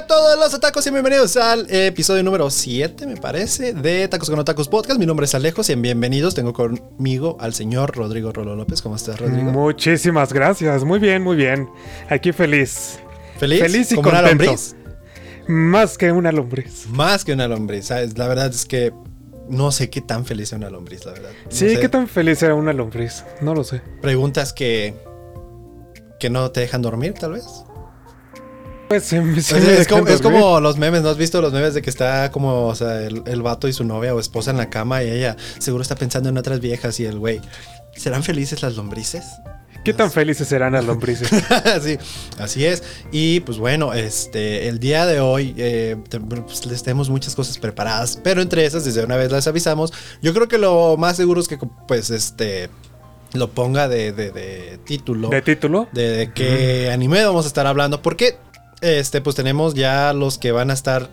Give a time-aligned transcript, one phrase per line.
[0.00, 4.38] a todos los atacos y bienvenidos al episodio número 7, me parece, de Tacos con
[4.38, 4.98] Otacos Podcast.
[4.98, 6.34] Mi nombre es Alejos y bienvenidos.
[6.34, 8.80] Tengo conmigo al señor Rodrigo Rolo López.
[8.82, 9.50] ¿Cómo estás, Rodrigo?
[9.50, 10.84] Muchísimas gracias.
[10.84, 11.68] Muy bien, muy bien.
[12.08, 12.98] Aquí feliz.
[13.38, 13.60] ¿Feliz?
[13.60, 14.44] Feliz y ¿Como una contento.
[14.44, 14.76] lombriz?
[15.48, 16.86] Más que una lombriz.
[16.88, 18.16] Más que una lombriz, ¿sabes?
[18.16, 18.92] La verdad es que
[19.48, 21.30] no sé qué tan feliz es una lombriz, la verdad.
[21.44, 21.80] No Sí, sé.
[21.80, 23.24] ¿qué tan feliz era una lombriz?
[23.40, 23.82] No lo sé.
[24.00, 24.94] Preguntas que,
[26.18, 27.44] que no te dejan dormir, tal vez.
[28.90, 30.20] Pues O sea, me es, como, es
[30.62, 33.40] los memes, ¿no has visto los memes de que está como, o sea, el, el
[33.40, 36.36] vato y su novia o esposa en la cama y ella seguro está pensando en
[36.36, 37.40] otras viejas y el güey,
[37.94, 39.22] ¿serán felices las lombrices?
[39.84, 41.28] ¿Qué tan felices serán las lombrices?
[41.84, 41.98] sí,
[42.40, 42.82] así es.
[43.12, 45.96] Y pues bueno, este, el día de hoy eh,
[46.44, 49.92] pues, les tenemos muchas cosas preparadas, pero entre esas, desde una vez las avisamos.
[50.20, 52.70] Yo creo que lo más seguro es que pues este
[53.34, 55.86] lo ponga de, de- de título ¿De título?
[55.92, 58.36] de, de qué anime vamos a estar hablando, porque
[58.80, 61.08] este, pues tenemos ya los que van a estar,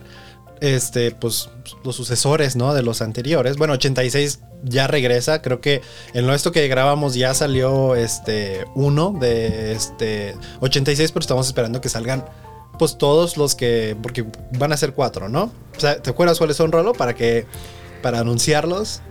[0.61, 1.49] este, pues
[1.83, 2.73] los sucesores, ¿no?
[2.73, 3.57] De los anteriores.
[3.57, 5.81] Bueno, 86 ya regresa, creo que
[6.13, 11.81] en lo esto que grabamos ya salió, este, uno de, este, 86, pero estamos esperando
[11.81, 12.25] que salgan,
[12.79, 14.25] pues todos los que, porque
[14.57, 15.51] van a ser cuatro, ¿no?
[15.75, 16.93] O sea, ¿te acuerdas cuáles son, Rolo?
[16.93, 17.45] Para que,
[18.01, 19.01] para anunciarlos.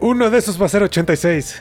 [0.00, 1.56] Uno de esos va a ser 86.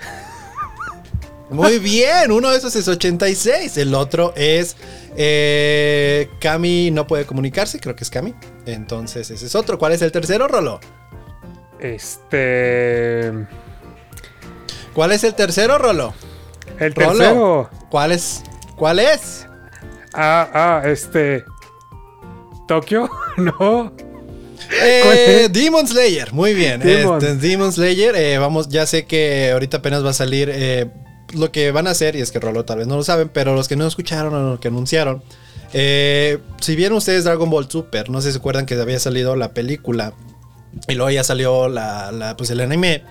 [1.50, 4.76] Muy bien, uno de esos es 86, el otro es
[5.16, 8.34] eh, Cami no puede comunicarse, creo que es Cami.
[8.66, 9.78] Entonces ese es otro.
[9.78, 10.80] ¿Cuál es el tercero, Rolo?
[11.80, 13.32] Este.
[14.94, 16.14] ¿Cuál es el tercero, Rolo?
[16.80, 17.18] El Rolo.
[17.18, 17.70] tercero.
[17.90, 18.44] ¿Cuál es?
[18.76, 19.48] ¿Cuál es?
[20.14, 21.44] Ah, ah, este.
[22.68, 23.10] ¿Tokio?
[23.38, 23.94] no.
[24.82, 26.80] Eh, Demon Slayer, muy bien.
[26.80, 27.18] Demon.
[27.18, 30.90] Este, Demon Slayer, eh, vamos, ya sé que ahorita apenas va a salir eh,
[31.36, 33.56] lo que van a hacer, y es que Rolo tal vez no lo saben, pero
[33.56, 35.24] los que no escucharon o los que anunciaron,
[35.74, 39.36] eh, si vieron ustedes Dragon Ball Super, no sé si se acuerdan que había salido
[39.36, 40.14] la película
[40.88, 43.04] y luego ya salió la, pues el anime.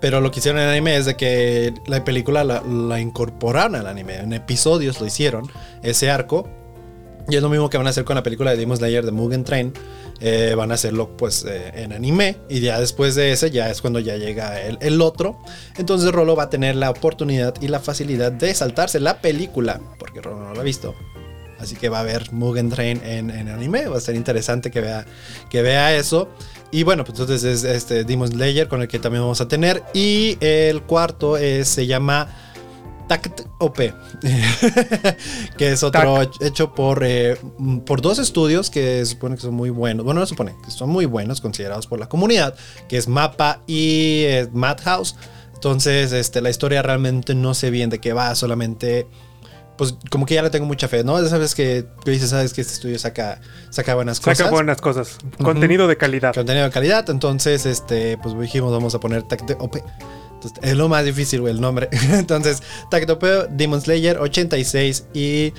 [0.00, 3.86] Pero lo que hicieron el anime es de que la película la, la incorporaron al
[3.86, 4.16] anime.
[4.16, 5.50] En episodios lo hicieron,
[5.82, 6.48] ese arco.
[7.28, 9.12] Y es lo mismo que van a hacer con la película de Demon Slayer de
[9.12, 9.72] Mugen Train.
[10.20, 12.36] Eh, van a hacerlo pues eh, en anime.
[12.48, 15.38] Y ya después de ese ya es cuando ya llega el, el otro.
[15.76, 19.80] Entonces Rolo va a tener la oportunidad y la facilidad de saltarse la película.
[19.98, 20.94] Porque Rolo no lo ha visto.
[21.58, 23.86] Así que va a ver Mugen Train en, en anime.
[23.86, 25.04] Va a ser interesante que vea,
[25.50, 26.30] que vea eso.
[26.70, 29.82] Y bueno, pues entonces es este Demon Slayer con el que también vamos a tener.
[29.92, 32.28] Y el cuarto es, se llama
[33.10, 33.76] Tact OP.
[35.58, 37.36] que es otro hecho por, eh,
[37.84, 40.04] por dos estudios que supone que son muy buenos.
[40.04, 42.54] Bueno, no supone que son muy buenos, considerados por la comunidad.
[42.88, 45.16] Que es Mapa y eh, Madhouse.
[45.54, 49.08] Entonces, este, la historia realmente no sé bien de qué va, solamente
[49.76, 51.26] pues como que ya le tengo mucha fe, ¿no?
[51.26, 53.40] Sabes que, que dices, sabes que este estudio saca,
[53.70, 54.38] saca buenas cosas.
[54.38, 55.16] Saca buenas cosas.
[55.42, 56.34] Contenido de calidad.
[56.34, 57.08] Contenido de calidad.
[57.08, 59.78] Entonces, este, pues dijimos, vamos a poner Tacte OP.
[60.40, 61.88] Entonces, es lo más difícil, güey, el nombre.
[62.12, 65.52] Entonces, Tacte OP, Demon Slayer 86 y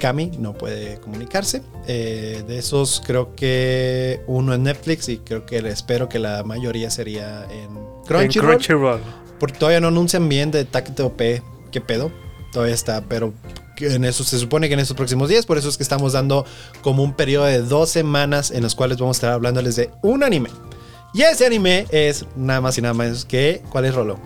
[0.00, 1.62] Kami no puede comunicarse.
[1.86, 6.90] Eh, de esos, creo que uno en Netflix y creo que espero que la mayoría
[6.90, 7.78] sería en
[8.10, 9.00] En Crunchyroll.
[9.38, 11.20] Porque todavía no anuncian bien de Tacte OP.
[11.70, 12.10] ¿Qué pedo?
[12.52, 13.32] Todavía está, pero
[13.78, 15.46] en eso se supone que en estos próximos días.
[15.46, 16.44] Por eso es que estamos dando
[16.82, 20.24] como un periodo de dos semanas en los cuales vamos a estar hablándoles de un
[20.24, 20.50] anime.
[21.14, 23.62] Y ese anime es nada más y nada más que.
[23.70, 24.18] ¿Cuál es Rolo?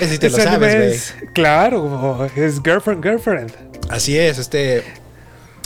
[0.00, 0.96] Ese sí te Ese lo sabes, anime güey.
[0.96, 3.52] es- Claro, es Girlfriend, Girlfriend.
[3.88, 4.84] Así es, este.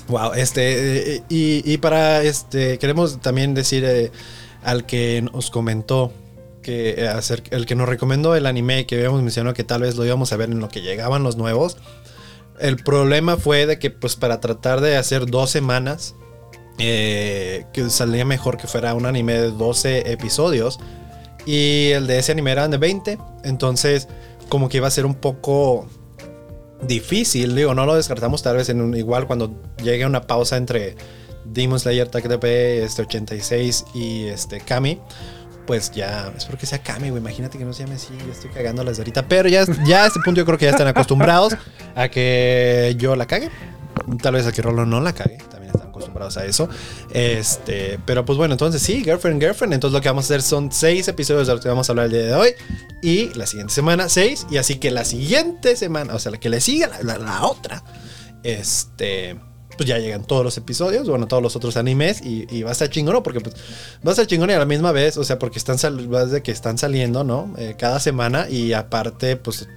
[0.08, 1.16] Wow, este.
[1.16, 2.78] eh, y, y para este.
[2.78, 4.10] Queremos también decir eh,
[4.62, 6.12] al que nos comentó.
[6.62, 9.96] Que eh, hacer, el que nos recomendó el anime que habíamos mencionado que tal vez
[9.96, 11.76] lo íbamos a ver en lo que llegaban los nuevos.
[12.60, 16.14] El problema fue de que, pues, para tratar de hacer dos semanas,
[16.78, 20.78] eh, que salía mejor que fuera un anime de 12 episodios.
[21.44, 23.18] Y el de ese anime eran de 20.
[23.44, 24.08] Entonces,
[24.48, 25.86] como que iba a ser un poco
[26.82, 27.54] difícil.
[27.54, 29.52] Digo, no lo descartamos tal vez en un, igual cuando
[29.82, 30.96] llegue una pausa entre
[31.44, 35.00] Demon Slayer TKTP este 86 y este Kami.
[35.66, 37.20] Pues ya, espero que sea Kami, güey.
[37.20, 38.12] Imagínate que no se llame así.
[38.26, 39.28] Yo estoy cagándolas de ahorita.
[39.28, 41.56] Pero ya, ya a este punto yo creo que ya están acostumbrados
[41.94, 43.50] a que yo la cague.
[44.20, 45.38] Tal vez a que Rolo no la cague.
[45.50, 46.68] También están acostumbrados a eso.
[47.12, 49.74] Este, pero pues bueno, entonces sí, Girlfriend, Girlfriend.
[49.74, 52.06] Entonces lo que vamos a hacer son seis episodios de los que vamos a hablar
[52.06, 52.50] el día de hoy.
[53.02, 54.46] Y la siguiente semana, seis.
[54.50, 57.82] Y así que la siguiente semana, o sea, la que le siga, la, otra,
[58.42, 59.38] este,
[59.76, 62.20] pues ya llegan todos los episodios, bueno, todos los otros animes.
[62.22, 63.22] Y, va a estar chingón, ¿no?
[63.22, 63.54] Porque pues
[64.06, 66.42] va a estar chingón y a la misma vez, o sea, porque están, sal- de
[66.42, 67.52] que están saliendo, ¿no?
[67.58, 68.48] Eh, cada semana.
[68.48, 69.68] Y aparte, pues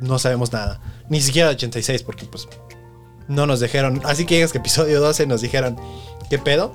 [0.00, 0.80] no sabemos nada.
[1.08, 2.48] Ni siquiera de 86, porque pues
[3.28, 4.00] no nos dijeron.
[4.04, 5.76] Así que es que episodio 12 nos dijeron,
[6.30, 6.74] ¿qué pedo?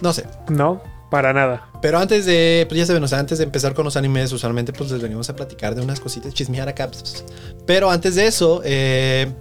[0.00, 0.26] No sé.
[0.48, 1.68] No, para nada.
[1.80, 4.72] Pero antes de, pues ya saben, o sea, antes de empezar con los animes, usualmente
[4.72, 6.88] pues les venimos a platicar de unas cositas, chismear acá.
[6.88, 7.24] pues,
[7.66, 9.32] Pero antes de eso, eh,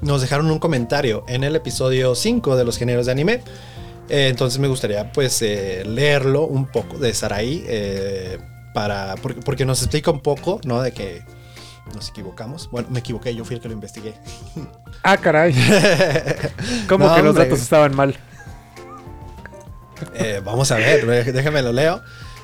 [0.00, 3.40] nos dejaron un comentario en el episodio 5 de los géneros de anime.
[4.08, 8.38] Eh, entonces me gustaría pues eh, leerlo un poco de Sarai eh,
[8.74, 10.82] para, porque, porque nos explica un poco, ¿no?
[10.82, 11.22] De que
[11.92, 12.68] nos equivocamos.
[12.70, 14.14] Bueno, me equivoqué, yo fui el que lo investigué.
[15.06, 15.52] Ah, caray.
[16.88, 17.44] ¿Cómo No, que los hombre.
[17.44, 18.16] datos estaban mal?
[20.14, 22.00] Eh, vamos a ver, déjame lo leo.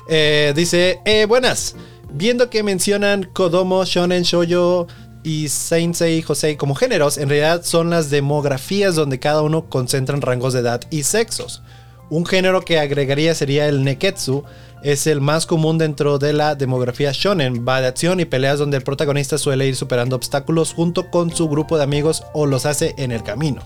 [0.07, 1.75] Eh, dice, eh, buenas.
[2.11, 4.87] Viendo que mencionan Kodomo, Shonen, Shoujo
[5.23, 10.53] y Sensei Josei como géneros, en realidad son las demografías donde cada uno concentran rangos
[10.53, 11.61] de edad y sexos.
[12.09, 14.43] Un género que agregaría sería el Neketsu,
[14.83, 18.77] es el más común dentro de la demografía shonen, va de acción y peleas donde
[18.77, 22.95] el protagonista suele ir superando obstáculos junto con su grupo de amigos o los hace
[22.97, 23.61] en el camino.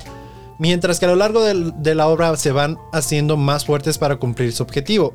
[0.57, 4.53] Mientras que a lo largo de la obra se van haciendo más fuertes para cumplir
[4.53, 5.13] su objetivo.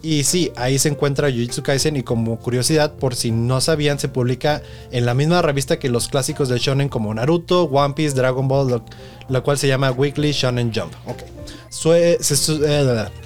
[0.00, 4.08] Y sí, ahí se encuentra Jujutsu Kaisen y como curiosidad, por si no sabían, se
[4.08, 4.62] publica
[4.92, 8.70] en la misma revista que los clásicos del shonen como Naruto, One Piece, Dragon Ball,
[8.70, 8.84] lo,
[9.28, 10.92] la cual se llama Weekly Shonen Jump.
[11.06, 11.22] Ok.
[11.94, 12.18] Eh,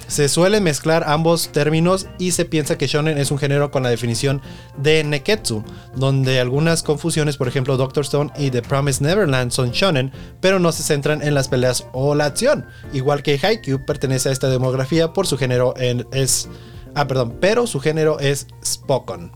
[0.07, 3.89] se suele mezclar ambos términos y se piensa que shonen es un género con la
[3.89, 4.41] definición
[4.77, 5.63] de neketsu,
[5.95, 10.11] donde algunas confusiones, por ejemplo, Doctor Stone y The Promised Neverland son shonen,
[10.41, 12.65] pero no se centran en las peleas o la acción.
[12.91, 16.49] Igual que Haikyuu pertenece a esta demografía por su género en- es
[16.95, 19.31] ah, perdón, pero su género es Spokon.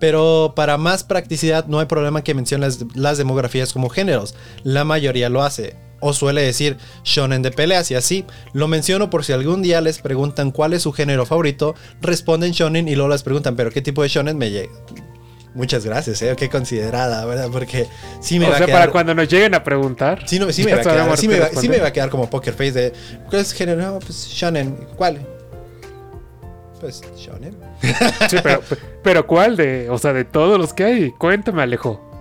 [0.00, 4.34] Pero para más practicidad no hay problema que mencione las, las demografías como géneros.
[4.64, 5.76] La mayoría lo hace.
[6.06, 8.26] O suele decir shonen de peleas y así.
[8.52, 11.74] Lo menciono por si algún día les preguntan cuál es su género favorito.
[12.02, 14.70] Responden shonen y luego les preguntan, pero ¿qué tipo de shonen me llega?
[15.54, 16.34] Muchas gracias, eh.
[16.36, 17.48] Qué considerada, ¿verdad?
[17.50, 17.86] Porque
[18.20, 18.80] sí me o va sea, a quedar...
[18.80, 20.28] para cuando nos lleguen a preguntar.
[20.28, 21.82] Sí, no, sí, me va a quedar, sí, me va, sí me responder.
[21.82, 22.92] va a quedar como poker face de...
[23.30, 23.80] ¿Cuál es el género?
[23.80, 24.76] No, pues shonen.
[24.96, 25.26] ¿Cuál?
[26.80, 27.56] Pues shonen.
[28.28, 28.62] Sí, pero,
[29.02, 31.10] pero ¿cuál de, o sea, de todos los que hay?
[31.12, 32.13] Cuéntame, Alejo.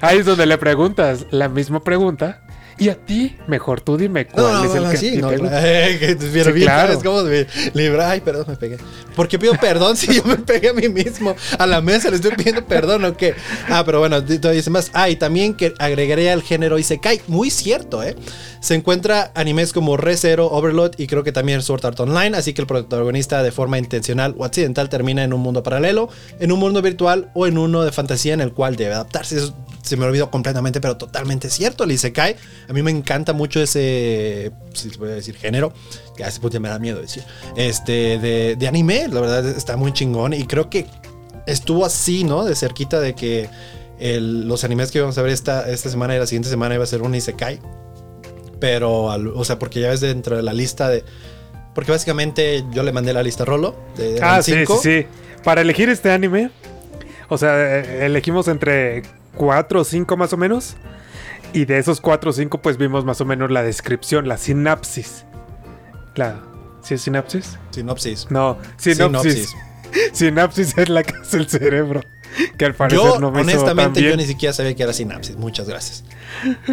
[0.00, 2.42] Ahí es donde le preguntas la misma pregunta.
[2.80, 5.36] Y a ti, mejor tú dime cuál No, es el no, que sí, no, te
[5.36, 5.68] gusta.
[5.68, 6.88] Eh, Sí, claro.
[6.94, 8.10] ¿sabes cómo me libra?
[8.10, 8.78] Ay, perdón, me pegué.
[9.14, 11.36] ¿Por qué pido perdón si yo me pegué a mí mismo?
[11.58, 13.34] A la mesa le estoy pidiendo perdón o qué.
[13.68, 14.90] Ah, pero bueno, todavía dice más.
[14.94, 17.20] Ah, y también que agregaría al género Isekai.
[17.26, 18.16] Muy cierto, ¿eh?
[18.60, 22.36] Se encuentra animes como Re Zero, Overlord y creo que también Sword Art Online.
[22.36, 26.50] Así que el protagonista de forma intencional o accidental termina en un mundo paralelo, en
[26.50, 29.36] un mundo virtual o en uno de fantasía en el cual debe adaptarse.
[29.36, 31.84] Eso se me olvidó completamente, pero totalmente cierto.
[31.84, 32.36] El Isekai,
[32.70, 35.72] a mí me encanta mucho ese, si se puede decir, género.
[36.16, 37.24] Ya a ese punto ya me da miedo decir.
[37.56, 40.32] Este, de, de anime, la verdad está muy chingón.
[40.32, 40.86] Y creo que
[41.46, 42.44] estuvo así, ¿no?
[42.44, 43.48] De cerquita de que
[43.98, 46.84] el- los animes que íbamos a ver esta, esta semana y la siguiente semana iba
[46.84, 47.58] a ser un Isekai.
[48.60, 51.02] Pero, al- o sea, porque ya ves dentro de la lista de.
[51.74, 53.74] Porque básicamente yo le mandé la lista a Rolo.
[53.96, 55.06] De, Ah, sí, sí, sí.
[55.44, 56.50] Para elegir este anime,
[57.28, 59.02] o sea, eh, elegimos entre
[59.36, 60.76] cuatro o cinco más o menos.
[61.52, 65.24] Y de esos cuatro o cinco, pues vimos más o menos la descripción, la sinapsis.
[66.14, 66.40] La.
[66.82, 67.58] ¿Sí es sinapsis?
[67.70, 68.30] Sinopsis.
[68.30, 69.50] No, sinopsis.
[69.50, 69.56] Sinopsis.
[70.12, 72.00] Sinapsis es la que hace el cerebro.
[72.56, 75.36] Que al parecer Yo, no me honestamente, yo ni siquiera sabía que era sinapsis.
[75.36, 76.04] Muchas gracias.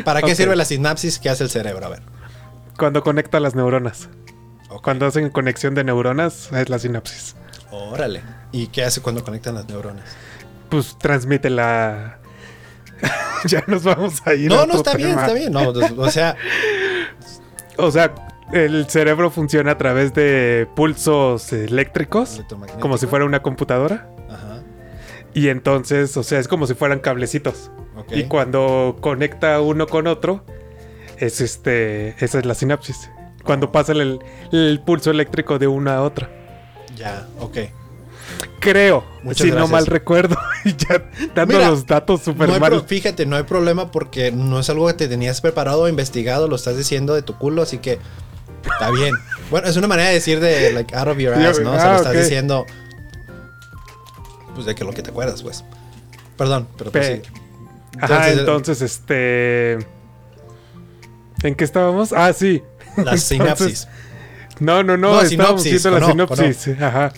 [0.05, 1.85] ¿Para qué sirve la sinapsis que hace el cerebro?
[1.85, 2.03] A ver.
[2.77, 4.09] Cuando conecta las neuronas.
[4.69, 4.83] Ok.
[4.83, 7.35] Cuando hacen conexión de neuronas, es la sinapsis.
[7.71, 8.21] Órale.
[8.51, 10.05] ¿Y qué hace cuando conectan las neuronas?
[10.69, 12.16] Pues transmite la.
[13.45, 14.51] ya nos vamos a ir.
[14.51, 15.51] a No, no, está bien, está bien.
[15.51, 16.35] No, o sea,
[17.77, 18.13] O sea,
[18.51, 22.41] el cerebro funciona a través de pulsos eléctricos,
[22.79, 24.09] como si fuera una computadora.
[24.29, 24.63] Ajá.
[25.33, 27.71] Y entonces, o sea, es como si fueran cablecitos.
[28.11, 30.43] Y cuando conecta uno con otro,
[31.17, 33.09] es este, esa es la sinapsis.
[33.43, 34.19] Cuando pasa el,
[34.51, 36.29] el pulso eléctrico de una a otra.
[36.95, 37.57] Ya, ok.
[38.59, 42.83] Creo, Muchas si no mal recuerdo, y ya dando Mira, los datos súper No mal.
[42.85, 46.55] fíjate, no hay problema porque no es algo que te tenías preparado o investigado, lo
[46.55, 47.99] estás diciendo de tu culo, así que
[48.63, 49.15] está bien.
[49.49, 51.71] Bueno, es una manera de decir de like out of your ass, ¿no?
[51.71, 52.65] O sea, ah, lo estás diciendo
[54.57, 55.63] pues de que lo que te acuerdas, pues.
[56.35, 57.31] Perdón, pero pues Pe- sí.
[58.01, 59.73] Ajá, entonces, este.
[61.43, 62.11] ¿En qué estábamos?
[62.11, 62.61] Ah, sí.
[62.97, 63.87] la Entonces, sinapsis.
[64.59, 65.83] No, no, no, No, estábamos sinopsis,
[66.65, 66.87] viendo la.
[66.87, 67.13] Ajá.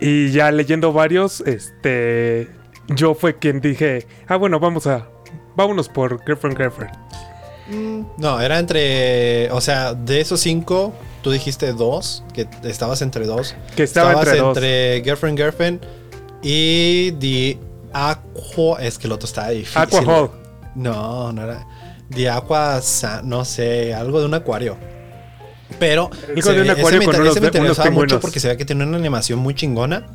[0.00, 2.48] Y ya leyendo varios, este.
[2.88, 5.08] Yo fue quien dije, ah, bueno, vamos a.
[5.56, 6.92] Vámonos por Girlfriend Girlfriend.
[8.18, 13.56] No, era entre, o sea, de esos cinco, tú dijiste dos, que estabas entre dos.
[13.74, 14.56] Que estaba Estabas entre dos.
[14.56, 15.80] entre Girlfriend Girlfriend
[16.42, 17.58] y The
[17.92, 18.80] Aqua.
[18.80, 19.82] Es que el otro estaba difícil.
[19.82, 20.30] Aqua Hall.
[20.76, 21.66] No, no era.
[22.14, 22.80] The Aqua.
[23.24, 24.76] No sé, algo de un acuario.
[25.78, 26.10] Pero.
[26.12, 28.84] Se de ve- ese me, unos- ese me interesaba mucho porque se ve que tiene
[28.84, 30.06] una animación muy chingona.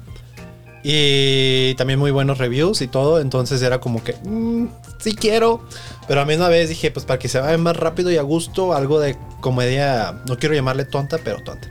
[0.84, 3.20] Y también muy buenos reviews y todo.
[3.22, 4.14] Entonces era como que.
[4.24, 4.68] mm,
[5.00, 5.62] sí quiero.
[6.08, 8.22] Pero a la misma vez dije, pues para que se vaya más rápido y a
[8.24, 10.22] gusto, algo de comedia.
[10.28, 11.68] No quiero llamarle tonta, pero tonta.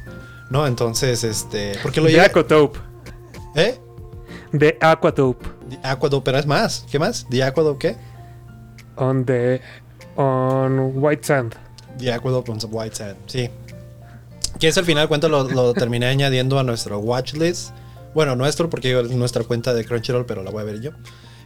[0.51, 0.67] ¿No?
[0.67, 1.73] Entonces, este.
[1.83, 2.21] Porque lo De.
[2.21, 2.79] Aquatope.
[3.57, 3.79] ¿Eh?
[4.53, 5.47] De Aquatope.
[5.71, 6.85] The Aqueduct, pero es más.
[6.91, 7.27] ¿Qué más?
[7.31, 7.97] ¿The Aqueduct qué?
[8.97, 9.61] On the.
[10.17, 11.55] On White Sand.
[11.99, 13.17] The Aqueduct on White Sand.
[13.27, 13.49] Sí.
[14.61, 17.71] Que es al final de cuentas lo, lo terminé añadiendo a nuestro watchlist.
[18.15, 20.91] Bueno, nuestro, porque es nuestra cuenta de Crunchyroll, pero la voy a ver yo.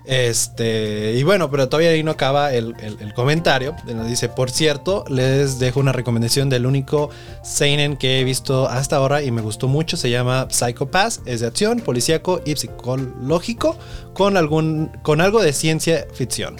[0.06, 3.74] Este, y bueno, pero todavía ahí no acaba el, el- el comentario.
[3.86, 7.08] Nos dice, por cierto, les dejo una recomendación del único
[7.42, 9.96] Seinen que he visto hasta ahora y me gustó mucho.
[9.96, 11.22] Se llama Psycho Pass.
[11.24, 13.78] Es de acción, policíaco y psicológico
[14.12, 16.56] con, algún, con algo de ciencia ficción.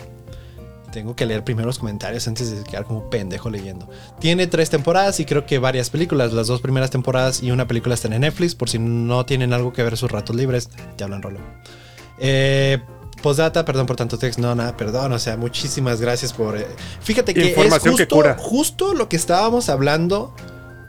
[0.95, 3.91] Tengo que leer primero los comentarios antes de quedar como pendejo leyendo.
[4.21, 6.33] Tiene tres temporadas y creo que varias películas.
[6.33, 8.55] Las dos primeras temporadas y una película están en Netflix.
[8.55, 11.41] Por si no tienen algo que ver sus ratos libres, te hablan rolo.
[12.21, 12.79] Eh,
[13.23, 14.41] postdata, perdón por tanto texto.
[14.41, 15.11] No, nada, perdón.
[15.13, 16.57] O sea, muchísimas gracias por.
[16.57, 16.65] eh,
[17.03, 18.37] Fíjate que es que justo, cura.
[18.39, 20.33] justo lo que estábamos hablando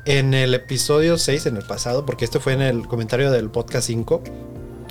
[0.06, 3.88] en el episodio 6, en el pasado, porque esto fue en el comentario del podcast
[3.88, 4.22] 5.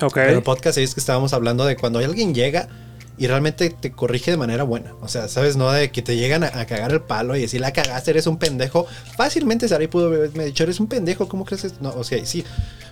[0.03, 0.17] Ok.
[0.17, 2.69] En el podcast 6 que estábamos haberlo de cuando alguien llega
[3.17, 4.95] y realmente te corrige de manera buena.
[5.01, 5.57] O sea, ¿sabes?
[5.57, 8.27] No de que te llegan a, a cagar el palo y decir, la cagaste, eres
[8.27, 8.87] un pendejo.
[9.17, 11.63] Fácilmente Sari pudo haberme dicho, eres un pendejo, ¿cómo crees?
[11.63, 12.45] que-?" No, o sea, sí.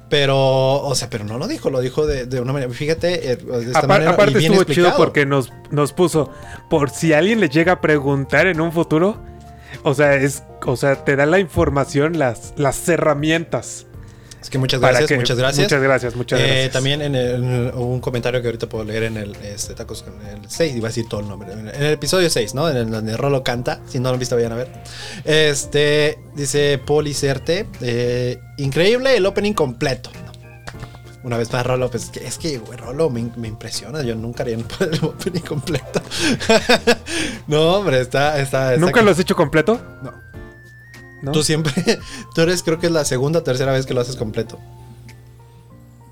[0.09, 0.37] Pero,
[0.83, 2.71] o sea, pero no lo dijo, lo dijo de, de una manera.
[2.73, 4.11] Fíjate, eh, de esta Apar- manera.
[4.11, 6.31] y aparte bien estuvo chido porque nos, nos puso,
[6.69, 9.17] por si alguien le llega a preguntar en un futuro,
[9.85, 13.87] o sea, es, o sea, te da la información, las, las herramientas.
[14.43, 15.65] Es que muchas gracias, que- muchas gracias.
[15.67, 16.73] Muchas gracias, muchas Eh, gracias.
[16.73, 20.41] También en, el- un comentario que ahorita puedo leer en el este, Tacos con el
[20.51, 21.53] 6, iba a decir todo el nombre.
[21.53, 22.69] En el, episodio 6, ¿no?
[22.69, 23.81] En el donde Rolo canta.
[23.89, 24.69] Si no lo han visto, vayan a ver.
[25.25, 27.67] Este dice Policerte.
[27.81, 30.11] eh, increíble el opening completo.
[30.27, 30.33] No.
[31.25, 34.03] Una vez más, Rolo, pues que- es que, güey, Rolo me, me impresiona.
[34.03, 36.03] Yo nunca haría el opening completo.
[37.47, 38.41] no, hombre, está.
[38.41, 39.81] está, está ¿Nunca lo has hecho completo?
[40.03, 40.32] No.
[41.23, 41.33] ¿No?
[41.33, 41.73] Tú siempre,
[42.35, 44.59] tú eres creo que es la segunda o tercera vez que lo haces completo.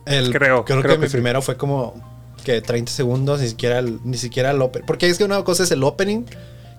[0.06, 1.12] El, Creo, creo, creo que, que mi sí.
[1.12, 1.94] primero fue como
[2.44, 4.86] que 30 segundos, ni siquiera el, ni siquiera el opening.
[4.86, 6.24] Porque es que una cosa es el opening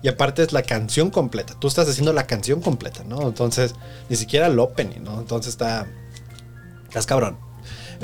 [0.02, 1.54] y aparte es la canción completa.
[1.58, 3.22] Tú estás haciendo la canción completa, ¿no?
[3.28, 3.74] Entonces,
[4.08, 5.20] ni siquiera el opening, ¿no?
[5.20, 5.86] Entonces está.
[6.88, 7.38] Estás cabrón.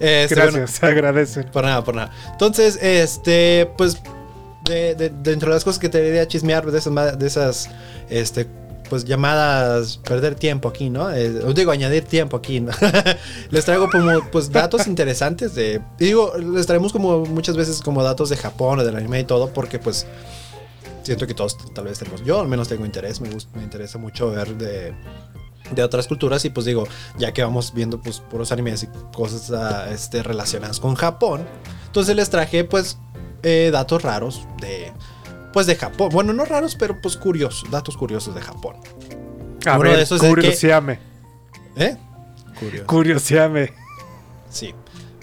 [0.00, 1.44] Este, bueno, Gracias, se agradece.
[1.44, 2.10] por nada, por nada.
[2.32, 3.96] Entonces, este, pues,
[4.64, 7.70] de, de- dentro de las cosas que te quería chismear, de esas, de esas,
[8.10, 8.46] este,
[8.88, 11.10] pues llamadas, perder tiempo aquí, ¿no?
[11.10, 12.72] Eh, os digo, añadir tiempo aquí, ¿no?
[13.50, 18.28] les traigo como, pues, datos interesantes de, digo, les traemos como muchas veces como datos
[18.28, 20.06] de Japón o del anime y todo, porque, pues,
[21.02, 23.98] siento que todos tal vez tenemos, yo al menos tengo interés, me gusta, me interesa
[23.98, 24.94] mucho ver de
[25.70, 26.84] de otras culturas y pues digo,
[27.18, 31.46] ya que vamos viendo pues puros animes y cosas ah, este, relacionadas con Japón,
[31.86, 32.98] entonces les traje pues
[33.42, 34.92] eh, datos raros de
[35.58, 38.76] pues de Japón, bueno no raros pero pues curiosos, datos curiosos de Japón,
[39.66, 40.34] A Uno ver, de esos es que-.
[41.76, 41.96] ¿eh?
[42.60, 42.86] Curioso.
[42.86, 43.72] Curioseame.
[44.50, 44.74] Sí,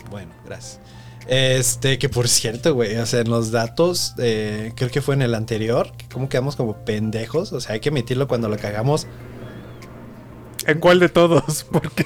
[0.09, 0.79] bueno, gracias.
[1.27, 5.21] Este, que por cierto, güey, o sea, en los datos, eh, creo que fue en
[5.23, 9.07] el anterior, que como quedamos como pendejos, o sea, hay que emitirlo cuando lo cagamos.
[10.67, 11.63] ¿En cuál de todos?
[11.71, 12.05] Porque,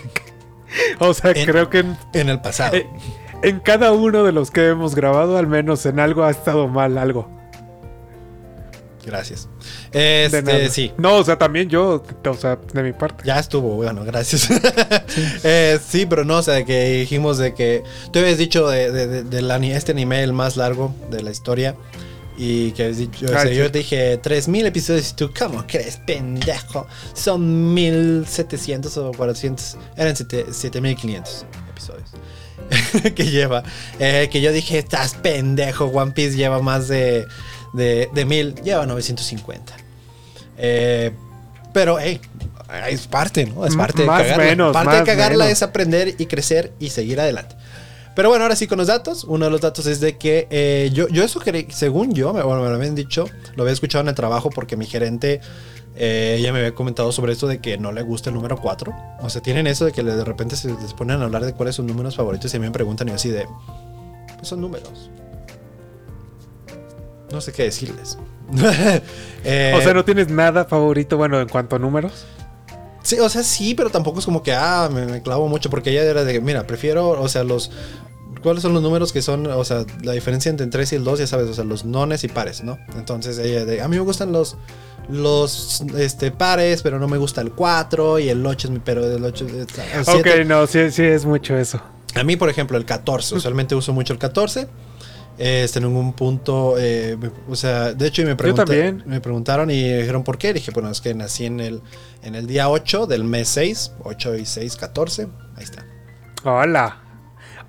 [1.00, 2.76] o sea, En- creo que en, En el pasado.
[2.76, 2.88] eh,
[3.44, 6.98] en cada uno de los que hemos grabado, al menos en algo ha estado mal
[6.98, 7.30] algo.
[9.06, 9.48] Gracias.
[9.92, 10.92] Este, sí.
[10.98, 13.24] No, o sea, también yo, o sea, de mi parte.
[13.26, 14.50] Ya estuvo, bueno, gracias.
[15.44, 19.24] Eh, sí, pero no, o sea, que dijimos de que tú habías dicho de, de-
[19.24, 21.76] de- este anime el más largo de la historia.
[22.38, 23.56] Y que dicho, o sea, sí.
[23.56, 26.88] yo te dije 3000 episodios y tú, ¿cómo crees, pendejo?
[27.14, 32.10] Son 1700 o 400, eran 7- 7500 episodios
[33.16, 33.64] que lleva.
[34.00, 37.28] Eh, que yo dije, estás pendejo, One Piece lleva más de,
[37.74, 39.74] de, de 1000, lleva 950.
[40.58, 41.12] Eh,
[41.74, 42.20] pero, hey,
[42.90, 43.66] es parte, ¿no?
[43.66, 44.44] Es parte de más cagarla.
[44.44, 45.58] menos, parte de cagarla menos.
[45.58, 47.56] es aprender y crecer y seguir adelante.
[48.16, 49.24] Pero bueno, ahora sí con los datos.
[49.24, 52.62] Uno de los datos es de que eh, yo, yo eso según yo, me, bueno,
[52.62, 55.40] me lo habían dicho, lo había escuchado en el trabajo porque mi gerente
[55.96, 58.94] eh, ya me había comentado sobre esto de que no le gusta el número 4.
[59.22, 61.76] O sea, tienen eso de que de repente se les ponen a hablar de cuáles
[61.76, 63.48] son sus números favoritos y a mí me preguntan y yo así de,
[64.36, 65.10] pues son números.
[67.32, 68.18] No sé qué decirles.
[69.46, 72.26] Eh, O sea, no tienes nada favorito, bueno, en cuanto a números.
[73.04, 75.92] Sí, o sea, sí, pero tampoco es como que, ah, me, me clavo mucho, porque
[75.92, 77.72] ella era de, mira, prefiero, o sea, los
[78.42, 81.04] ¿cuáles son los números que son, o sea, la diferencia entre el 3 y el
[81.04, 82.78] 2, ya sabes, o sea, los nones y pares, ¿no?
[82.96, 84.58] Entonces ella de, a mí me gustan los
[85.10, 89.04] los este pares, pero no me gusta el 4 y el 8 es mi, pero
[89.04, 89.68] el 8 el
[90.04, 90.12] 7.
[90.20, 91.82] Ok, no, sí, sí es mucho eso.
[92.16, 94.68] A mí, por ejemplo, el 14, usualmente uso mucho el 14.
[95.42, 99.04] Este, en ningún punto, eh, me- o sea, de hecho me, pregunta- también.
[99.06, 100.52] me preguntaron y dijeron por qué.
[100.54, 101.82] Dije, bueno, es que nací en el,
[102.24, 105.28] en el día 8 del mes 6, 8 y 6, 14.
[105.56, 105.86] Ahí está.
[106.44, 106.98] Hola.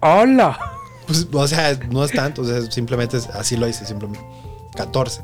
[0.00, 0.58] Hola.
[1.06, 4.20] Pues, o sea, no es tanto, o sea, simplemente es- así lo hice, simplemente
[4.76, 5.22] 14.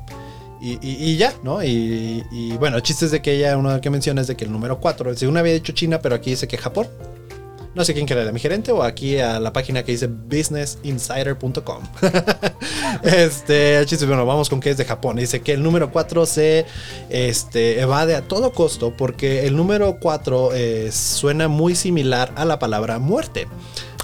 [0.61, 1.63] Y, y- y ya, ¿no?
[1.65, 4.45] Y, y, bueno, el chiste es de que ella, uno que menciona es de que
[4.45, 6.87] el número 4, según había dicho China, pero aquí dice que Japón.
[7.77, 11.83] No sé quién a mi gerente o aquí a la página que dice businessinsider.com.
[13.03, 15.17] este, el chiste bueno, vamos con que es de Japón.
[15.17, 16.65] Dice que el número 4 se
[17.11, 22.59] este, evade a todo costo porque el número 4 eh, suena muy similar a la
[22.59, 23.47] palabra muerte.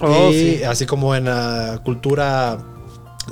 [0.03, 0.65] Oh, y sí.
[0.65, 2.59] así como en la cultura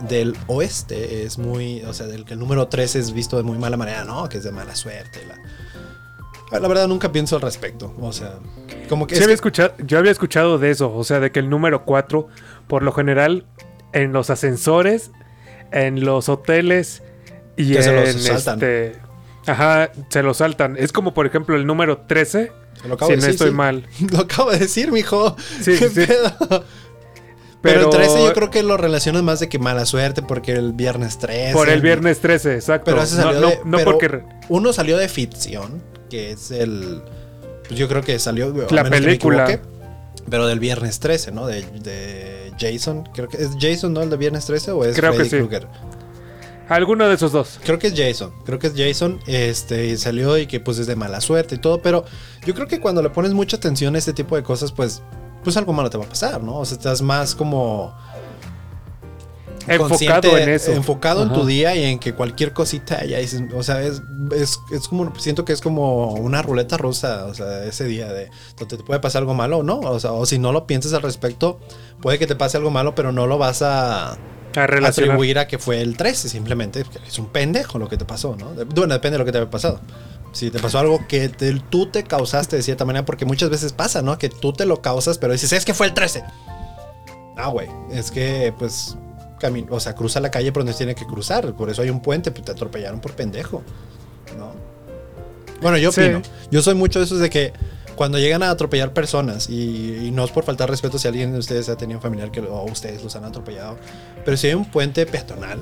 [0.08, 3.58] del oeste es muy, o sea, del que el número 3 es visto de muy
[3.58, 4.26] mala manera, ¿no?
[4.30, 5.20] Que es de mala suerte.
[6.50, 8.38] La, la verdad nunca pienso al respecto, o sea,
[8.90, 9.14] como que...
[9.16, 11.86] Sí había que- escuchado, yo había escuchado de eso, o sea, de que el número
[11.86, 12.28] 4,
[12.66, 13.46] por lo general,
[13.94, 15.10] en los ascensores,
[15.72, 17.02] en los hoteles
[17.56, 18.54] y Que se en los saltan.
[18.56, 18.96] este.
[19.46, 20.76] Ajá, se lo saltan.
[20.76, 22.52] Es como, por ejemplo, el número 13.
[22.86, 23.54] lo acabo Si de no decir, estoy sí.
[23.54, 23.86] mal.
[24.12, 25.34] Lo acabo de decir, mijo.
[25.62, 26.34] Sí, ¿Qué sí, pedo?
[26.38, 26.64] Pero,
[27.62, 30.72] Pero- el 13 yo creo que lo relacionas más de que mala suerte porque el
[30.72, 31.52] viernes 13.
[31.52, 32.90] Por el viernes 13, exacto.
[32.90, 34.22] Pero ese no, salió no- de- no pero porque.
[34.48, 37.02] Uno salió de ficción, que es el.
[37.70, 38.52] Pues yo creo que salió.
[38.70, 39.60] La que película.
[40.28, 41.46] pero del viernes 13, ¿no?
[41.46, 43.08] De, de Jason.
[43.14, 44.02] Creo que es Jason, ¿no?
[44.02, 45.36] El de viernes 13 o es Creo que Freddy sí.
[45.36, 45.68] Krueger.
[46.68, 47.60] Alguno de esos dos.
[47.62, 48.32] Creo que es Jason.
[48.44, 49.20] Creo que es Jason.
[49.28, 51.80] Este, salió y que pues es de mala suerte y todo.
[51.80, 52.04] Pero
[52.44, 55.00] yo creo que cuando le pones mucha atención a este tipo de cosas, pues.
[55.44, 56.58] Pues algo malo te va a pasar, ¿no?
[56.58, 57.96] O sea, estás más como.
[59.66, 60.72] Enfocado en eso.
[60.72, 61.38] Enfocado en Ajá.
[61.40, 64.02] tu día y en que cualquier cosita ya dices, o sea, es,
[64.34, 68.30] es, es como, siento que es como una ruleta rusa, o sea, ese día de,
[68.56, 71.02] te puede pasar algo malo o no, o sea, o si no lo piensas al
[71.02, 71.60] respecto,
[72.00, 74.18] puede que te pase algo malo, pero no lo vas a A
[74.88, 78.46] atribuir a que fue el 13, simplemente es un pendejo lo que te pasó, ¿no?
[78.74, 79.80] Bueno, depende de lo que te haya pasado.
[80.32, 83.72] Si te pasó algo que te- tú te causaste de cierta manera, porque muchas veces
[83.72, 84.16] pasa, ¿no?
[84.16, 86.22] Que tú te lo causas, pero dices, es que fue el 13.
[87.36, 88.96] Ah, güey, es que pues
[89.40, 92.00] cami- o sea, cruza la calle por donde tiene que cruzar, por eso hay un
[92.02, 93.62] puente, pues te atropellaron por pendejo,
[94.38, 94.52] ¿no?
[95.60, 96.00] Bueno, yo Sí.
[96.02, 97.52] opino, yo soy mucho de esos de que
[97.96, 101.38] cuando llegan a atropellar personas, y, y no es por faltar respeto si alguien de
[101.38, 103.76] ustedes ha tenido un familiar que o ustedes los han atropellado,
[104.24, 105.60] pero si hay un puente peatonal,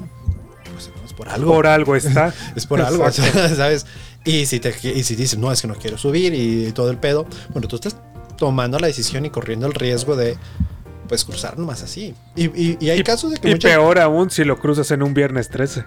[0.73, 1.53] pues es por algo.
[1.53, 2.33] Por algo está.
[2.55, 3.55] Es por algo, o sea, Exacto.
[3.57, 3.87] ¿sabes?
[4.25, 6.99] Y si, te, y si dices, no, es que no quiero subir y todo el
[6.99, 7.97] pedo, bueno, tú estás
[8.37, 10.37] tomando la decisión y corriendo el riesgo de,
[11.09, 12.15] pues, cruzar nomás así.
[12.37, 13.71] Y, y- y hay Y- casos de que Y muchas...
[13.73, 15.85] peor aún si lo cruzas en un viernes 13.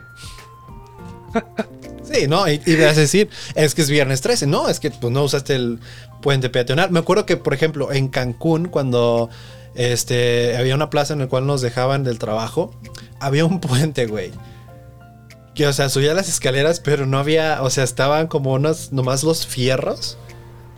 [2.12, 2.48] Sí, ¿no?
[2.50, 4.48] Y, y vas a decir, es que es viernes 13.
[4.48, 5.80] No, es que pues, no usaste el
[6.22, 6.92] puente peatonal.
[6.92, 9.30] Me acuerdo que, por ejemplo, en Cancún, cuando
[9.76, 12.76] este, había una plaza en la cual nos dejaban del trabajo,
[13.20, 14.32] había un puente, güey.
[15.56, 19.24] Que, o sea, subía las escaleras, pero no había, o sea, estaban como unos, nomás
[19.24, 20.18] los fierros,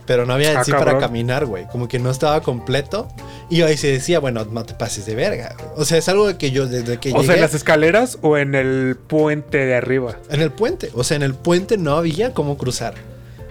[0.06, 1.66] pero no había en Ah, para caminar, güey.
[1.68, 3.08] Como que no estaba completo.
[3.50, 5.56] Y ahí se decía, bueno, no te pases de verga.
[5.76, 7.34] O sea, es algo que yo, desde que O sea, llegué...
[7.34, 10.16] en las escaleras o en el puente de arriba.
[10.30, 10.90] En el puente.
[10.94, 12.94] O sea, en el puente no había cómo cruzar.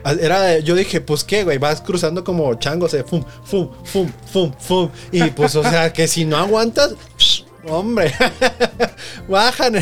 [0.06, 4.52] Era, yo dije, pues qué, güey, vas cruzando como changos de fum, fum, fum, fum,
[4.60, 4.90] fum.
[5.12, 8.12] Y pues, o sea, que si no aguantas, psh, hombre,
[9.30, 9.76] bajan.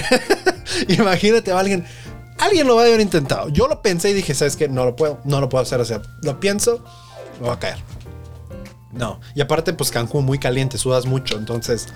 [0.87, 1.85] Imagínate a alguien.
[2.41, 3.49] Alguien lo va a haber intentado.
[3.49, 4.67] Yo lo pensé y dije, ¿sabes qué?
[4.67, 5.79] No lo puedo, no lo puedo hacer.
[5.79, 6.83] O sea, lo pienso,
[7.39, 7.77] me va a caer.
[8.91, 9.21] No.
[9.35, 11.87] Y aparte, pues Cancún muy caliente, sudas mucho, entonces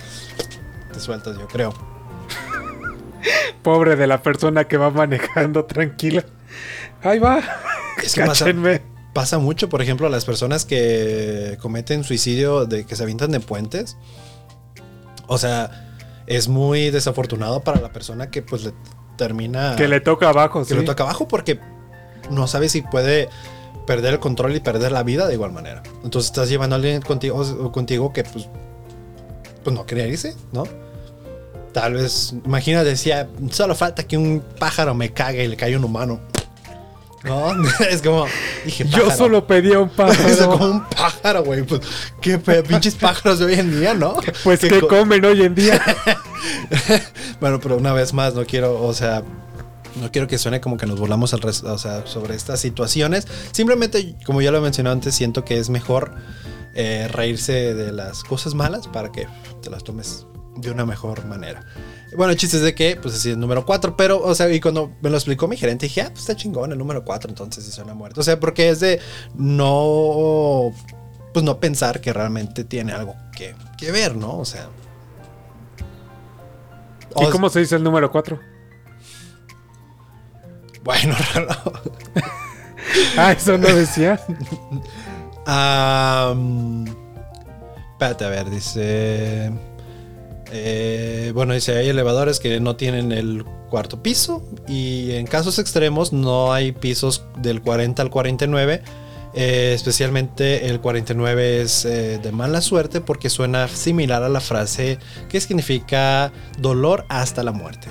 [0.94, 1.74] te sueltas, yo creo.
[3.64, 6.24] Pobre de la persona que va manejando tranquila.
[7.02, 7.42] Ahí va.
[8.04, 8.46] Es que pasa,
[9.14, 13.40] pasa mucho, por ejemplo, a las personas que cometen suicidio de que se avientan de
[13.40, 13.98] puentes.
[15.26, 18.74] O sea, es muy desafortunado para la persona que pues le
[19.18, 20.76] termina Que le toca abajo, que sí.
[20.76, 21.60] le toca abajo porque
[22.30, 23.30] no sabe si puede
[23.88, 25.84] perder el control y perder la vida de igual manera.
[26.04, 28.48] Entonces estás llevando a alguien contigo, o contigo que pues,
[29.64, 30.64] pues no quería irse, ¿no?
[31.72, 35.84] Tal vez, imagínate, decía, solo falta que un pájaro me cague y le caiga un
[35.84, 36.20] humano.
[37.26, 37.52] No,
[37.90, 38.26] es como,
[38.64, 39.18] dije, Yo pájaro.
[39.18, 40.50] solo pedía un Es pájaro.
[40.52, 41.64] como un pájaro, güey.
[41.64, 41.82] Pues,
[42.22, 44.16] qué pinches pájaros de hoy en día, ¿no?
[44.44, 45.82] Pues Qué que co- comen hoy en día.
[47.40, 49.24] Bueno, pero una vez más, no quiero, o sea,
[50.02, 53.28] no quiero que suene como que nos volamos al res- o sea, sobre estas situaciones.
[53.52, 56.14] Simplemente, como ya lo mencioné antes, siento que es mejor
[56.74, 59.28] eh, reírse de las cosas malas para que
[59.62, 60.26] te las tomes
[60.58, 61.66] de una mejor manera.
[62.16, 64.62] Bueno, el chiste es de que, pues así, el número 4, pero, o sea, y
[64.62, 67.68] cuando me lo explicó mi gerente, dije, ah, pues está chingón el número 4, entonces
[67.68, 68.20] es una muerte.
[68.20, 69.02] O sea, porque es de
[69.36, 70.72] no,
[71.34, 74.38] pues no pensar que realmente tiene algo que, que ver, ¿no?
[74.40, 74.70] O sea.
[77.22, 78.40] ¿Y cómo se dice el número 4?
[80.84, 81.16] Bueno,
[83.18, 84.20] Ah, eso no decía.
[85.46, 86.86] Am,
[87.94, 89.52] espérate, a ver, dice.
[90.52, 94.44] eh, bueno, dice: hay elevadores que no tienen el cuarto piso.
[94.68, 98.84] Y en casos extremos, no hay pisos del 40 al 49.
[99.36, 104.98] Eh, especialmente el 49 es eh, de mala suerte porque suena similar a la frase
[105.30, 107.88] que significa dolor hasta la muerte.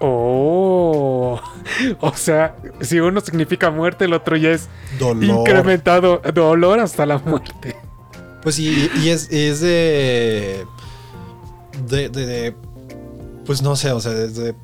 [0.00, 1.40] Oh.
[2.00, 5.24] O sea, si uno significa muerte, el otro ya es Dolor.
[5.40, 7.74] incrementado dolor hasta la muerte.
[8.42, 10.64] Pues y, y es, es de,
[11.88, 12.54] de, de- de-
[13.46, 14.54] Pues no sé, o sea, de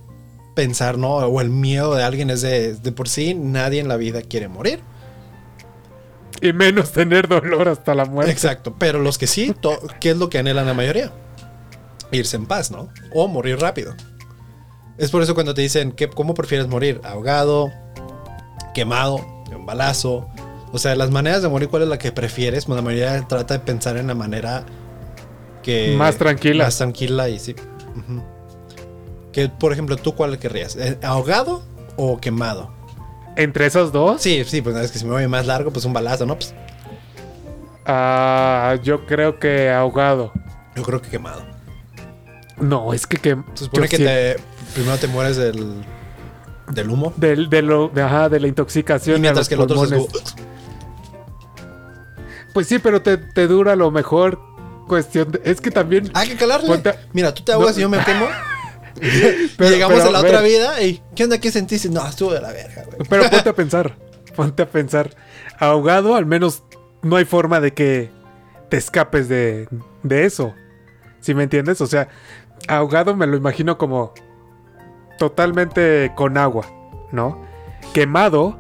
[0.55, 1.17] pensar, ¿no?
[1.17, 4.49] O el miedo de alguien es de, de por sí, nadie en la vida quiere
[4.49, 4.81] morir.
[6.41, 8.31] Y menos tener dolor hasta la muerte.
[8.31, 9.55] Exacto, pero los que sí,
[10.01, 11.13] ¿qué es lo que anhelan la mayoría?
[12.11, 12.89] Irse en paz, ¿no?
[13.13, 13.95] O morir rápido.
[14.99, 17.01] Es por eso cuando te dicen, ¿qué, ¿cómo prefieres morir?
[17.05, 17.71] ¿Ahogado?
[18.75, 19.25] ¿Quemado?
[19.49, 20.29] ¿De un balazo?
[20.73, 22.67] O sea, las maneras de morir, ¿cuál es la que prefieres?
[22.67, 24.65] Pues la mayoría trata de pensar en la manera
[25.63, 25.95] que...
[25.97, 26.65] Más tranquila.
[26.65, 27.55] Más tranquila y sí.
[29.33, 30.77] Que, por ejemplo, ¿tú cuál querrías?
[30.77, 31.63] ¿Eh, ¿Ahogado
[31.97, 32.78] o quemado?
[33.39, 35.93] Entre esos dos, Sí, sí, pues es que si me voy más largo, pues un
[35.93, 36.35] balazo, ¿no?
[36.37, 36.53] Pues
[37.87, 40.33] ah, yo creo que ahogado.
[40.77, 41.43] yo creo que quemado.
[42.59, 44.37] No, es que, que Se supone que sí- te,
[44.75, 45.85] primero te mueres del,
[46.73, 47.13] del humo.
[47.17, 49.19] del- de, lo, de, ajá, de la intoxicación.
[49.19, 50.09] Y mientras que el otro como-
[52.53, 54.41] Pues sí, pero te, te dura lo mejor
[54.89, 56.11] cuestión de- Es que también...
[56.15, 56.67] Hay que calarle.
[56.69, 57.79] Ponte- Mira, tú te ahogas No.
[57.79, 58.27] y yo me quemo.
[59.57, 61.39] Pero- llegamos pero, a la a otra vida y ¿qué onda?
[61.39, 61.89] ¿Qué sentiste?
[61.89, 62.99] No, estuvo de la verga, güey.
[63.09, 63.97] Pero ponte a pensar.
[64.35, 65.11] Ponte a pensar.
[65.59, 66.63] Ahogado, al menos
[67.03, 68.11] no hay forma de que
[68.69, 69.69] te escapes de,
[70.03, 70.55] de eso.
[71.21, 71.81] ¿Sí me entiendes?
[71.81, 72.09] O sea,
[72.69, 74.15] ahogado me lo imagino como
[75.19, 76.67] totalmente con agua,
[77.13, 77.45] ¿no?
[77.93, 78.59] Quemado,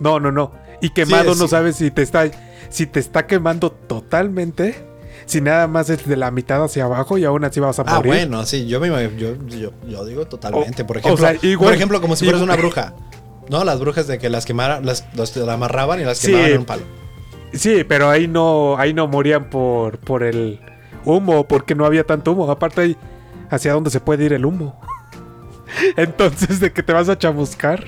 [0.00, 0.52] no, no, no.
[0.80, 2.30] Y quemado Sí, no sabes si te está
[2.70, 4.76] si te está quemando totalmente,
[5.28, 7.96] si nada más es de la mitad hacia abajo y aún así vas a Ah,
[7.96, 8.12] morir.
[8.12, 10.82] bueno, sí, yo me yo, yo, yo digo totalmente.
[10.82, 12.94] O- por o ejemplo, sea, igual- por ejemplo, como si fueras igual- una bruja.
[13.50, 13.64] ¿No?
[13.64, 16.26] Las brujas de que las quemaran, las, los- la amarraban y las Sí.
[16.28, 16.82] quemaban en un palo.
[17.52, 20.60] Sí, pero ahí no, ahí no morían por, por el
[21.04, 22.50] humo, porque no había tanto humo.
[22.50, 22.96] Aparte
[23.50, 24.78] ¿hacia dónde se puede ir el humo?
[25.96, 27.84] Entonces, ¿de que te vas a chamuscar?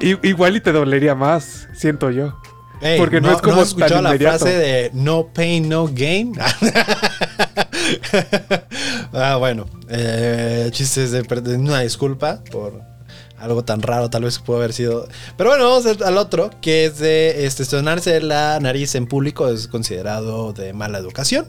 [0.00, 2.34] I- igual y te dolería más, siento yo.
[2.80, 4.38] Ey, Porque no es como has escuchado tan la inmediato.
[4.38, 6.32] frase de no pain, no gain?
[9.12, 9.66] ah, bueno.
[9.88, 11.22] Eh, chistes de
[11.56, 12.80] una disculpa por
[13.38, 15.08] algo tan raro, tal vez que pudo haber sido.
[15.36, 19.66] Pero bueno, vamos al otro, que es de este, sonarse la nariz en público, es
[19.66, 21.46] considerado de mala educación.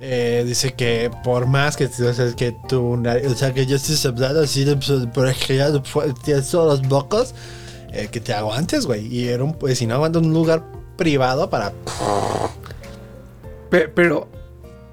[0.00, 2.56] Eh, dice que por más que, o sea, que
[2.98, 5.82] nariz, o sea, que yo estés hablando así de, por ejemplo,
[6.24, 7.34] tienes todos los bocos,
[7.92, 9.06] eh, que te aguantes, güey.
[9.06, 10.64] Y era un, pues, si no aguantas un lugar
[10.96, 11.72] privado para.
[13.70, 14.28] Pe- pero,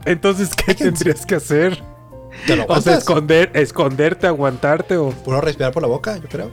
[0.05, 1.81] entonces, ¿qué tendrías que hacer?
[2.47, 5.09] Te lo O sea, esconder, esconderte, aguantarte o...
[5.09, 6.51] Puro respirar por la boca, yo creo.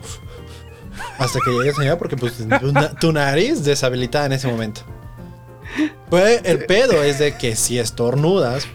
[1.19, 4.81] Hasta que llegues allá, porque pues tu, tu nariz deshabilitada en ese momento.
[6.11, 8.67] Pues el pedo es de que si estornudas.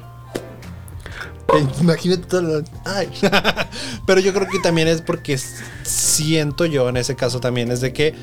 [1.82, 3.10] Imagínate todo lo- ay.
[4.06, 5.38] Pero yo creo que también es porque
[5.84, 8.14] siento yo en ese caso también es de que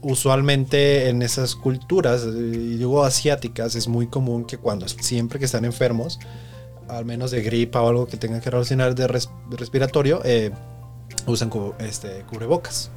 [0.00, 5.64] usualmente en esas culturas, y digo asiáticas, es muy común que cuando siempre que están
[5.64, 6.18] enfermos,
[6.88, 10.50] al menos de gripa o algo que tenga que relacionar de, res- de respiratorio, eh,
[11.26, 12.90] usan cu- este, cubrebocas.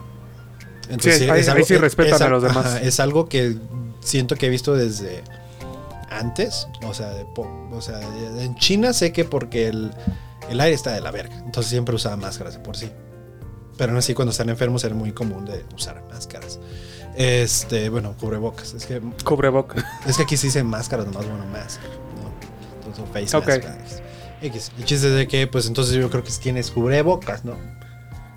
[0.99, 2.65] Sí, ahí- ahí sí respetan a los demás.
[2.65, 3.55] ajá, es algo que
[4.01, 5.23] siento que he visto desde
[6.19, 6.67] antes.
[6.83, 7.99] O sea, de o sea
[8.39, 9.91] en China sé que porque el,
[10.49, 11.35] el aire está de la verga.
[11.45, 12.91] Entonces siempre usaba máscaras de por sí.
[13.77, 16.59] Pero aún así cuando están enfermos era muy común de usar máscaras.
[17.15, 18.73] Este, bueno, cubrebocas.
[18.73, 19.83] Es que, Cubreboca.
[20.07, 21.79] es que aquí se dicen máscaras nomás, bueno, mask.
[21.81, 22.87] ¿no?
[22.87, 23.47] Entonces, face Ok.
[23.47, 23.99] mask, mask.
[24.41, 24.71] X.
[24.77, 27.55] El chiste es de que, pues entonces yo creo que tienes cubrebocas, ¿no?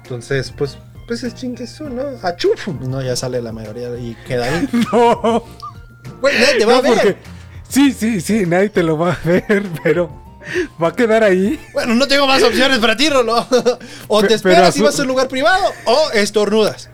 [0.04, 2.02] Entonces, pues, pues es chingueso, ¿no?
[2.22, 2.68] Achuf.
[2.68, 4.68] No, ya sale la mayoría y queda ahí.
[4.92, 5.42] No.
[6.20, 6.94] Güey, nadie te va No, a ver.
[6.94, 7.37] porque...
[7.68, 10.10] Sí, sí, sí, nadie te lo va a ver, pero
[10.82, 11.60] va a quedar ahí.
[11.72, 13.46] Bueno, no tengo más opciones para ti, Rolo.
[14.08, 16.90] o te esperas y vas a un lugar privado o estornudas.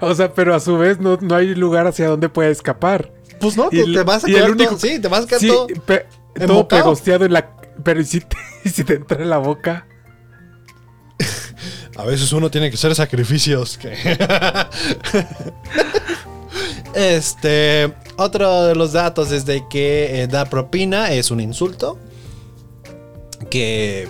[0.00, 3.12] O sea, pero a su vez no, no hay lugar hacia donde pueda escapar.
[3.40, 5.48] Pues no, Y te vas a quedar único- todo- Sí, te vas a quedar Sí,
[5.48, 5.66] todo.
[5.84, 6.06] pe-
[6.46, 7.50] todo pegosteado en la.
[7.82, 9.86] Pero ¿y si te, y si te entra en la boca?
[11.96, 13.76] A veces uno tiene que hacer sacrificios.
[13.78, 13.94] que-
[16.94, 21.98] este, otro de los datos es de que eh, dar propina es un insulto.
[23.50, 24.08] Que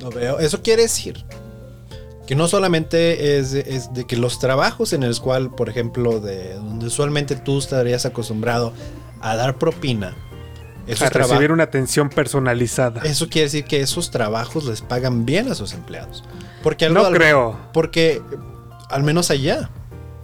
[0.00, 0.38] lo veo.
[0.38, 1.24] Eso quiere decir
[2.26, 6.54] que no solamente es, es de que los trabajos en los cuales, por ejemplo, de
[6.54, 8.72] donde usualmente tú estarías acostumbrado
[9.20, 10.14] a dar propina.
[10.86, 13.02] esos a recibir una atención personalizada.
[13.02, 16.22] Eso quiere decir que esos trabajos les pagan bien a sus empleados.
[16.62, 17.58] Porque algo no creo.
[17.72, 18.22] porque,
[18.88, 19.70] al menos allá.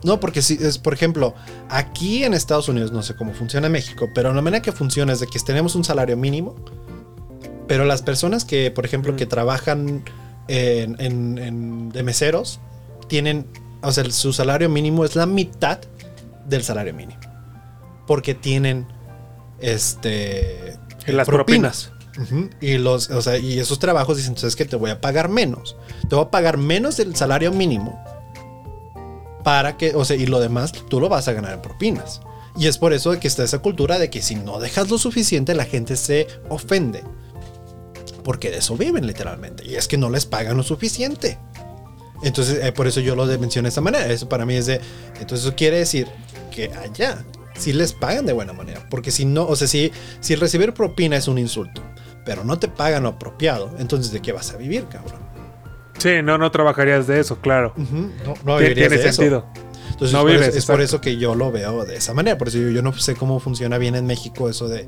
[0.07, 1.35] No, porque si es, por ejemplo,
[1.69, 5.13] aquí en Estados Unidos, no sé cómo funciona en México, pero la manera que funciona
[5.13, 6.55] es de que tenemos un salario mínimo,
[7.67, 9.17] pero las personas que, por ejemplo, Mm.
[9.17, 10.05] que trabajan
[10.49, 12.61] en, en- en- de meseros,
[13.09, 13.47] tienen,
[13.83, 15.79] o sea, su salario mínimo es la mitad
[16.49, 17.21] del salario mínimo.
[18.07, 18.87] Porque tienen,
[19.61, 21.93] este, Las propinas.
[22.61, 25.77] Y los, o sea, y esos trabajos dicen, entonces que te voy a pagar menos.
[26.09, 28.03] Te voy a pagar menos del salario mínimo
[29.47, 32.21] para que, o sea, y lo demás tú lo vas a ganar en propinas.
[32.57, 35.55] Y es por eso que está esa cultura de que si no dejas lo suficiente,
[35.55, 37.05] la gente se ofende.
[38.25, 39.65] Porque de eso viven literalmente.
[39.65, 41.39] Y es que no les pagan lo suficiente.
[42.25, 44.09] Entonces, eh, por eso yo lo menciono de esta manera.
[44.09, 44.81] Eso para mí es de.
[45.21, 46.09] Entonces, eso quiere decir
[46.51, 47.25] que allá
[47.57, 48.85] sí les pagan de buena manera.
[48.91, 51.85] Porque si no, o sea, si, si recibir propina es un insulto,
[52.25, 55.36] pero no te pagan lo apropiado, entonces ¿de qué vas a vivir, cabrón?
[55.99, 57.73] Sí, no, no trabajarías de eso, claro.
[57.77, 59.23] No, no vivirías Tiene de eso.
[59.23, 59.47] sentido.
[59.91, 62.13] Entonces, No es, por vives, eso, es por eso que yo lo veo de esa
[62.13, 62.37] manera.
[62.37, 64.87] Por eso yo, yo no sé cómo funciona bien en México eso de,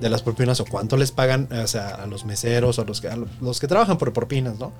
[0.00, 3.00] de las propinas o cuánto les pagan o sea, a los meseros o a los
[3.00, 4.72] que, a los que trabajan por propinas, ¿no?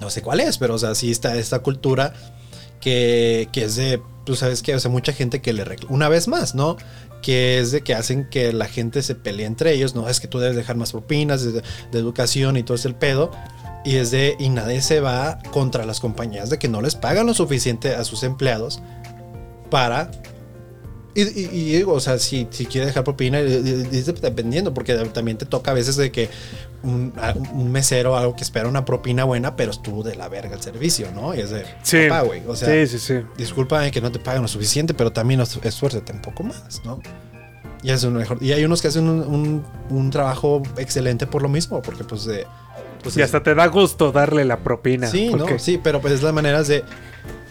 [0.00, 2.14] No sé cuál es, pero o sea, sí está esta cultura
[2.80, 6.08] que, que es de, tú sabes que, o sea, mucha gente que le reclama, una
[6.08, 6.78] vez más, ¿no?
[7.20, 10.28] Que es de que hacen que la gente se pelee entre ellos, no, es que
[10.28, 11.60] tú debes dejar más propinas de,
[11.92, 13.30] de educación y todo ese el pedo.
[13.84, 17.26] Y es de, y nadie se va contra las compañías de que no les pagan
[17.26, 18.80] lo suficiente a sus empleados
[19.70, 20.10] para.
[21.14, 24.06] Y, y- y digo, o sea, si, si quiere dejar propina, y- y- y es
[24.06, 26.30] dependiendo, porque también te toca a veces de que
[26.84, 27.12] un,
[27.52, 31.08] un mesero, algo que espera una propina buena, pero estuvo de la verga el servicio,
[31.12, 31.34] ¿no?
[31.34, 32.06] Y es de, Sí.
[32.08, 33.22] papá, güey, o sea, sí, sí, sí.
[33.36, 37.00] discúlpame que no te pagan lo suficiente, pero también es- esfuérzate un poco más, ¿no?
[37.82, 41.42] Y, es un mejor, y hay unos que hacen un, un- un trabajo excelente por
[41.42, 42.46] lo mismo, porque pues de...
[43.02, 45.06] Pues y es- hasta te da gusto darle la propina.
[45.08, 46.84] Sí, porque- no, sí, pero pues es la manera de.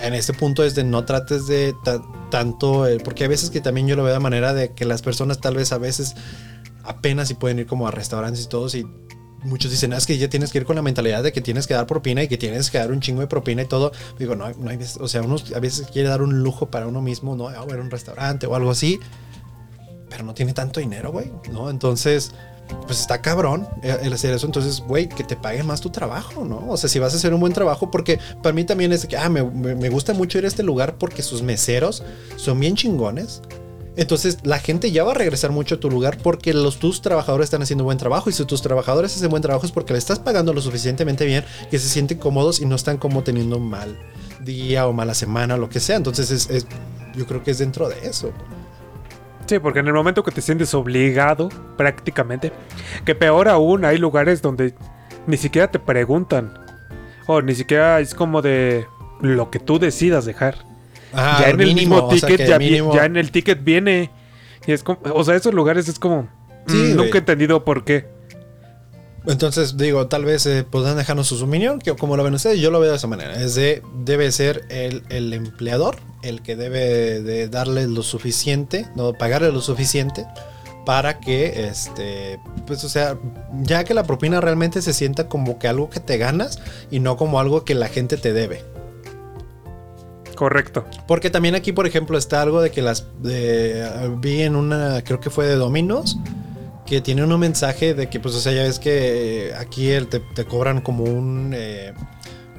[0.02, 2.88] En este punto es de no trates de ta- tanto.
[2.88, 5.40] eh, porque hay veces que también yo lo veo de manera de que las personas
[5.42, 6.16] tal vez a veces
[6.84, 8.86] apenas si pueden ir como a restaurantes y todos y
[9.44, 11.66] muchos dicen, "Ah, es que ya tienes que ir con la mentalidad de que tienes
[11.68, 13.92] que dar propina y que tienes que dar un chingo de propina y todo.
[14.18, 16.88] Digo, no, no hay veces, o sea, uno a veces quiere dar un lujo para
[16.88, 17.48] uno mismo, ¿no?
[17.50, 19.00] A ver un restaurante o algo así,
[20.10, 21.70] pero no tiene tanto dinero, güey, ¿no?
[21.70, 22.32] Entonces,
[22.86, 24.46] pues está cabrón el hacer eso.
[24.46, 26.66] Entonces, güey, que te paguen más tu trabajo, ¿no?
[26.70, 29.18] O sea, si vas a hacer un buen trabajo, porque para mí también es que,
[29.18, 32.04] ah, me, me- gusta mucho ir a este lugar porque sus meseros
[32.36, 33.42] son bien chingones.
[33.96, 37.46] Entonces, la gente ya va a regresar mucho a tu lugar porque los, tus trabajadores
[37.46, 38.30] están haciendo buen trabajo.
[38.30, 41.44] Y si tus trabajadores hacen buen trabajo es porque le estás pagando lo suficientemente bien
[41.70, 43.98] que se sienten cómodos y no están como teniendo mal
[44.46, 45.98] día o mala semana o lo que sea.
[45.98, 46.66] Entonces, es, es-
[47.16, 48.32] yo creo que es dentro de eso.
[49.50, 52.52] Sí, porque en el momento que te sientes obligado, prácticamente,
[53.04, 54.76] que peor aún, hay lugares donde
[55.26, 56.54] ni siquiera te preguntan.
[57.26, 58.86] O ni siquiera es como de
[59.22, 60.56] lo que tú decidas dejar.
[61.14, 63.64] Ajá, ya en el mínimo, mismo o sea, ticket, ya, mínimo- ya en el ticket
[63.64, 64.12] viene.
[64.68, 66.28] Y es como, o sea, esos lugares es como.
[66.68, 68.06] Sí, mm, nunca he entendido por qué.
[69.26, 72.72] Entonces, digo, tal vez eh, podrán dejarnos su opinión, que como lo ven ustedes, yo
[72.72, 73.42] lo veo de esa manera.
[73.42, 79.14] Es de, debe ser el, el empleador el que debe de darle lo suficiente, no
[79.14, 80.26] pagarle lo suficiente
[80.86, 83.18] para que, este, pues, o sea,
[83.62, 87.16] ya que la propina realmente se sienta como que algo que te ganas y no
[87.16, 88.64] como algo que la gente te debe.
[90.36, 90.86] Correcto.
[91.06, 95.20] Porque también aquí, por ejemplo, está algo de que las de, vi en una, creo
[95.20, 96.18] que fue de Dominos,
[96.90, 100.08] que tiene un mensaje de que, pues, o sea, ya ves que eh, aquí el-
[100.08, 101.94] te, te cobran como un, eh,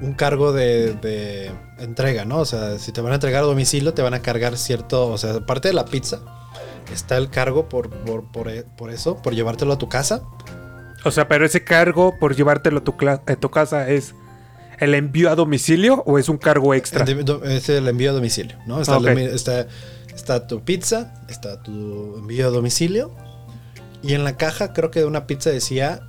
[0.00, 2.38] un cargo de, de entrega, ¿no?
[2.38, 5.18] O sea, si te van a entregar a domicilio, te van a cargar cierto, o
[5.18, 6.20] sea, aparte de la pizza,
[6.92, 10.22] está el cargo por, por, por, e- por eso, por llevártelo a tu casa.
[11.04, 14.14] O sea, pero ese cargo por llevártelo a tu, a tu casa es
[14.78, 17.04] el envío a domicilio o es un cargo extra.
[17.44, 18.80] Es el envío a domicilio, ¿no?
[18.80, 19.66] Está, el está,
[20.14, 23.10] está tu pizza, está tu envío a domicilio.
[24.02, 26.00] Y en la caja, creo que de una pizza decía: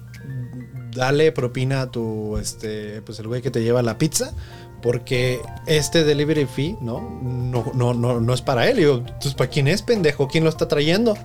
[0.95, 4.33] Dale propina a tu, este, pues el güey que te lleva la pizza.
[4.81, 7.01] Porque este delivery fee, ¿no?
[7.21, 8.79] No, no, no, no es para él.
[8.79, 10.27] Yo, entonces, ¿para quién es, pendejo?
[10.27, 11.15] ¿Quién lo está trayendo?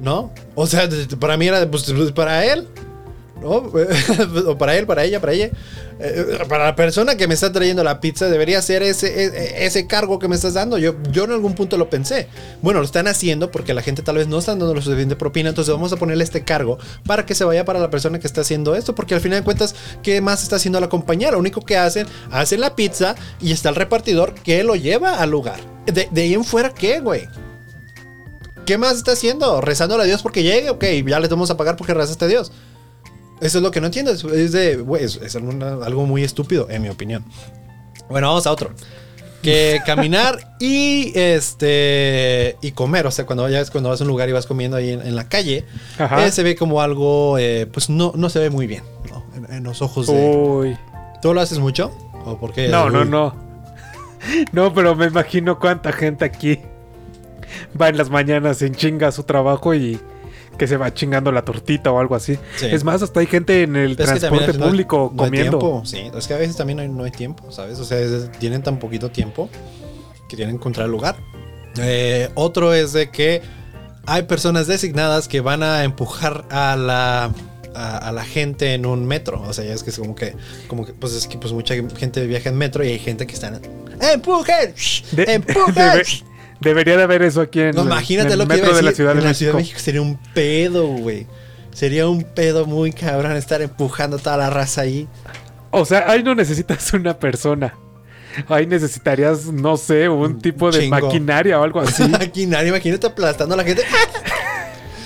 [0.00, 0.32] ¿No?
[0.56, 0.88] O sea,
[1.20, 2.68] para mí era pues, pues, para él.
[3.42, 3.70] ¿No?
[4.46, 5.50] o para él, para ella, para ella.
[6.00, 9.86] Eh, para la persona que me está trayendo la pizza debería ser ese, ese, ese
[9.86, 10.78] cargo que me estás dando.
[10.78, 12.28] Yo, yo en algún punto lo pensé.
[12.62, 15.48] Bueno, lo están haciendo porque la gente tal vez no está dando lo suficiente propina.
[15.48, 18.40] Entonces vamos a ponerle este cargo para que se vaya para la persona que está
[18.40, 18.94] haciendo esto.
[18.94, 21.30] Porque al final de cuentas, ¿qué más está haciendo la compañía?
[21.30, 25.30] Lo único que hacen, hacen la pizza y está el repartidor que lo lleva al
[25.30, 25.60] lugar.
[25.86, 27.28] De, ahí en fuera, ¿qué, güey?
[28.64, 29.60] ¿Qué más está haciendo?
[29.60, 30.70] ¿Rezándole a Dios porque llegue?
[30.70, 32.52] Ok, ya le vamos a pagar porque rezaste a Dios.
[33.42, 34.12] Eso es lo que no entiendo.
[34.12, 37.24] Es, de, güey, es, algo muy estúpido, en mi opinión.
[38.08, 38.70] Bueno, vamos a otro.
[39.42, 44.28] Que caminar y este y comer, o sea, cuando ya cuando vas a un lugar
[44.28, 45.64] y vas comiendo ahí en, en la calle,
[45.98, 49.24] eh, se ve como algo, eh, pues no, no se ve muy bien, ¿no?
[49.34, 50.12] En, en los ojos de.
[50.12, 50.78] Uy.
[51.20, 51.90] ¿Tú lo haces mucho?
[52.24, 52.68] ¿O por qué?
[52.68, 53.34] No, no, no.
[54.52, 56.60] No, pero me imagino cuánta gente aquí
[57.80, 59.98] va en las mañanas en chinga a su trabajo y
[60.58, 62.38] que se va chingando la tortita o algo así.
[62.56, 62.66] Sí.
[62.66, 65.58] Es más, hasta hay gente en el es transporte público no hay comiendo.
[65.58, 67.78] tiempo, sí, es que a veces también no hay, no hay tiempo, ¿sabes?
[67.80, 69.48] O sea, es- tienen tan poquito tiempo
[70.28, 71.16] que tienen que encontrar lugar.
[71.78, 73.40] Eh, otro es de que
[74.06, 77.30] hay personas designadas que van a empujar a la
[77.74, 79.40] a, a la gente en un metro.
[79.48, 80.34] O sea, ya es que es como que,
[80.68, 83.32] como que, pues es que pues mucha gente viaja en metro y hay gente que
[84.12, 84.74] ¡Empujen!
[85.12, 86.02] De- ¡Empujen!
[86.62, 88.82] Debe- debería de haber eso aquí en, No, imagínate en lo el que metro de
[88.82, 89.38] la Ciudad de en la México.
[89.38, 91.26] Ciudad de México sería un pedo, güey.
[91.72, 95.08] Sería un pedo muy cabrón estar empujando toda la raza ahí.
[95.70, 97.74] O sea, ahí no necesitas una persona.
[98.48, 101.00] Ahí necesitarías, no sé, un tipo de chingo.
[101.00, 102.02] maquinaria o algo así.
[102.08, 103.82] Maquinaria, imagínate aplastando a la gente.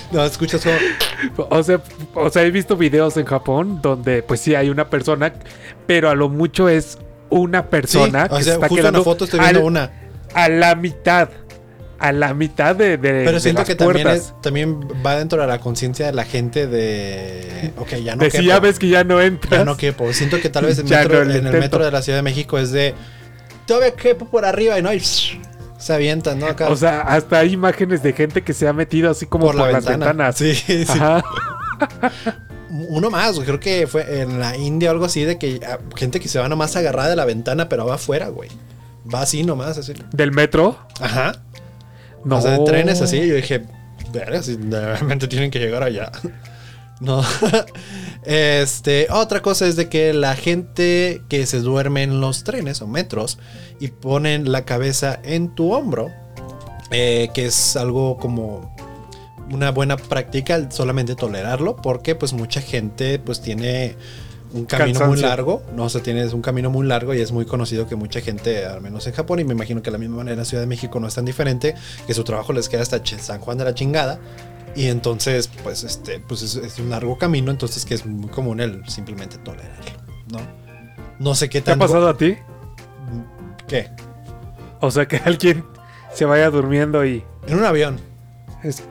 [0.09, 1.47] No, escuchas como.
[1.49, 1.81] O sea,
[2.13, 5.33] o sea, he visto videos en Japón donde pues sí hay una persona,
[5.85, 6.97] pero a lo mucho es
[7.29, 9.59] una persona Sí, o que sea, se está justo en quedando la foto estoy viendo
[9.59, 9.91] al- una.
[10.33, 11.27] a la mitad.
[11.99, 14.27] A la mitad de, de, Pero de siento las que también, puertas.
[14.27, 17.71] es- también va dentro de la conciencia de la gente de.
[17.77, 18.47] Ok, ya no de si quepo.
[18.49, 19.59] ya ves que ya no entras.
[19.61, 20.11] Ya no quepo.
[20.13, 22.19] Siento que tal vez el Ya metro- no le en el metro de la Ciudad
[22.19, 22.93] de México es de.
[23.65, 24.93] Todavía quepo por arriba y no.
[24.93, 26.47] Y se avientan, ¿no?
[26.47, 29.55] Acá O sea, hasta hay imágenes de gente que se ha metido así como por
[29.55, 30.05] por, la las ventana.
[30.07, 30.35] ventanas.
[30.37, 30.85] Sí, sí.
[30.87, 31.23] Ajá.
[32.69, 35.79] Uno más, güey, creo que fue en la India o algo así, de que ah,
[35.95, 38.49] gente que se va nomás agarrada de la ventana, pero va afuera, güey.
[39.13, 39.93] Va así nomás, así.
[40.11, 40.77] Del metro.
[40.99, 41.31] Ajá.
[42.27, 42.37] No.
[42.37, 43.27] O trenes así.
[43.27, 43.65] Yo dije,
[44.41, 46.11] si realmente tienen que llegar allá.
[46.99, 47.21] No.
[48.23, 52.87] este, otra cosa es de que la gente que se duerme en los trenes o
[52.87, 53.37] metros
[53.79, 56.09] y ponen la cabeza en tu hombro,
[56.89, 58.75] eh, que es algo como
[59.51, 63.95] una buena práctica solamente tolerarlo, porque pues mucha gente pues tiene
[64.53, 67.45] un camino muy largo, no, o sea, tienes un camino muy largo y es muy
[67.45, 70.17] conocido que mucha gente, al menos en Japón, y me imagino que de la misma
[70.17, 73.01] manera en Ciudad de México no es tan diferente, que su trabajo les queda hasta
[73.05, 74.19] San Juan de la chingada.
[74.75, 78.59] Y entonces, pues, este, pues es, es un largo camino, entonces que es muy común
[78.59, 79.91] el simplemente tolerarlo,
[80.31, 80.39] ¿no?
[81.19, 81.79] No sé qué ¿Te ha tan...
[81.79, 82.37] pasado a ti?
[83.67, 83.89] ¿Qué?
[84.79, 85.63] O sea, que alguien
[86.13, 87.99] se vaya durmiendo y En un avión.
[88.63, 88.83] es-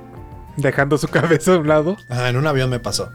[0.57, 1.97] dejando su cabeza a un lado.
[2.09, 3.11] Ajá, en un avión me pasó.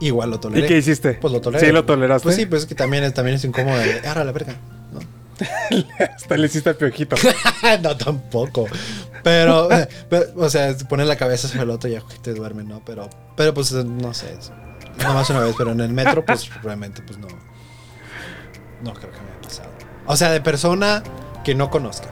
[0.00, 0.64] Igual lo toleré.
[0.64, 1.14] ¿Y qué hiciste?
[1.14, 1.66] Pues lo toleré.
[1.66, 2.24] Sí, lo toleraste.
[2.24, 4.54] Pues sí, pues es que también es, también es incómodo de, ahora la verga,
[4.92, 5.00] ¿no?
[6.16, 7.16] Hasta le hiciste el piojito.
[7.82, 8.66] no, tampoco.
[9.22, 9.68] Pero,
[10.08, 12.82] pero, o sea, poner la cabeza sobre el otro y ya te duermen, ¿no?
[12.84, 14.34] Pero, pero pues no sé.
[14.38, 14.52] es-
[15.04, 17.28] Nomás una vez, pero en el metro, pues realmente, pues no.
[18.82, 19.70] No creo que me haya pasado.
[20.06, 21.02] O sea, de persona
[21.44, 22.08] que no conozca.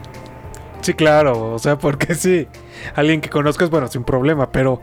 [0.80, 1.52] Sí, claro.
[1.54, 2.46] O sea, porque sí.
[2.94, 4.80] Alguien que conozcas, bueno, sin problema, pero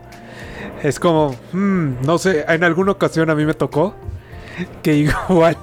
[0.82, 3.94] es como, mm, no sé, en alguna ocasión a mí me tocó
[4.82, 4.94] que
[5.28, 5.56] igual.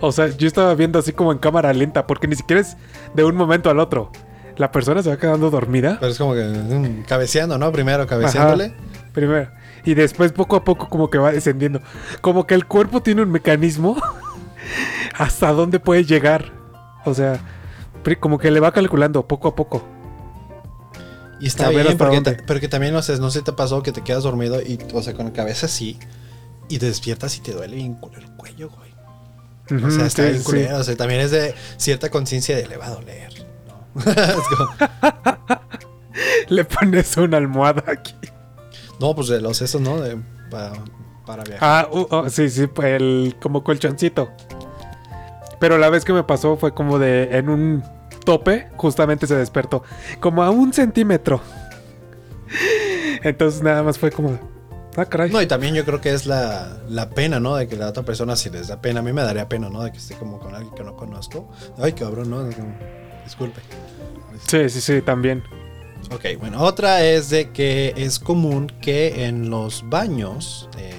[0.00, 2.76] O sea, yo estaba viendo así como en cámara lenta, porque ni siquiera es
[3.14, 4.10] de un momento al otro.
[4.56, 5.98] La persona se va quedando dormida.
[6.00, 7.70] Pero es como que mm, cabeceando, ¿no?
[7.70, 8.74] Primero cabeceándole.
[9.12, 9.50] Primero.
[9.84, 11.80] Y después poco a poco como que va descendiendo.
[12.20, 13.96] Como que el cuerpo tiene un mecanismo
[15.14, 16.52] hasta dónde puede llegar.
[17.04, 17.38] O sea,
[18.20, 19.84] como que le va calculando poco a poco.
[21.40, 23.44] Y está A ver bien, porque, ta- pero que también, no sé, no sé si
[23.44, 25.98] te pasó que te quedas dormido y, o sea, con la cabeza así.
[26.68, 28.88] Y te despiertas y te duele bien culero el cuello, güey.
[29.84, 30.72] O sea, está sí, bien sí.
[30.74, 33.32] O sea, también es de cierta conciencia de le va a doler.
[33.66, 34.00] ¿no?
[34.12, 35.58] Es como-
[36.48, 38.14] Le pones una almohada aquí.
[39.00, 40.00] no, pues de los esos, ¿no?
[40.00, 40.18] De,
[40.50, 40.72] pa-
[41.26, 41.60] para viajar.
[41.60, 44.30] Ah, uh, oh, sí, sí, el como colchoncito.
[45.60, 47.84] Pero la vez que me pasó fue como de en un
[48.28, 49.82] tope, justamente se despertó.
[50.20, 51.40] Como a un centímetro.
[53.22, 54.38] Entonces nada más fue como.
[54.98, 55.30] Ah, caray.
[55.30, 57.56] No, y también yo creo que es la, la pena, ¿no?
[57.56, 59.00] De que la otra persona si les da pena.
[59.00, 59.82] A mí me daría pena, ¿no?
[59.82, 61.48] De que esté como con alguien que no conozco.
[61.78, 62.44] Ay, cabrón, ¿no?
[63.24, 63.62] Disculpe.
[64.46, 65.42] Sí, sí, sí, también.
[66.12, 70.92] Ok, bueno, otra es de que es común que en los baños eh,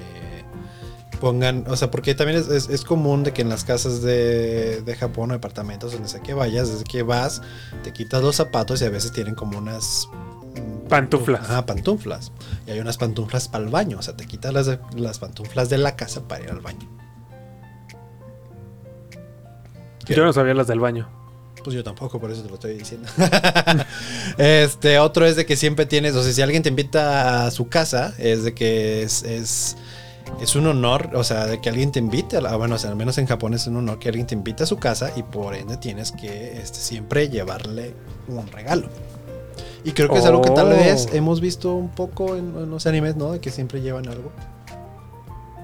[1.19, 4.81] pongan, o sea, porque también es, es- es común de que en las casas de,
[4.81, 7.41] de Japón o departamentos donde sea que vayas, desde que vas,
[7.83, 10.07] te quitas los zapatos y a veces tienen como unas
[10.55, 11.41] mm, Pantuflas.
[11.41, 12.31] Ajá, pantuflas.
[12.67, 15.77] Y hay unas pantuflas para el baño, o sea, te quitas las, las pantuflas de
[15.77, 16.87] la casa para ir al baño.
[20.05, 20.15] ¿Qué?
[20.15, 21.07] Yo no sabía las del baño.
[21.63, 23.07] Pues yo tampoco, por eso te lo estoy diciendo.
[24.37, 27.67] este, otro es de que siempre tienes, o sea, si alguien te invita a su
[27.67, 29.75] casa, es de que es, es,
[30.41, 32.89] es un honor, o sea, de que alguien te invite, a la- bueno, o sea,
[32.89, 35.23] al menos en Japón es un honor que alguien te invite a su casa y
[35.23, 37.93] por ende tienes que este, siempre llevarle
[38.27, 38.87] un regalo.
[39.83, 40.69] Y creo que es algo que tal Oh.
[40.75, 43.31] vez hemos visto un poco en, en los animes, ¿no?
[43.31, 44.31] De que siempre llevan algo.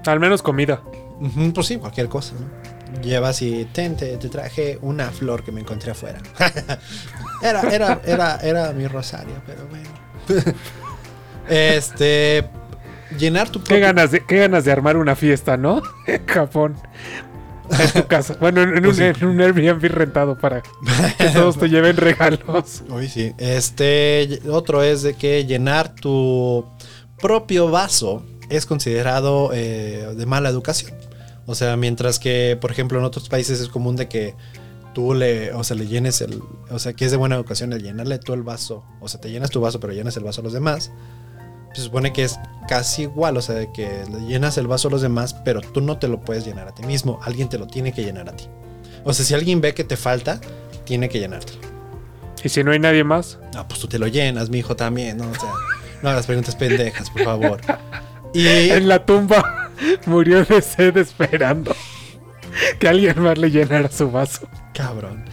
[0.06, 0.82] Al menos comida.
[1.20, 3.02] Ujú, pues sí, cualquier cosa, ¿no?
[3.02, 6.18] Llevas y ten, te, te traje una flor que me encontré afuera.
[7.42, 9.88] era, era, era, era mi rosario, pero bueno.
[11.48, 12.48] este.
[13.18, 15.82] Llenar tu Qué propio- ganas, de, qué ganas de armar una fiesta, ¿no?
[16.06, 16.76] En Japón.
[17.80, 18.36] En tu casa.
[18.40, 19.02] Bueno, en, Pues un, sí.
[19.20, 20.70] en un Airbnb rentado para que
[21.34, 22.82] todos te lleven regalos.
[22.88, 23.32] Uy, sí.
[23.38, 24.40] Este.
[24.48, 26.64] Otro es de que llenar tu
[27.20, 30.92] propio vaso es considerado eh, de mala educación.
[31.46, 34.34] O sea, mientras que, por ejemplo, en otros países es común de que
[34.94, 36.40] tú le, o sea, le llenes el,
[36.70, 39.30] o sea, que es de buena educación el llenarle tú el vaso, o sea, te
[39.30, 40.90] llenas tu vaso, pero llenas el vaso a los demás.
[41.76, 44.90] Se supone que es casi igual, o sea, de que le llenas el vaso a
[44.90, 47.66] los demás, pero tú no te lo puedes llenar a ti mismo, alguien te lo
[47.66, 48.46] tiene que llenar a ti.
[49.04, 50.40] O sea, si alguien ve que te falta,
[50.84, 51.52] tiene que llenarte.
[52.42, 55.18] Y si no hay nadie más, Ah, pues tú te lo llenas, mi hijo también,
[55.18, 55.28] ¿no?
[55.30, 55.50] O sea,
[56.02, 57.60] no hagas preguntas pendejas, por favor.
[58.32, 59.70] Y en la tumba
[60.06, 61.74] murió de sed esperando
[62.78, 64.48] que alguien más le llenara su vaso.
[64.72, 65.24] cabrón.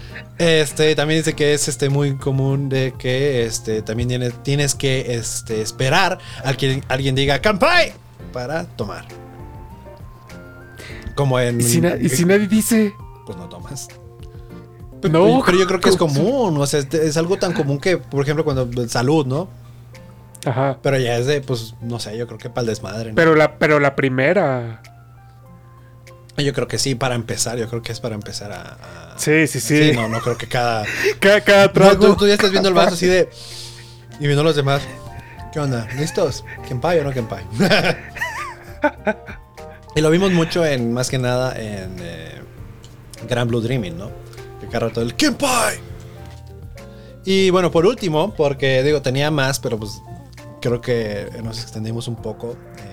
[0.43, 5.15] Este también dice que es este muy común de que este también tienes, tienes que
[5.15, 7.93] este, esperar a que alguien diga "Kanpai"
[8.33, 9.05] para tomar.
[11.15, 12.93] Como en Y si, na- y si nadie dice,
[13.25, 13.87] pues no tomas.
[15.09, 17.97] no, Pero yo creo que es común, o sea, es, es algo tan común que,
[17.97, 19.47] por ejemplo, cuando salud, ¿no?
[20.45, 20.77] Ajá.
[20.81, 23.09] Pero ya es de, pues, no sé, yo creo que para el desmadre.
[23.11, 23.15] ¿no?
[23.15, 24.81] Pero la, pero la primera.
[26.37, 29.13] Yo creo que sí, para empezar, yo creo que es para empezar a...
[29.13, 29.91] a- Sí, sí, sí.
[29.93, 30.83] no, no creo que cada...
[31.19, 32.07] Cada, cada No, trago.
[32.07, 33.29] tú, tú ya estás viendo el vaso así de...
[34.19, 34.81] Y viendo a los demás.
[35.51, 35.87] ¿Qué onda?
[35.97, 36.43] ¿Listos?
[36.67, 37.43] ¿Kenpai o no Kenpai?
[39.95, 42.41] y lo vimos mucho en, más que nada, en eh,
[43.29, 44.11] Gran Blue Dreaming, ¿no?
[44.59, 45.77] Que cada rato el Kenpai.
[47.25, 50.01] Y bueno, por último, porque digo, tenía más, pero pues
[50.61, 52.57] creo que nos extendimos un poco.
[52.77, 52.92] eh,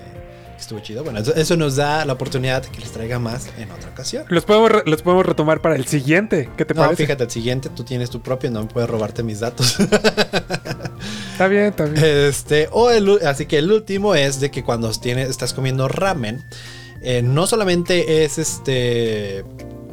[0.61, 1.03] estuvo chido.
[1.03, 4.25] Bueno, eso, eso nos da la oportunidad de que les traiga más en otra ocasión.
[4.29, 6.49] Los podemos, los podemos retomar para el siguiente.
[6.57, 7.03] ¿Qué te No, parece?
[7.03, 9.77] fíjate, el siguiente tú tienes tu propio, no puedes robarte mis datos.
[11.31, 12.03] Está bien, está bien.
[12.05, 16.43] Este, o el, así que el último es de que cuando tienes, estás comiendo ramen,
[17.01, 19.43] eh, no solamente es este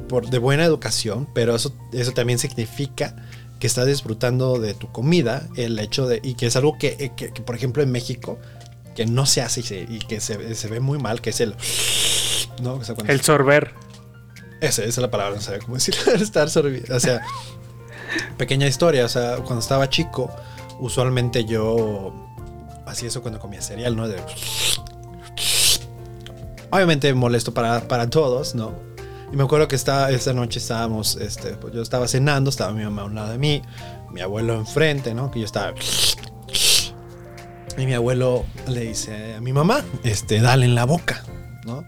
[0.09, 3.15] por, de buena educación, pero eso, eso también significa
[3.61, 7.13] que estás disfrutando de tu comida, el hecho de, y que es algo que, eh,
[7.17, 8.39] que- que, por ejemplo en México,
[8.99, 11.41] que no se hace y, se- y que se, se ve muy mal, que es
[11.41, 11.55] el...
[12.61, 12.75] ¿no?
[12.75, 13.73] O sea, cuando- El sorber.
[14.61, 16.13] esa, esa es la palabra, no sabía cómo decirlo.
[16.15, 17.23] Estar sorbi- O sea,
[18.37, 19.05] pequeña historia.
[19.05, 20.35] O sea, cuando estaba chico,
[20.81, 22.13] usualmente yo
[22.87, 24.09] hacía eso cuando comía cereal, ¿no?
[24.09, 24.21] De-
[26.71, 28.73] Obviamente molesto para, para todos, ¿no?
[29.33, 32.83] Y me acuerdo que estaba, esa noche estábamos, este, pues yo estaba cenando, estaba mi
[32.83, 33.63] mamá a un lado de mí,
[34.11, 35.31] mi abuelo enfrente, ¿no?
[35.31, 35.73] Que yo estaba...
[37.79, 41.23] Y mi abuelo le dice a mi mamá, este, dale en la boca,
[41.65, 41.85] ¿no?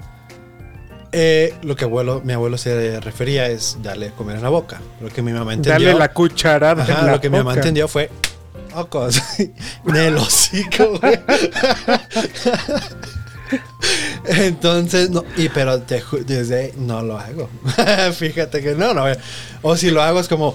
[1.13, 4.81] Eh, lo que abuelo, mi abuelo se refería es darle comer en la boca.
[5.01, 5.89] Lo que mi mamá entendió.
[5.89, 6.85] Dale la cucharada.
[6.85, 8.09] Ajá, en la lo que mi mamá entendió fue.
[8.75, 9.21] Ocos.
[9.87, 11.19] En el hocico, güey.
[14.27, 17.51] Entonces, no, y pero te desde no lo hago.
[18.15, 19.05] Fíjate que no, no.
[19.63, 20.55] O si lo hago es como.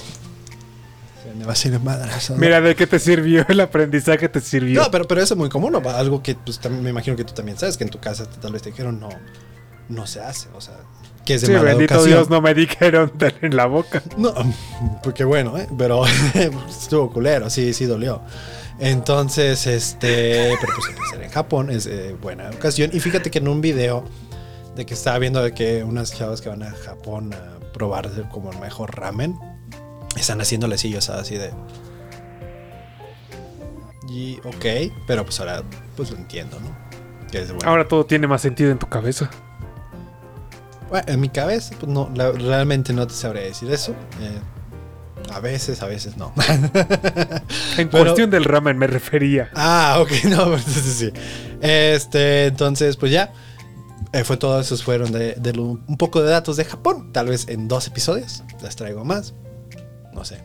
[1.38, 2.40] Me va a madrazo, ¿no?
[2.40, 3.46] Mira, ¿de qué te sirvió?
[3.48, 4.82] El aprendizaje te sirvió.
[4.82, 5.90] No, pero, pero eso es muy común, ¿no?
[5.90, 8.54] Algo que pues, también me imagino que tú también sabes, que en tu casa tal
[8.54, 9.10] vez te dijeron no,
[9.90, 10.76] no se hace, o sea,
[11.26, 12.18] que es de sí, mala bendito educación.
[12.20, 14.02] Dios, no me dijeron dale en la boca.
[14.18, 14.34] No,
[15.04, 15.68] porque bueno, ¿eh?
[15.78, 16.04] pero
[16.70, 18.22] estuvo culero, sí, sí dolió.
[18.80, 22.92] Entonces, este, pero pues parecer en Japón es de buena educación.
[22.94, 24.04] Y fíjate que en un video
[24.76, 28.52] de que estaba viendo de que unas chavas que van a Japón a probar como
[28.52, 29.40] el mejor ramen,
[30.22, 31.52] están haciéndole así, o sea, así de...
[34.10, 35.64] Y ok, pero pues ahora
[35.96, 36.70] pues lo entiendo, ¿no?
[37.32, 39.30] Que es Ahora todo tiene más sentido en tu cabeza.
[40.90, 43.94] Bueno, en mi cabeza, pues no, la- realmente no te sabré decir eso.
[44.22, 44.40] Eh,
[45.34, 46.32] A veces, a veces no.
[47.78, 49.50] En Pero- cuestión del ramen me refería.
[49.56, 51.12] ah, ok, no, pues, sí, sí.
[51.62, 53.34] Este, entonces, pues ya.
[54.14, 57.12] Eh, fue todo, esos fueron de, de lo- un poco de datos de Japón.
[57.12, 59.34] Tal vez en dos episodios les traigo más.
[60.16, 60.40] No sé.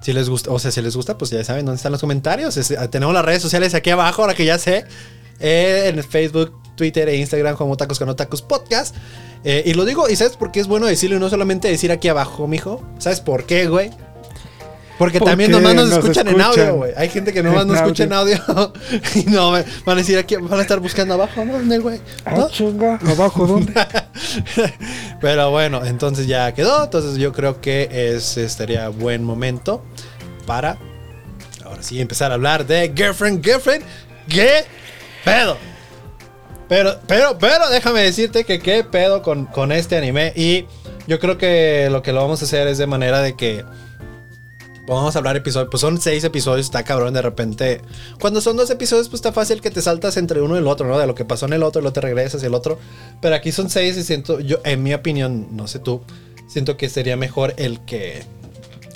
[0.00, 2.56] Si les gusta, o sea, si les gusta, pues ya saben dónde están los comentarios.
[2.56, 4.84] Eh, tenemos las redes sociales aquí abajo, ahora que ya sé.
[5.40, 8.94] Eh, en Facebook, Twitter e Instagram como Tacos con Tacos Podcast.
[9.44, 11.90] Eh, y lo digo, ¿y sabes por qué es bueno decirlo y no solamente decir
[11.90, 12.82] aquí abajo, mijo?
[12.98, 13.90] ¿Sabes por qué, güey?
[14.98, 16.92] Porque Porque también nomás nos nos escuchan, en audio, güey.
[16.96, 18.36] Hay gente que nomás nos escucha en audio.
[19.14, 21.44] y no, me- van a decir aquí, van a estar buscando abajo.
[21.44, 21.98] ¿Dónde, güey?
[22.26, 22.46] ¿No?
[22.46, 22.98] Ah, chinga.
[23.06, 23.72] ¿Abajo dónde?
[25.20, 26.84] Pero bueno, entonces ya quedó.
[26.84, 29.84] Entonces yo creo que es, estaría buen momento
[30.46, 30.78] para
[31.64, 33.84] ahora sí empezar a hablar de Girlfriend, Girlfriend.
[34.28, 34.64] ¿Qué
[35.24, 35.56] pedo?
[36.68, 40.32] Pero, pero, pero déjame decirte que qué pedo con, con este anime.
[40.34, 40.66] Y
[41.06, 43.64] yo creo que lo que lo vamos a hacer es de manera de que
[44.96, 45.68] vamos a hablar episodios.
[45.70, 47.82] Pues son seis episodios, está cabrón de repente.
[48.20, 50.86] Cuando son dos episodios, pues está fácil que te saltas entre uno y el otro,
[50.88, 50.98] ¿no?
[50.98, 52.78] De lo que pasó en el otro, y luego te regresas y el otro.
[53.20, 56.02] Pero aquí son seis y siento, yo, en mi opinión, no sé tú,
[56.48, 58.24] siento que sería mejor el que,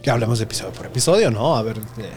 [0.03, 1.57] que hablemos de episodio por episodio, ¿no?
[1.57, 1.78] A ver.
[1.99, 2.11] eh,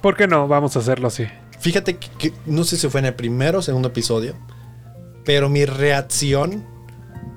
[0.00, 0.46] ¿Por qué no?
[0.46, 1.26] Vamos a hacerlo así.
[1.60, 4.34] Fíjate que, que no sé si fue en el primero o segundo episodio,
[5.24, 6.64] pero mi reacción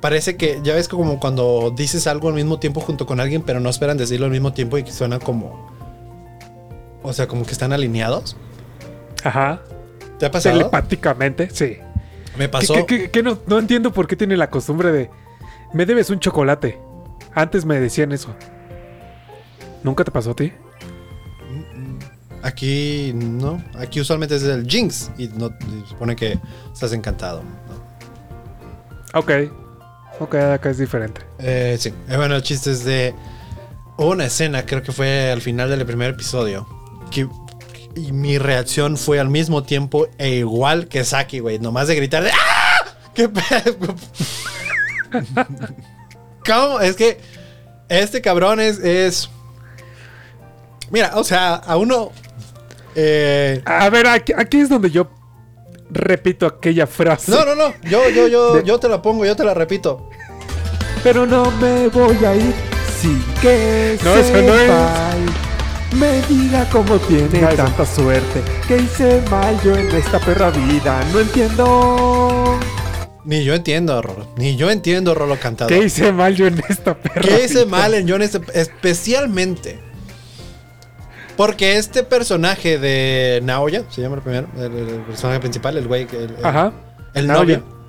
[0.01, 3.59] parece que ya ves como cuando dices algo al mismo tiempo junto con alguien, pero
[3.59, 5.71] no esperan decirlo al mismo tiempo y que suena como.
[7.03, 8.35] O sea, como que están alineados.
[9.23, 9.61] Ajá.
[10.19, 10.57] ¿Te ha pasado?
[10.57, 11.77] Telepáticamente, sí.
[12.37, 12.73] Me pasó.
[12.73, 15.09] ¿Qué, qué- qué- qué no, no entiendo por qué tiene la costumbre de...
[15.73, 16.79] Me debes un chocolate.
[17.33, 18.29] Antes me decían eso.
[19.83, 20.51] ¿Nunca te pasó a ti?
[22.43, 23.63] Aquí no.
[23.77, 26.39] Aquí usualmente es el Jinx y no y supone que
[26.73, 27.43] estás encantado.
[27.43, 29.19] ¿no?
[29.19, 29.31] Ok.
[30.21, 31.21] Ok, acá es diferente.
[31.39, 31.91] Eh, sí.
[32.07, 33.15] Eh, bueno, el chiste es de
[33.97, 36.67] hubo una escena, creo que fue al final del primer episodio,
[37.09, 37.27] que
[37.95, 42.23] y mi reacción fue al mismo tiempo e igual que Saki, güey, nomás de gritar
[42.23, 42.85] de ¡Ah!
[43.15, 43.95] ¡Qué pedo!
[46.45, 46.79] ¿Cómo?
[46.79, 47.19] Es que
[47.89, 49.29] este cabrón es, es...
[50.91, 52.11] Mira, o sea, a uno...
[52.95, 55.09] eh, A ver, aquí, aquí es donde yo
[55.91, 57.31] repito aquella frase.
[57.31, 60.09] No, no, no, yo, yo, yo, De- yo te la pongo, yo te la repito.
[61.03, 62.53] Pero no me voy a ir
[63.01, 64.71] sin que No, eso no es.
[65.97, 67.55] Me diga cómo tiene eso.
[67.57, 68.41] tanta suerte.
[68.67, 71.03] Que hice mal yo en esta perra vida.
[71.11, 72.59] No entiendo.
[73.25, 74.25] Ni yo entiendo, Rolo.
[74.37, 75.67] Ni yo entiendo, Rolo Cantado.
[75.67, 77.77] ¿Qué hice mal yo en esta perra ¿Qué hice vida?
[77.77, 79.79] mal en John este- especialmente?
[81.41, 86.07] Porque este personaje de Naoya, se llama el primero, el, el personaje principal, el güey,
[86.11, 86.71] el, el- Ajá.
[87.15, 87.57] el Naoya.
[87.57, 87.81] novio.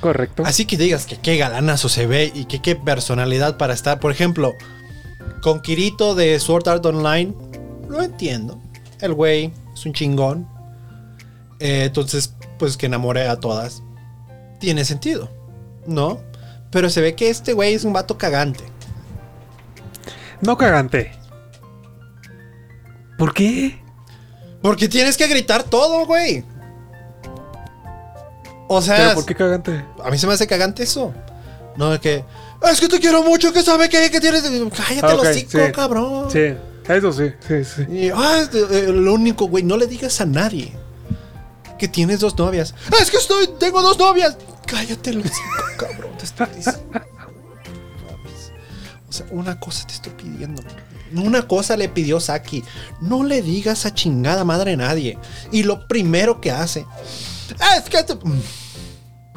[0.00, 0.42] Correcto.
[0.46, 4.00] Así que digas que qué galanazo se ve y que qué personalidad para estar.
[4.00, 4.54] Por ejemplo,
[5.42, 7.34] con Kirito de Sword Art Online,
[7.90, 8.58] lo entiendo.
[9.02, 10.48] El güey es un chingón.
[11.60, 13.82] Eh, entonces, pues que enamore a todas.
[14.60, 15.28] Tiene sentido,
[15.86, 16.20] ¿no?
[16.70, 18.64] Pero se ve que este güey es un vato cagante.
[20.40, 21.12] No cagante.
[23.22, 23.78] ¿Por qué?
[24.62, 26.42] Porque tienes que gritar todo, güey.
[28.66, 29.84] O sea, ¿Pero por qué cagante?
[30.02, 31.14] a mí se me hace cagante eso.
[31.76, 32.24] No de que.
[32.68, 34.42] Es que te quiero mucho, que sabe que, que tienes.
[34.42, 35.46] Cállate Ah, ok, los sí.
[35.72, 36.32] cabrón.
[36.32, 36.56] Sí,
[36.88, 37.82] eso sí, sí, sí.
[37.92, 40.72] Y, ah, eh, lo único, güey, no le digas a nadie
[41.78, 42.74] que tienes dos novias.
[43.00, 44.36] Es que estoy, tengo dos novias.
[44.66, 46.16] Cállate los hocico, cabrón.
[46.18, 46.82] Te estoy diciendo.
[49.08, 50.60] O sea, una cosa te estoy pidiendo.
[51.14, 52.64] Una cosa le pidió Saki.
[53.00, 55.18] No le digas a chingada madre a nadie.
[55.50, 56.86] Y lo primero que hace.
[57.76, 58.14] Es que te...
[58.14, 58.42] Mm.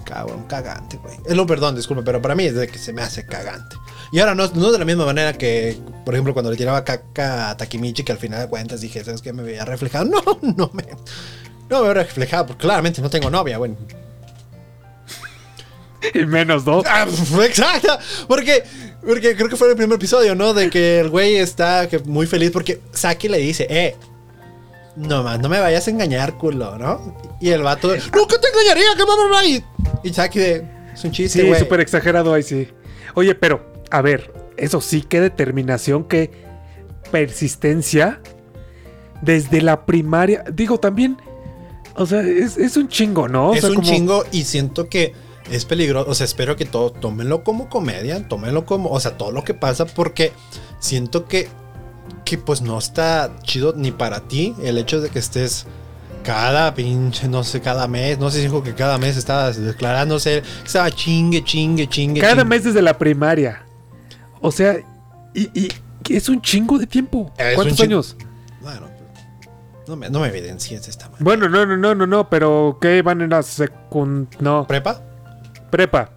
[0.06, 1.18] Cabrón, cagante, güey.
[1.26, 3.76] Es lo perdón, disculpe, pero para mí es de que se me hace cagante.
[4.12, 7.50] Y ahora no, no de la misma manera que, por ejemplo, cuando le tiraba caca
[7.50, 9.34] a Takemichi, que al final de cuentas dije, ¿sabes qué?
[9.34, 10.06] Me veía reflejado.
[10.06, 10.84] No, no me.
[11.70, 13.76] No me veo reflejado, porque claramente no tengo novia, güey.
[16.14, 16.86] Y menos dos.
[16.88, 17.08] Ah,
[17.44, 17.98] exacto.
[18.28, 18.64] Porque,
[19.06, 20.54] porque creo que fue el primer episodio, ¿no?
[20.54, 23.96] De que el güey está que muy feliz porque Saki le dice, eh,
[24.96, 27.16] no más, no me vayas a engañar, culo, ¿no?
[27.42, 29.64] Y el vato, no, que te engañaría, que vamos ahí.
[30.04, 32.68] Y Saki de, es un chiste, Sí, súper exagerado ahí sí.
[33.14, 36.32] Oye, pero, a ver, eso sí, qué determinación, qué
[37.12, 38.20] persistencia
[39.22, 40.44] desde la primaria.
[40.54, 41.18] Digo, también,
[41.96, 43.52] o sea, es, es un chingo, ¿no?
[43.52, 45.14] O es sea, un como- chingo y siento que
[45.52, 46.10] es peligroso.
[46.10, 49.54] O sea, espero que todo, tómenlo como comedia, tómenlo como, o sea, todo lo que
[49.54, 50.32] pasa, porque
[50.80, 51.48] siento que,
[52.24, 55.66] que pues no está chido ni para ti el hecho de que estés
[56.24, 60.42] cada pinche, no sé, cada mes, no sé si dijo que cada mes estaba declarándose,
[60.66, 62.20] estaba chingue, chingue, chingue.
[62.20, 62.46] Cada chingue.
[62.46, 63.64] mes desde la primaria.
[64.42, 64.78] O sea,
[65.34, 65.70] y, y
[66.10, 67.32] Es un chingo de tiempo.
[67.56, 68.16] ¿Cuántos años?
[68.62, 68.88] Bueno,
[69.88, 71.24] no me, no me evidencies de esta manera.
[71.24, 74.28] Bueno, no, no, no, no, no, pero ¿qué van en la secund...
[74.40, 75.02] No, ¿Prepa?
[75.76, 76.10] Prepa,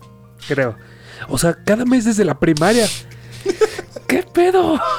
[0.46, 0.76] creo.
[1.28, 2.88] O sea, cada mes desde la primaria.
[4.06, 4.80] ¿Qué pedo?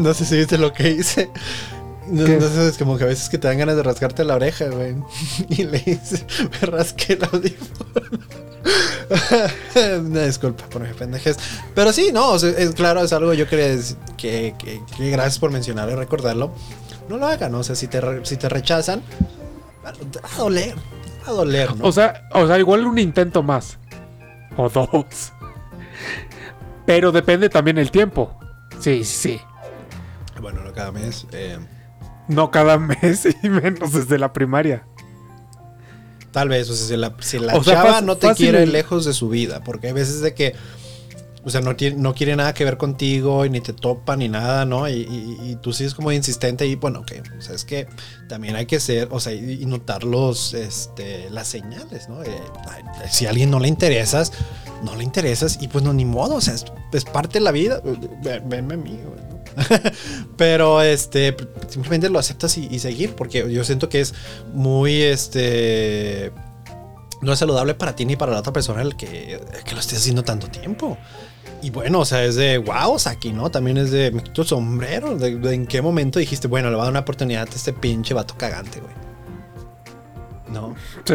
[0.00, 1.30] No sé si viste lo que hice.
[2.06, 4.36] No, no sé, es como que a veces que te dan ganas de rascarte la
[4.36, 4.96] oreja, güey.
[5.50, 7.84] Y le hice, me rasqué el audífono.
[10.00, 11.36] Una disculpa por mi pendejes.
[11.74, 15.10] Pero sí, no, o sea, es claro, es algo yo quería decir que, que, que
[15.10, 16.54] gracias por mencionarlo y recordarlo.
[17.10, 19.02] No lo hagan, o sea, si te, si te rechazan,
[19.84, 20.74] va a doler.
[21.26, 21.84] A doler, ¿no?
[21.86, 23.78] O sea, o sea, igual un intento más.
[24.56, 25.32] O dos.
[26.86, 28.38] Pero depende también el tiempo.
[28.80, 29.40] Sí, sí.
[30.40, 31.26] bueno, no cada mes.
[31.32, 31.58] eh,
[32.28, 34.86] No cada mes y menos desde la primaria.
[36.30, 39.04] Tal vez, o sea, si la, si la O sea, chava no te quiere lejos
[39.06, 40.54] de su vida, porque hay veces de que,
[41.46, 44.28] o sea, no, tiene- no quiere nada que ver contigo y ni te topa ni
[44.28, 44.88] nada, ¿no?
[44.88, 47.86] Y, y- y tú sigues como insistente y bueno, que, o sea, es que
[48.28, 52.18] también hay que ser, o sea, y, notar los, este, las señales, ¿no?
[53.08, 54.32] Si a alguien no le interesas,
[54.82, 57.80] no le interesas y pues no, ni modo, o sea, es, parte de la vida,
[58.24, 58.98] Ven- venme a mí.
[60.36, 61.34] Pero este
[61.68, 64.14] simplemente lo aceptas y, seguir, porque yo siento que es
[64.52, 66.32] muy este
[67.22, 69.98] no es saludable para ti ni para la otra persona el que, que lo estés
[70.00, 70.98] haciendo tanto tiempo.
[71.66, 73.50] Y bueno, o sea, es de wow, Saki, ¿no?
[73.50, 75.16] También es de me quito el sombrero.
[75.18, 77.72] De, de en qué momento dijiste, bueno, le voy a dar una oportunidad a este
[77.72, 78.94] pinche vato cagante, güey.
[80.48, 80.76] No.
[81.02, 81.14] Sí,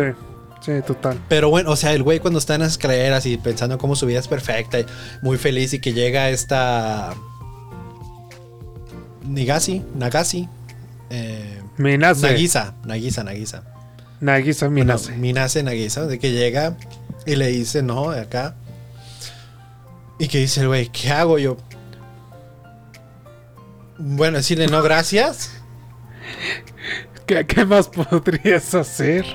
[0.59, 1.17] sí, total.
[1.29, 4.05] Pero bueno, o sea, el güey cuando está en las escaleras y pensando cómo su
[4.05, 4.85] vida es perfecta y
[5.21, 7.13] muy feliz y que llega esta.
[9.23, 10.49] Nigasi, Nagasi.
[11.11, 12.29] Eh, Minase.
[12.29, 13.63] Nagisa, Nagisa, Nagisa.
[14.19, 15.11] Nagisa Minase.
[15.11, 16.75] Bueno, Minase Nagisa, de que llega
[17.25, 18.57] y le dice, no, acá.
[20.21, 21.57] Y que dice el güey, ¿qué hago yo?
[23.97, 25.49] Bueno, decirle no, gracias.
[27.25, 29.25] ¿Qué, qué más podrías hacer?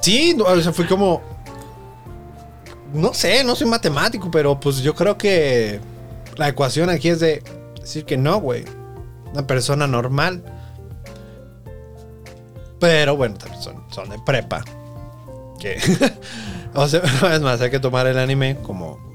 [0.00, 1.20] Sí, o sea, fue como.
[2.94, 5.78] No sé, no soy matemático, pero pues yo creo que
[6.36, 7.42] la ecuación aquí es de
[7.78, 8.64] decir que no, güey.
[9.34, 10.42] Una persona normal.
[12.80, 14.64] Pero bueno, también son, son de prepa.
[15.60, 15.78] Que.
[16.74, 19.07] o sea, una vez más, hay que tomar el anime como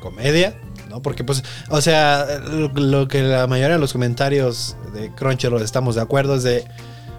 [0.00, 1.02] comedia, ¿no?
[1.02, 5.94] Porque, pues, o sea, lo, lo que la mayoría de los comentarios de Crunchyroll estamos
[5.94, 6.64] de acuerdo es de.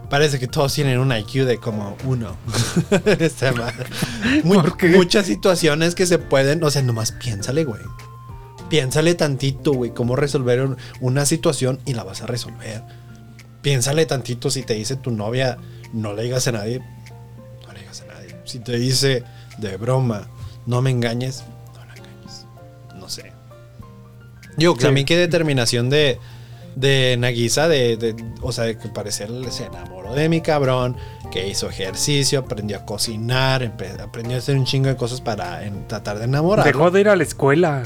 [0.09, 2.36] Parece que todos tienen un IQ de como uno.
[3.19, 3.86] Esta madre.
[4.43, 4.89] Muy- ¿Por qué?
[4.89, 6.61] Muchas situaciones que se pueden.
[6.65, 7.82] O sea, nomás piénsale, güey.
[8.69, 12.84] Piénsale tantito, güey, cómo resolver un- una situación y la vas a resolver.
[13.61, 15.57] Piénsale tantito si te dice tu novia,
[15.93, 16.79] no le digas a nadie.
[17.65, 18.36] No le digas a nadie.
[18.43, 19.23] Si te dice
[19.59, 20.27] de broma,
[20.65, 21.43] no me engañes,
[24.62, 24.80] Yo, Sí.
[24.82, 26.20] también qué determinación de,
[26.76, 30.95] de Nagisa, de, de- o sea, de que parecer se enamoró de mi cabrón,
[31.32, 33.64] que hizo ejercicio, aprendió a cocinar,
[34.01, 36.66] aprendió a hacer un chingo de cosas para en- tratar de enamorar.
[36.66, 37.84] Dejó de ir a la escuela.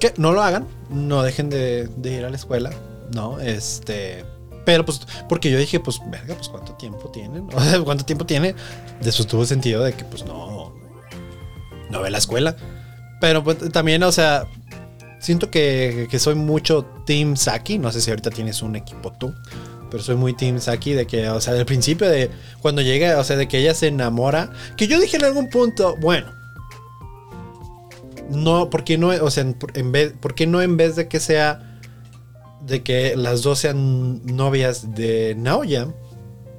[0.00, 2.70] Que no lo hagan, no dejen de, de ir a la escuela,
[3.12, 3.40] ¿no?
[3.40, 4.24] Este.
[4.64, 8.24] Pero pues, porque yo dije, pues, verga, pues cuánto tiempo tienen, o sea, cuánto tiempo
[8.26, 8.54] tiene.
[9.00, 10.72] De eso tuvo sentido de que, pues, no.
[11.90, 12.54] No ve la escuela.
[13.20, 14.44] Pero pues también, o sea,
[15.18, 17.78] siento que, que soy mucho Team Saki.
[17.78, 19.34] No sé si ahorita tienes un equipo tú.
[19.90, 23.24] Pero soy muy Team Saki de que, o sea, del principio de cuando llega, o
[23.24, 24.50] sea, de que ella se enamora.
[24.76, 26.30] Que yo dije en algún punto, bueno,
[28.30, 29.08] no, ¿por qué no?
[29.08, 31.80] O sea, en vez, ¿por qué no en vez de que sea
[32.66, 35.88] de que las dos sean novias de Naoya?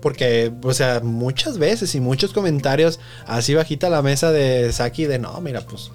[0.01, 5.19] Porque, o sea, muchas veces y muchos comentarios así bajita la mesa de Saki de
[5.19, 5.91] no, mira, pues,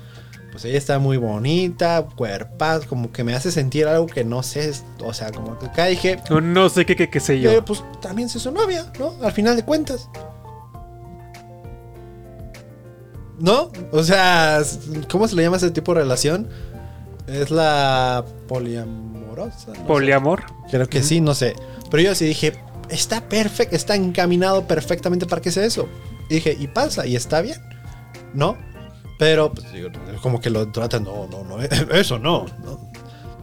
[0.54, 4.72] pues ella está muy bonita, cuerpaz, como que me hace sentir algo que no sé,
[5.02, 7.50] o sea, como que acá dije, No sé qué, qué, qué sé yo.
[7.50, 9.14] pero pues también es su novia, ¿no?
[9.20, 10.08] Al final de cuentas.
[13.40, 13.72] ¿No?
[13.90, 14.62] O sea,
[15.10, 16.48] ¿cómo se le llama ese tipo de relación?
[17.26, 19.70] Es la poliamorosa.
[19.70, 19.80] no sé.
[19.88, 20.44] Poliamor.
[20.70, 21.56] Creo que sí, no sé.
[21.90, 22.52] Pero yo sí dije,
[22.90, 25.88] está perfecto, está encaminado perfectamente para que sea eso.
[26.30, 27.58] Y dije, y pasa, y está bien,
[28.34, 28.56] ¿no?
[29.18, 29.90] Pero, pues, digo,
[30.22, 31.60] como que lo tratan, no, no, no,
[31.92, 32.90] eso no, no.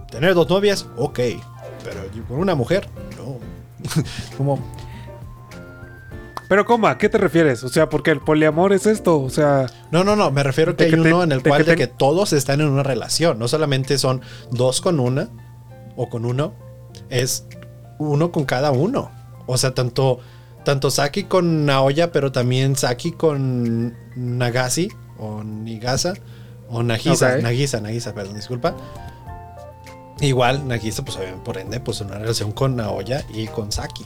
[0.09, 1.19] Tener dos novias, ok,
[1.83, 3.37] pero con una mujer, no.
[4.37, 4.59] como,
[6.49, 6.87] Pero ¿cómo?
[6.87, 7.63] ¿A qué te refieres?
[7.63, 9.21] O sea, porque el poliamor es esto.
[9.21, 11.49] O sea, no, no, no, me refiero que hay que te- uno en el de
[11.49, 15.29] cual que de que todos están en una relación, no solamente son dos con una
[15.95, 16.53] o con uno,
[17.09, 17.45] es
[17.97, 19.11] uno con cada uno.
[19.47, 20.19] O sea, tanto,
[20.65, 24.89] tanto Saki con Naoya, pero también Saki con Nagasi
[25.21, 26.13] o Nigasa
[26.67, 27.37] o Nagisa.
[27.37, 28.75] Nagisa, Nagisa, perdón, disculpa.
[30.19, 34.03] Igual, Nagisa, pues por ende, pues una relación con Naoya y con Saki.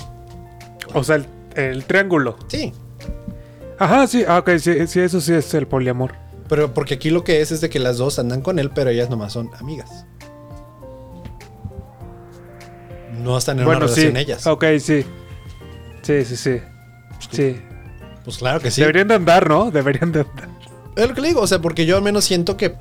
[0.94, 2.38] O sea, el, el triángulo.
[2.48, 2.72] Sí,
[3.78, 6.14] Ajá, sí, ah, ok, sí, sí, eso sí es el poliamor.
[6.48, 8.90] pero porque aquí lo que es es de que las dos andan con él, pero
[8.90, 10.06] ellas nomás son amigas.
[13.22, 13.82] No están en una sí.
[13.82, 14.48] relación ellas.
[14.48, 15.06] Ok, sí.
[16.04, 16.62] Sí, sí, sí.
[17.32, 17.62] Sí.
[18.24, 18.82] Pues claro que sí.
[18.82, 19.72] Deberían de andar, ¿no?
[19.72, 20.50] Deberían de andar.
[20.96, 22.76] Es lo que le digo, o sea, porque yo al menos siento que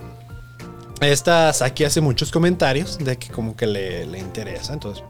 [1.01, 4.73] esta Saki hace muchos comentarios de que como que le, le interesa.
[4.73, 5.03] Entonces,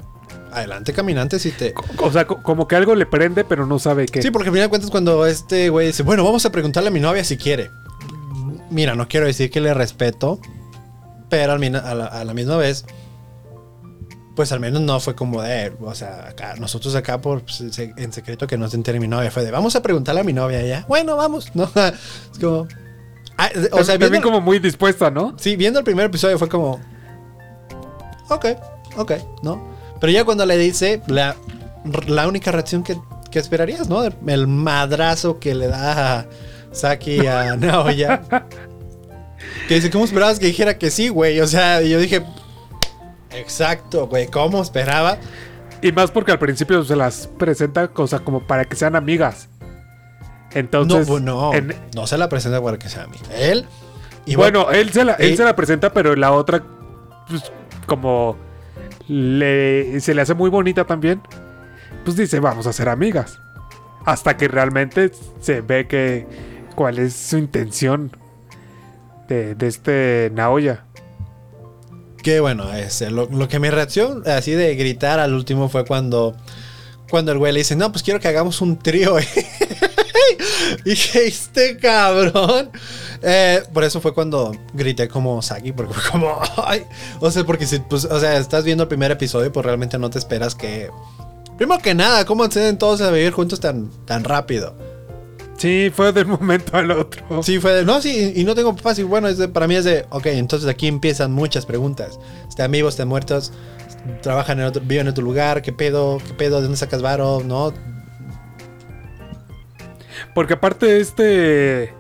[0.52, 1.74] adelante caminante si te...
[1.98, 4.22] O sea, co- como que algo le prende, pero no sabe qué.
[4.22, 6.92] Sí, porque al final de cuentas cuando este güey dice, bueno, vamos a preguntarle a
[6.92, 7.70] mi novia si quiere.
[8.70, 10.40] Mira, no quiero decir que le respeto,
[11.28, 12.86] pero a, la, a la misma vez,
[14.34, 17.44] pues al menos no fue como de, o sea, acá, nosotros acá por
[17.78, 20.32] en secreto que no se entere mi novia, fue de, vamos a preguntarle a mi
[20.32, 20.84] novia ya.
[20.88, 21.64] Bueno, vamos, ¿no?
[21.74, 22.66] Es como...
[23.36, 25.34] Ah, o sea, También como muy dispuesta, ¿no?
[25.38, 26.80] sí, viendo el primer episodio fue como,
[28.28, 28.46] ok,
[28.96, 29.12] ok,
[29.42, 29.74] ¿no?
[30.00, 31.36] Pero ya cuando le dice, la,
[32.06, 32.96] la única reacción que,
[33.30, 34.04] que esperarías, ¿no?
[34.04, 36.26] El madrazo que le da a
[36.72, 38.22] Saki a Naoya.
[39.68, 41.40] que dice, ¿cómo esperabas que dijera que sí, güey?
[41.40, 42.22] O sea, yo dije,
[43.32, 45.18] exacto, güey, ¿cómo esperaba?
[45.82, 49.48] Y más porque al principio se las presenta, o sea, como para que sean amigas.
[50.54, 53.16] Entonces, no, no, en- no se la presenta para que sea a mí.
[53.36, 53.66] Él.
[54.26, 56.62] y iba- bueno, él se, la, él se la presenta, pero la otra,
[57.28, 57.42] pues,
[57.86, 58.36] como
[59.08, 61.20] le, se le hace muy bonita también,
[62.04, 63.38] pues dice, vamos a ser amigas.
[64.06, 66.26] Hasta que realmente se ve que
[66.74, 68.10] cuál es su intención
[69.28, 70.84] de, de este Naoya.
[72.22, 76.34] Que bueno, este, lo, lo que mi reacción así de gritar al último fue cuando,
[77.10, 79.16] cuando el güey le dice, no, pues quiero que hagamos un trío.
[80.84, 82.70] y dije, este cabrón.
[83.22, 86.84] Eh, por eso fue cuando grité como Saki, porque fue como, ay.
[87.20, 90.10] O sea, porque si, pues, o sea, estás viendo el primer episodio, pues realmente no
[90.10, 90.90] te esperas que...
[91.56, 94.74] Primero que nada, ¿cómo acceden todos a vivir juntos tan, tan rápido?
[95.56, 97.42] Sí, fue de un momento al otro.
[97.44, 98.98] Sí, fue de, no, sí, y no tengo papás.
[98.98, 102.18] Y bueno, es de- para mí es de, ok, entonces aquí empiezan muchas preguntas.
[102.48, 103.52] ¿Están vivos, están muertos?
[104.20, 105.62] ¿Trabajan en otro, viven en otro lugar?
[105.62, 106.18] ¿Qué pedo?
[106.26, 106.56] ¿Qué pedo?
[106.56, 107.40] ¿De dónde sacas varo?
[107.44, 107.72] ¿No?
[110.34, 111.94] Porque aparte este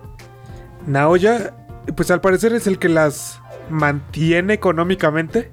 [0.86, 1.54] Naoya,
[1.96, 5.50] pues al parecer es el que las mantiene económicamente.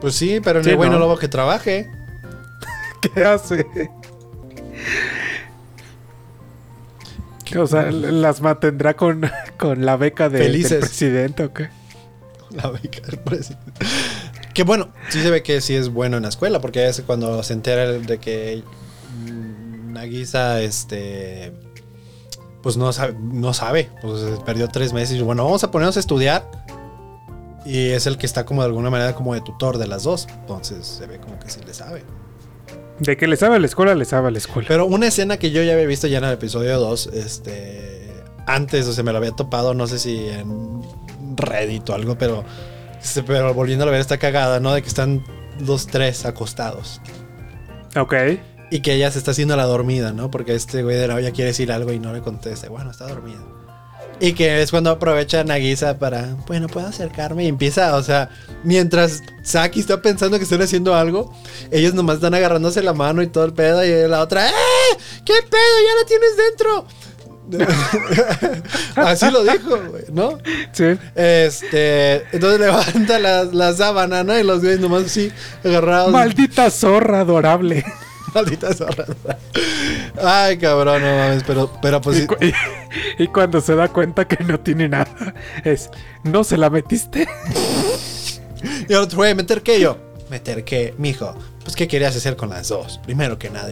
[0.00, 1.00] Pues sí, pero Sí, el bueno ¿no?
[1.00, 1.90] lobo que trabaje.
[3.14, 3.66] ¿Qué hace?
[7.56, 9.22] O sea, las mantendrá con,
[9.56, 11.70] con la beca de, del presidente, ¿o qué?
[12.50, 13.72] La beca del presidente.
[14.52, 17.42] Que bueno, sí se ve que sí es bueno en la escuela, porque es cuando
[17.42, 18.62] se entera de que
[19.88, 21.52] Nagisa, este,
[22.62, 26.00] pues no sabe, no sabe, pues perdió tres meses y bueno, vamos a ponernos a
[26.00, 26.48] estudiar.
[27.64, 30.26] Y es el que está como de alguna manera como de tutor de las dos.
[30.40, 32.02] Entonces se ve como que sí le sabe.
[32.98, 34.66] De que le sabe a la escuela, le sabe a la escuela.
[34.66, 38.10] Pero una escena que yo ya había visto ya en el episodio 2, este,
[38.46, 40.82] antes, o sea, me lo había topado, no sé si en
[41.36, 42.44] Reddit o algo, pero,
[43.26, 44.72] pero volviendo a ver esta cagada, ¿no?
[44.74, 45.22] De que están
[45.60, 47.00] los tres acostados.
[47.96, 48.14] Ok.
[48.70, 50.30] Y que ella se está haciendo la dormida, ¿no?
[50.30, 52.68] Porque este güey de la olla quiere decir algo y no le contesta.
[52.68, 53.40] Bueno, está dormida.
[54.20, 58.30] Y que es cuando aprovecha Nagisa para, bueno, puedo acercarme y empieza, o sea,
[58.64, 61.32] mientras Saki está pensando que están haciendo algo,
[61.70, 64.52] ellos nomás están agarrándose la mano y todo el pedo y la otra, ¡eh!
[65.24, 65.60] ¿Qué pedo?
[65.86, 66.86] ¡Ya la tienes dentro!
[68.96, 70.38] Así lo dijo, güey, ¿no?
[70.72, 70.98] Sí.
[71.14, 74.38] Este, entonces levanta la, la sábana, ¿no?
[74.38, 75.32] Y los güeyes nomás así
[75.64, 76.12] agarrados.
[76.12, 77.84] Maldita zorra adorable.
[78.34, 79.04] Maldita zorra.
[80.22, 82.26] Ay, cabrón, no mames, pero, pero pues Y, sí.
[82.26, 85.90] cu- y- y cuando se da cuenta que no tiene nada, es,
[86.24, 87.26] ¿no se la metiste?
[88.88, 89.96] Y el otro güey, ¿meter qué yo?
[90.30, 91.34] Meter qué, mijo.
[91.62, 92.98] Pues, ¿qué querías hacer con las dos?
[93.04, 93.70] Primero que nada.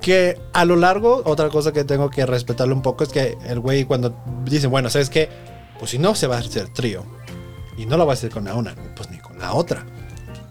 [0.00, 3.60] Que a lo largo, otra cosa que tengo que respetarle un poco es que el
[3.60, 5.28] güey cuando dice, bueno, ¿sabes qué?
[5.78, 7.04] Pues si no, se va a hacer trío.
[7.76, 9.84] Y no lo va a hacer con la una, pues ni con la otra.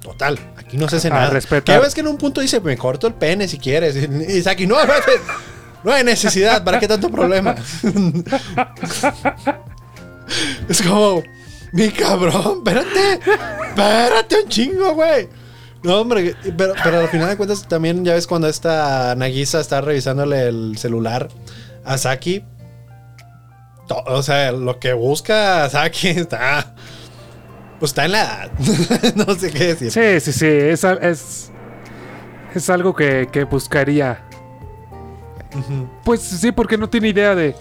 [0.01, 1.29] Total, aquí no se hace nada.
[1.29, 1.75] respetar.
[1.75, 3.95] Que ves que en un punto dice, me corto el pene si quieres.
[4.29, 4.77] Y Saki, no,
[5.83, 7.55] no hay necesidad, ¿para qué tanto problema?
[10.69, 11.21] es como,
[11.73, 13.19] mi cabrón, espérate,
[13.69, 15.27] espérate un chingo, güey.
[15.83, 19.79] No, hombre, pero, pero al final de cuentas también ya ves cuando esta Nagisa está
[19.79, 21.29] revisándole el celular
[21.85, 22.43] a Saki.
[24.07, 26.75] O sea, lo que busca Saki está...
[27.79, 28.49] Pues está en la
[29.15, 29.91] no sé qué decir.
[29.91, 31.51] Sí, sí, sí, es, es,
[32.53, 34.25] es algo que, que buscaría.
[36.03, 37.55] Pues sí, porque no tiene idea de,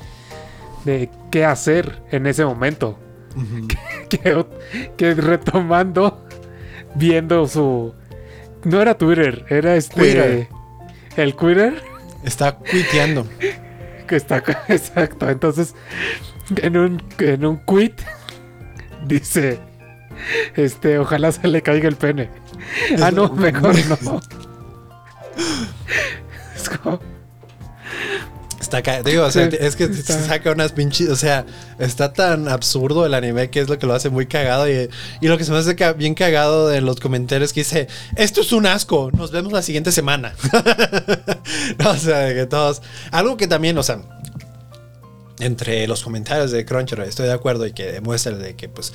[0.85, 2.99] de qué hacer en ese momento.
[4.09, 4.47] Que,
[4.97, 6.27] que retomando
[6.95, 7.95] viendo su.
[8.65, 9.95] No era Twitter, era este.
[9.97, 10.49] Twitter.
[11.15, 11.83] El Twitter.
[12.25, 13.27] Está cuiteando.
[14.07, 14.43] Que está.
[14.69, 15.29] Exacto.
[15.29, 15.75] Entonces,
[16.57, 18.01] en un, en un quit
[19.07, 19.61] dice.
[20.57, 22.31] Este, ojalá se le caiga el pene.
[23.03, 24.21] Ah, no, mejor no.
[26.57, 27.01] Es como-
[28.61, 31.47] Está digo, o sea, es que está- se saca unas pinches, o sea,
[31.79, 34.91] está tan absurdo el anime que es lo que lo hace muy cagado y,
[35.23, 38.43] y lo que se me hace ca- bien cagado de los comentarios que dice, esto
[38.43, 40.35] es un asco, nos vemos la siguiente semana.
[41.87, 44.01] o sea, de que todos, algo que también, o sea,
[45.41, 48.93] entre los comentarios de Crunchyroll estoy de acuerdo y que demuestra de que pues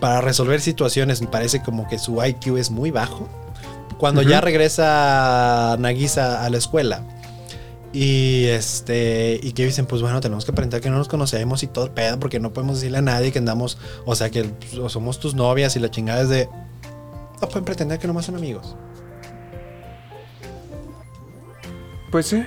[0.00, 3.28] para resolver situaciones parece como que su IQ es muy bajo.
[3.98, 7.02] Cuando ya regresa Nagisa a la escuela
[7.92, 11.66] y este y que dicen pues bueno tenemos que aparentar que no nos conocemos y
[11.66, 14.92] todo el pedo porque no podemos decirle a nadie que andamos o sea que pues,
[14.92, 16.48] somos tus novias y la chingada es de
[17.40, 18.76] no pueden pretender que nomás son amigos
[22.10, 22.44] Pues sí.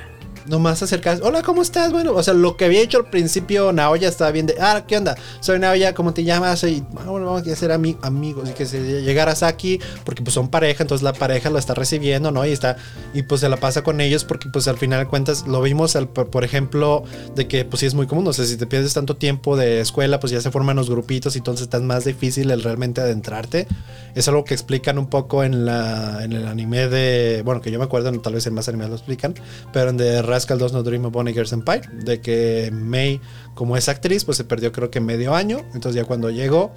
[0.49, 4.07] Nomás acercarse hola cómo estás bueno o sea lo que había hecho al principio Naoya
[4.09, 7.47] estaba bien de ah qué onda soy Naoya cómo te llamas y ah, bueno vamos
[7.47, 11.13] a ser ami- amigos y que se llegara Saki porque pues son pareja entonces la
[11.13, 12.77] pareja lo está recibiendo no y está
[13.13, 15.95] y pues se la pasa con ellos porque pues al final de cuentas lo vimos
[15.95, 17.03] al- por ejemplo
[17.35, 19.79] de que pues sí es muy común o sea si te pierdes tanto tiempo de
[19.81, 23.67] escuela pues ya se forman los grupitos y entonces está más difícil el realmente adentrarte.
[24.15, 27.77] Es algo que explican un poco en la en el anime de bueno que yo
[27.79, 29.35] me acuerdo tal vez en más animes lo explican
[29.71, 33.21] pero en The Rascal 2 No Dream of Bonnie Girl Senpai de que May
[33.53, 36.71] como es actriz pues se perdió creo que medio año entonces ya cuando llegó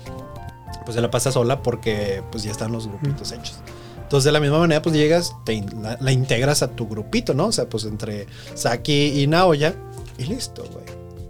[0.84, 3.56] pues se la pasa sola porque pues ya están los grupitos hechos
[4.02, 7.46] entonces de la misma manera pues llegas te la, la integras a tu grupito no
[7.46, 9.74] o sea pues entre Saki y Naoya
[10.18, 10.84] y listo güey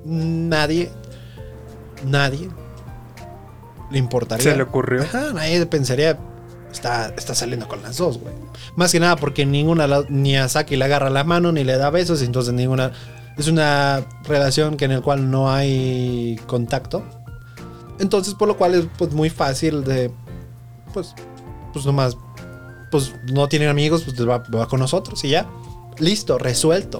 [0.04, 0.90] nadie
[2.04, 2.48] nadie
[3.92, 5.02] le importaría Se le ocurrió.
[5.02, 6.18] Ajá, nadie pensaría.
[6.72, 8.34] Está, está saliendo con las dos, güey.
[8.76, 11.76] Más que nada porque ninguna, la- ni a Saki le agarra la mano ni le
[11.76, 12.92] da besos, entonces ninguna.
[13.38, 17.04] Es una relación que en el cual no hay contacto.
[18.00, 20.10] Entonces, por lo cual es pues, muy fácil de.
[20.92, 21.14] Pues,
[21.72, 22.16] pues nomás.
[22.90, 25.48] Pues no tienen amigos, pues va, va con nosotros y ya.
[25.98, 26.98] Listo, resuelto.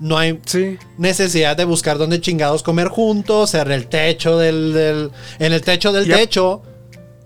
[0.00, 0.78] No hay Sí.
[0.96, 5.92] necesidad de buscar dónde chingados comer juntos, en el techo del, del- en el techo
[5.92, 6.62] del Y techo.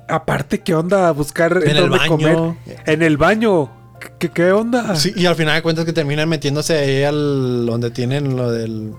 [0.09, 1.11] Aparte, ¿qué onda?
[1.13, 2.09] Buscar En en el dónde baño.
[2.09, 2.39] comer.
[2.87, 3.71] En el baño.
[4.19, 4.97] ¿Qué, qué onda?
[4.97, 8.95] Sí, y al final de cuentas que terminan metiéndose ahí al donde tienen lo del,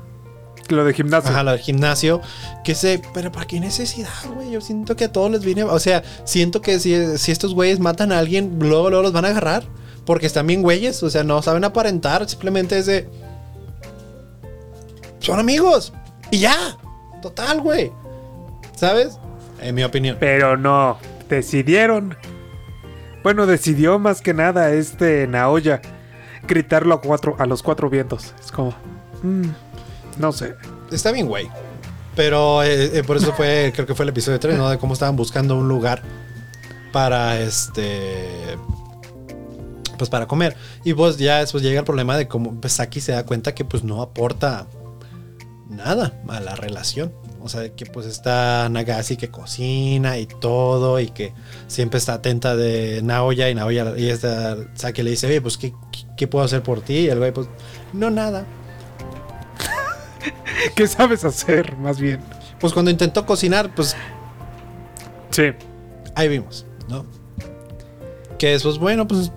[0.70, 1.30] Lo de gimnasio.
[1.30, 2.22] ajá, lo del gimnasio,
[2.64, 4.51] que sé, pero ¿para qué necesidad, güey?
[4.51, 7.80] Yo siento que a todos les viene, o sea, siento que si, si estos güeyes
[7.80, 9.64] matan a alguien, luego, luego los van a agarrar,
[10.06, 13.10] porque están bien güeyes, o sea, no saben aparentar, simplemente es de,
[15.20, 15.91] son amigos,
[16.32, 16.78] y ya,
[17.22, 17.91] total, güey,
[18.78, 19.18] ¿sabes?
[19.64, 20.18] En mi opinión.
[20.20, 20.97] Pero no.
[21.30, 22.18] Decidieron.
[23.24, 25.82] Bueno, decidió más que nada este Naoya
[26.47, 28.34] gritarlo a, cuatro, a los cuatro vientos.
[28.43, 28.74] Es como.
[29.24, 29.47] mm,
[30.20, 30.55] no sé.
[30.91, 31.49] Está bien, güey.
[32.16, 34.70] Pero eh, eh, por eso fue, creo que fue el episodio 3, ¿no?
[34.70, 36.03] De cómo estaban buscando un lugar
[36.91, 38.57] para este.
[39.97, 40.55] Pues para comer.
[40.84, 43.64] Y pues ya después llega el problema de cómo pues Saki se da cuenta que
[43.64, 44.68] pues no aporta
[45.70, 47.14] nada a la relación.
[47.44, 51.34] O sea, que pues está Nagasi que cocina y todo y que
[51.68, 55.74] siempre está atenta de Naoya y Naoya y esta Saki le dice, oye, pues ¿qué,
[56.16, 57.00] qué, puedo hacer por ti?
[57.00, 57.48] Y el güey pues,
[57.91, 58.46] no nada.
[60.76, 62.22] ¿Qué sabes hacer, más bien?
[62.62, 63.94] Pues cuando intentó cocinar, pues
[65.32, 65.52] Sí.
[66.16, 67.06] ahí vimos, ¿no?
[68.38, 69.34] Que después, bueno, pues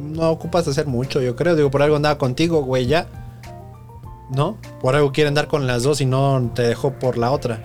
[0.00, 1.54] no ocupas hacer mucho, yo creo.
[1.54, 3.06] Digo, por algo andaba contigo, güey, ya.
[4.30, 4.58] ¿No?
[4.80, 7.62] Por algo quiere andar con las dos y no te dejó por la otra.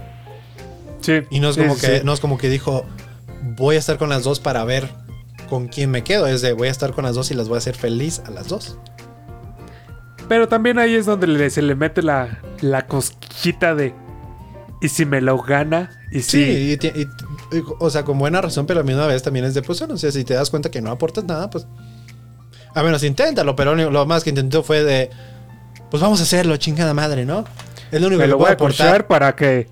[1.01, 1.21] Sí.
[1.31, 2.01] Y no es como sí, que, sí.
[2.05, 2.85] no es como que dijo,
[3.57, 4.87] voy a estar con las dos para ver
[5.49, 6.27] con quién me quedo.
[6.27, 8.29] Es de voy a estar con las dos y las voy a hacer feliz a
[8.31, 8.77] las dos.
[10.27, 13.93] Pero también ahí es donde se le mete la, la cosquillita de.
[14.81, 15.89] ¿Y si me lo gana?
[16.11, 16.71] Y Sí, si.
[16.73, 19.45] y ti- y- y- o sea, con buena razón, pero a la misma vez también
[19.45, 21.67] es de, pues, bueno, o sea, si te das cuenta que no aportas nada, pues,
[22.73, 25.09] a menos inténtalo, pero lo más que intentó fue de,
[25.91, 27.43] pues vamos a hacerlo, chingada madre, ¿no?
[27.91, 29.07] Es lo único me que lo puedo voy a aportar.
[29.07, 29.67] para que.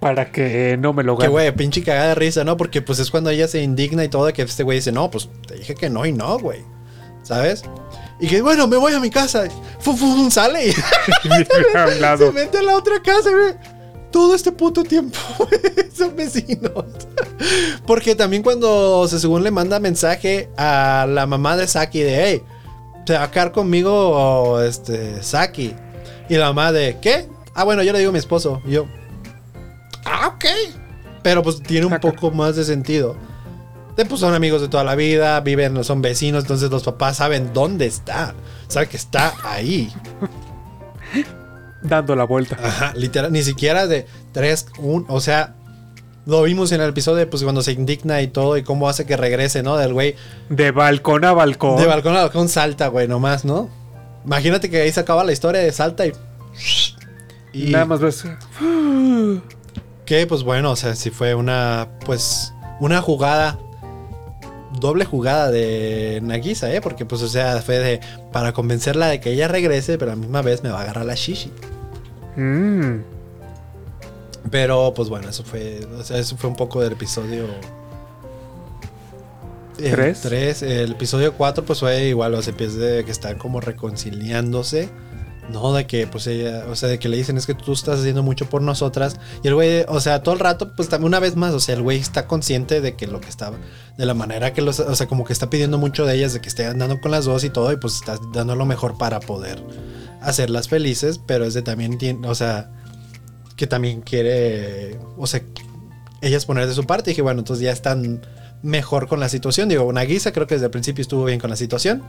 [0.00, 1.32] Para que no me lo Que gane.
[1.32, 2.56] güey, pinche cagada de risa, ¿no?
[2.56, 5.28] Porque pues es cuando ella se indigna y todo, que este güey dice, no, pues
[5.46, 6.60] te dije que no y no, güey.
[7.22, 7.64] ¿Sabes?
[8.20, 9.44] Y que bueno, me voy a mi casa.
[9.80, 10.72] Fum, fum, sale y
[12.18, 13.54] se mete a la otra casa, güey.
[14.12, 16.84] Todo este puto tiempo, güey, son vecinos.
[17.86, 22.42] Porque también cuando se según le manda mensaje a la mamá de Saki de, hey,
[23.04, 25.74] te va a quedar conmigo este, Saki.
[26.28, 27.28] Y la mamá de, ¿qué?
[27.54, 28.62] Ah, bueno, yo le digo a mi esposo.
[28.66, 28.86] Y yo,
[30.04, 30.44] ah, ok.
[31.22, 33.16] Pero pues tiene un poco más de sentido.
[33.96, 37.52] De, pues son amigos de toda la vida, viven, son vecinos, entonces los papás saben
[37.52, 38.34] dónde está.
[38.68, 39.92] Saben que está ahí.
[41.82, 42.56] Dando la vuelta.
[42.62, 45.56] Ajá, literal, ni siquiera de 3, 1, o sea,
[46.24, 49.16] lo vimos en el episodio, pues cuando se indigna y todo, y cómo hace que
[49.16, 49.76] regrese, ¿no?
[49.76, 50.14] Del güey.
[50.48, 51.76] De balcón a balcón.
[51.78, 53.68] De balcón a balcón salta, güey, nomás, ¿no?
[54.24, 56.12] Imagínate que ahí se acaba la historia de salta y.
[57.52, 58.24] y Nada más ves.
[60.04, 61.88] Que, pues bueno, o sea, si fue una.
[62.04, 62.52] Pues.
[62.80, 63.58] Una jugada.
[64.80, 66.80] Doble jugada de Nagisa, ¿eh?
[66.80, 68.00] Porque, pues, o sea, fue de.
[68.32, 71.06] Para convencerla de que ella regrese, pero a la misma vez me va a agarrar
[71.06, 71.52] la shishi.
[72.36, 73.11] Mmm.
[74.50, 77.46] Pero pues bueno, eso fue, o sea, eso fue un poco del episodio
[79.76, 80.20] ¿Tres?
[80.20, 80.62] Tres.
[80.62, 84.88] El episodio 4 pues fue igual, o sea, empieza de que están como reconciliándose.
[85.50, 88.00] No, de que pues ella, o sea, de que le dicen es que tú estás
[88.00, 89.16] haciendo mucho por nosotras.
[89.42, 91.74] Y el güey, o sea, todo el rato, pues también una vez más, o sea,
[91.74, 93.58] el güey está consciente de que lo que estaba,
[93.98, 96.40] de la manera que los, o sea, como que está pidiendo mucho de ellas, de
[96.40, 99.18] que esté andando con las dos y todo, y pues está dando lo mejor para
[99.20, 99.62] poder
[100.20, 102.70] hacerlas felices, pero es de también, o sea,
[103.56, 105.42] que también quiere, o sea,
[106.20, 107.10] ellas poner de su parte.
[107.10, 108.22] Y dije, bueno, entonces ya están
[108.62, 109.68] mejor con la situación.
[109.68, 112.02] Digo, una guisa creo que desde el principio estuvo bien con la situación.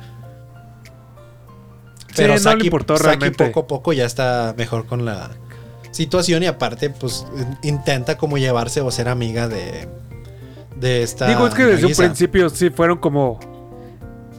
[2.16, 3.46] Pero sí, no le importó realmente.
[3.46, 5.32] poco a poco ya está mejor con la
[5.92, 7.26] situación y aparte pues
[7.62, 9.88] intenta como llevarse o ser amiga de
[10.76, 13.40] de esta Digo, es que desde un principio sí fueron como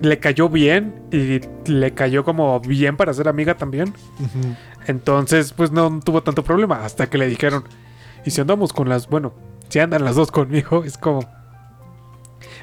[0.00, 1.40] le cayó bien y
[1.70, 3.94] le cayó como bien para ser amiga también.
[4.86, 7.64] Entonces, pues no tuvo tanto problema hasta que le dijeron,
[8.24, 9.34] y si andamos con las, bueno,
[9.68, 11.20] si andan las dos conmigo, es como...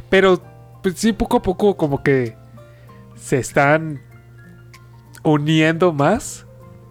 [0.10, 0.42] Pero,
[0.84, 2.36] pues sí, poco a poco como que
[3.16, 4.02] se están
[5.24, 6.46] uniendo más,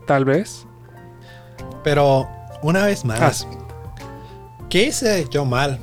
[0.06, 0.66] tal vez.
[1.84, 2.28] Pero,
[2.62, 4.66] una vez más, ah.
[4.68, 5.78] ¿qué hice yo mal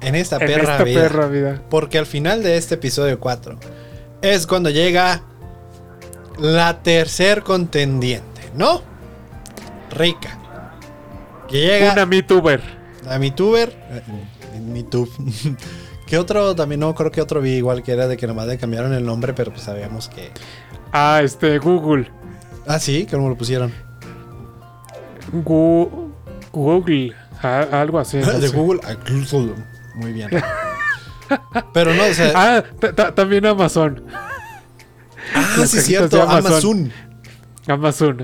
[0.00, 1.02] en esta, perra, esta vida?
[1.02, 1.62] perra vida?
[1.70, 3.58] Porque al final de este episodio 4
[4.22, 5.22] es cuando llega
[6.38, 8.82] la tercer contendiente, ¿no?
[9.90, 10.38] Rica.
[11.48, 11.92] Que llega.
[11.92, 12.60] Una MeTuber.
[13.04, 13.76] La MeTuber.
[14.60, 15.10] MeTube.
[16.06, 16.54] ¿Qué otro?
[16.54, 19.04] También no creo que otro vi igual que era de que nomás le cambiaron el
[19.04, 20.30] nombre, pero pues sabíamos que.
[20.92, 22.10] Ah, este, Google.
[22.66, 23.72] Ah, sí, ¿cómo lo pusieron?
[25.32, 27.14] Google.
[27.42, 28.18] algo así.
[28.40, 29.54] de Google a Google.
[29.94, 30.28] Muy bien.
[31.72, 32.32] Pero no, o sea.
[32.34, 34.04] Ah, también Amazon.
[35.34, 36.22] Ah, sí, cierto.
[36.22, 36.46] Amazon.
[36.46, 36.92] Amazon,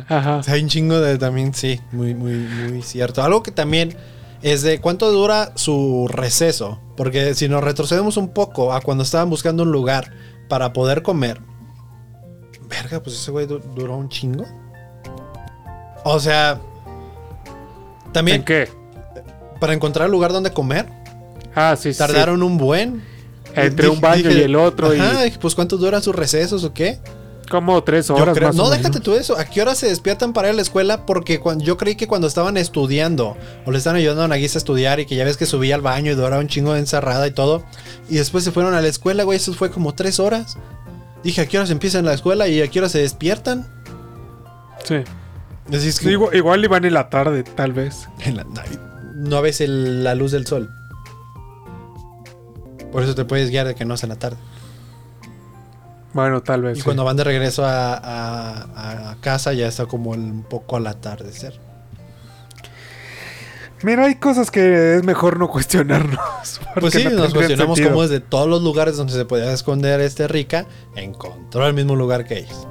[0.08, 0.40] ajá.
[0.46, 3.22] hay un chingo de también, sí, muy, muy, muy cierto.
[3.22, 3.96] Algo que también
[4.42, 6.80] es de cuánto dura su receso.
[6.96, 10.12] Porque si nos retrocedemos un poco a cuando estaban buscando un lugar
[10.48, 11.40] para poder comer.
[12.68, 14.44] Verga, pues ese güey duró un chingo.
[16.04, 16.60] O sea.
[18.12, 18.38] También.
[18.38, 18.68] ¿En qué?
[19.60, 20.86] Para encontrar el lugar donde comer.
[21.54, 23.02] Ah, sí, Tardaron un buen.
[23.54, 24.90] Entre un baño y el otro.
[24.90, 26.98] Ajá, pues ¿cuánto duran sus recesos o qué?
[27.48, 28.40] Como tres horas.
[28.40, 29.38] Más no, déjate tú eso.
[29.38, 31.06] ¿A qué hora se despiertan para ir a la escuela?
[31.06, 34.60] Porque cuando, yo creí que cuando estaban estudiando o le estaban ayudando a Nagisa a
[34.60, 37.26] estudiar y que ya ves que subía al baño y duraba un chingo de encerrada
[37.26, 37.64] y todo.
[38.08, 39.36] Y después se fueron a la escuela, güey.
[39.36, 40.56] Eso fue como tres horas.
[41.22, 43.66] Dije, ¿a qué hora se empiezan la escuela y a qué hora se despiertan?
[44.84, 45.04] Sí.
[46.32, 48.08] igual, iban en la tarde, tal vez.
[49.18, 50.70] no ves la luz del sol.
[52.92, 54.38] Por eso te puedes guiar de que no es en la tarde.
[56.12, 56.78] Bueno, tal vez.
[56.78, 61.58] Y cuando van de regreso a, casa ya está como un poco al atardecer.
[63.82, 66.18] Mira, hay cosas que es mejor no cuestionarnos.
[66.80, 70.66] Pues sí, nos cuestionamos cómo desde todos los lugares donde se podía esconder este rica,
[70.94, 72.68] encontró el mismo lugar que ellos.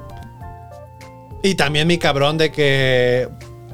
[1.42, 3.28] Y también mi cabrón de que,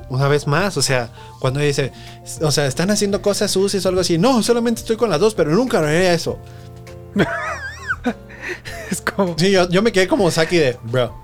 [0.08, 1.92] una vez más, o sea, cuando dice,
[2.40, 4.18] o sea, están haciendo cosas sucias o algo así.
[4.18, 6.38] No, solamente estoy con las dos, pero nunca haría eso.
[8.90, 9.38] es como.
[9.38, 11.14] Sí, yo, me quedé como Saki de, bro.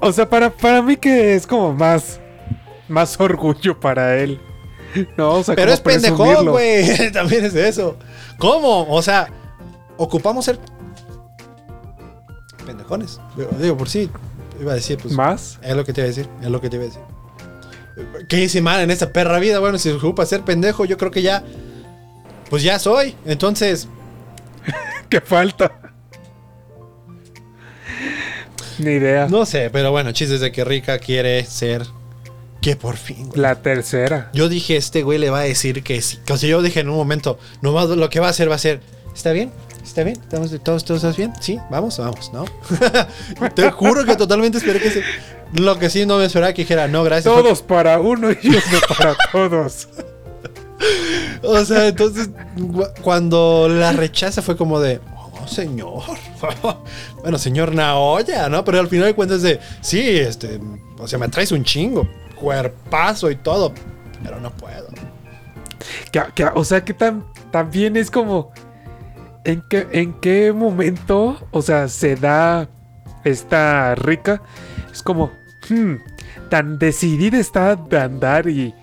[0.00, 2.20] O sea, para, para mí que es como más.
[2.88, 4.40] Más orgullo para él.
[5.16, 7.10] No, o sea, Pero es pendejón, güey.
[7.12, 7.96] También es eso.
[8.38, 8.86] ¿Cómo?
[8.88, 9.28] O sea,
[9.96, 10.58] ocupamos ser.
[12.64, 13.20] Pendejones.
[13.58, 14.10] Digo, por sí.
[14.60, 15.14] Iba a decir, pues.
[15.14, 15.58] ¿Más?
[15.62, 16.28] Es lo que te iba a decir.
[16.40, 17.02] Es lo que te iba a decir.
[18.28, 19.58] ¿Qué hice mal en esta perra vida?
[19.58, 21.42] Bueno, si ocupa ser pendejo, yo creo que ya.
[22.48, 23.16] Pues ya soy.
[23.24, 23.88] Entonces.
[25.10, 25.80] ¿Qué falta?
[28.78, 29.26] Ni idea.
[29.28, 31.86] No sé, pero bueno, chistes de que Rica quiere ser.
[32.60, 33.30] Que por fin.
[33.34, 34.30] La tercera.
[34.32, 36.18] Yo dije, este güey le va a decir que sí.
[36.30, 38.58] O sea, yo dije en un momento, nomás lo que va a hacer va a
[38.58, 38.80] ser.
[39.14, 39.52] ¿Está bien?
[39.82, 40.18] ¿Está bien?
[40.20, 41.32] ¿Estamos todos, todos estás bien?
[41.40, 42.44] Sí, vamos, vamos, ¿no?
[43.54, 45.02] Te juro que totalmente esperé que se.
[45.54, 47.32] Lo que sí no me esperaba que dijera, no, gracias.
[47.32, 48.58] Todos para uno y uno
[48.98, 49.88] para todos.
[51.42, 52.30] O sea, entonces
[53.02, 56.02] cuando la rechaza fue como de, oh, señor.
[57.22, 58.64] bueno, señor Naoya, ¿no?
[58.64, 60.60] Pero al final de cuentas de, sí, este,
[60.98, 63.72] o sea, me traes un chingo, cuerpazo y todo,
[64.22, 64.88] pero no puedo.
[66.34, 68.52] Que- o sea, que tan, también es como.
[69.44, 72.68] ¿en qué, ¿En qué momento, o sea, se da
[73.24, 74.42] esta rica?
[74.92, 75.30] Es como.
[75.68, 75.94] hmm,
[76.50, 78.74] tan decidida está de andar y.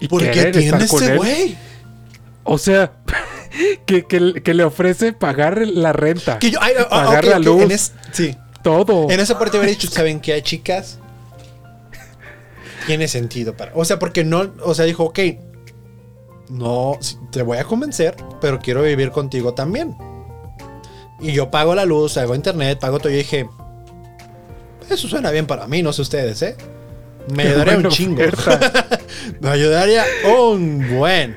[0.00, 1.56] y ¿Por qué tiene ese güey?
[2.44, 2.92] O sea,
[3.86, 6.38] que, que- que le ofrece pagar la renta.
[6.38, 7.62] Que yo, ay, ah, pagar la luz.
[7.62, 8.36] en es- sí.
[8.62, 9.10] todo.
[9.10, 10.98] En esa parte hubiera dicho, ¿saben qué, chicas?
[12.86, 13.72] Tiene sentido para.
[13.74, 14.52] O sea, porque no.
[14.62, 15.18] O sea, dijo, ok.
[16.50, 16.98] No,
[17.32, 19.96] te voy a convencer, pero quiero vivir contigo también.
[21.20, 23.10] Y yo pago la luz, hago internet, pago todo.
[23.10, 23.48] Y dije,
[24.90, 26.56] eso suena bien para mí, no sé ustedes, ¿eh?
[27.32, 28.22] Me ayudaría un chingo.
[29.40, 30.04] Me ayudaría
[30.38, 31.36] un buen.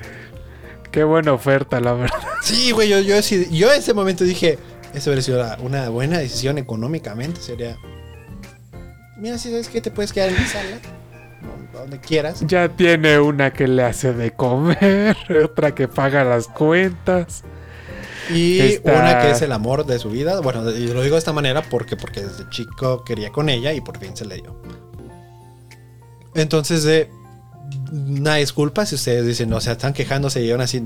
[0.90, 2.16] Qué buena oferta, la verdad.
[2.42, 4.58] Sí, güey, yo, yo, yo en ese momento dije,
[4.94, 7.40] eso hubiera sido la- una buena decisión económicamente.
[7.40, 7.76] Sería,
[9.16, 10.78] mira, si sabes que te puedes quedar en mi sala,
[11.72, 12.40] donde quieras.
[12.46, 17.44] Ya tiene una que le hace de comer, otra que paga las cuentas.
[18.30, 20.40] Y una que es el amor de su vida.
[20.40, 23.80] Bueno, y lo digo de esta manera porque, porque desde chico quería con ella y
[23.80, 24.60] por fin se le dio.
[26.38, 27.10] Entonces, de
[27.92, 30.82] una disculpa si ustedes dicen, o sea, están quejándose y aún así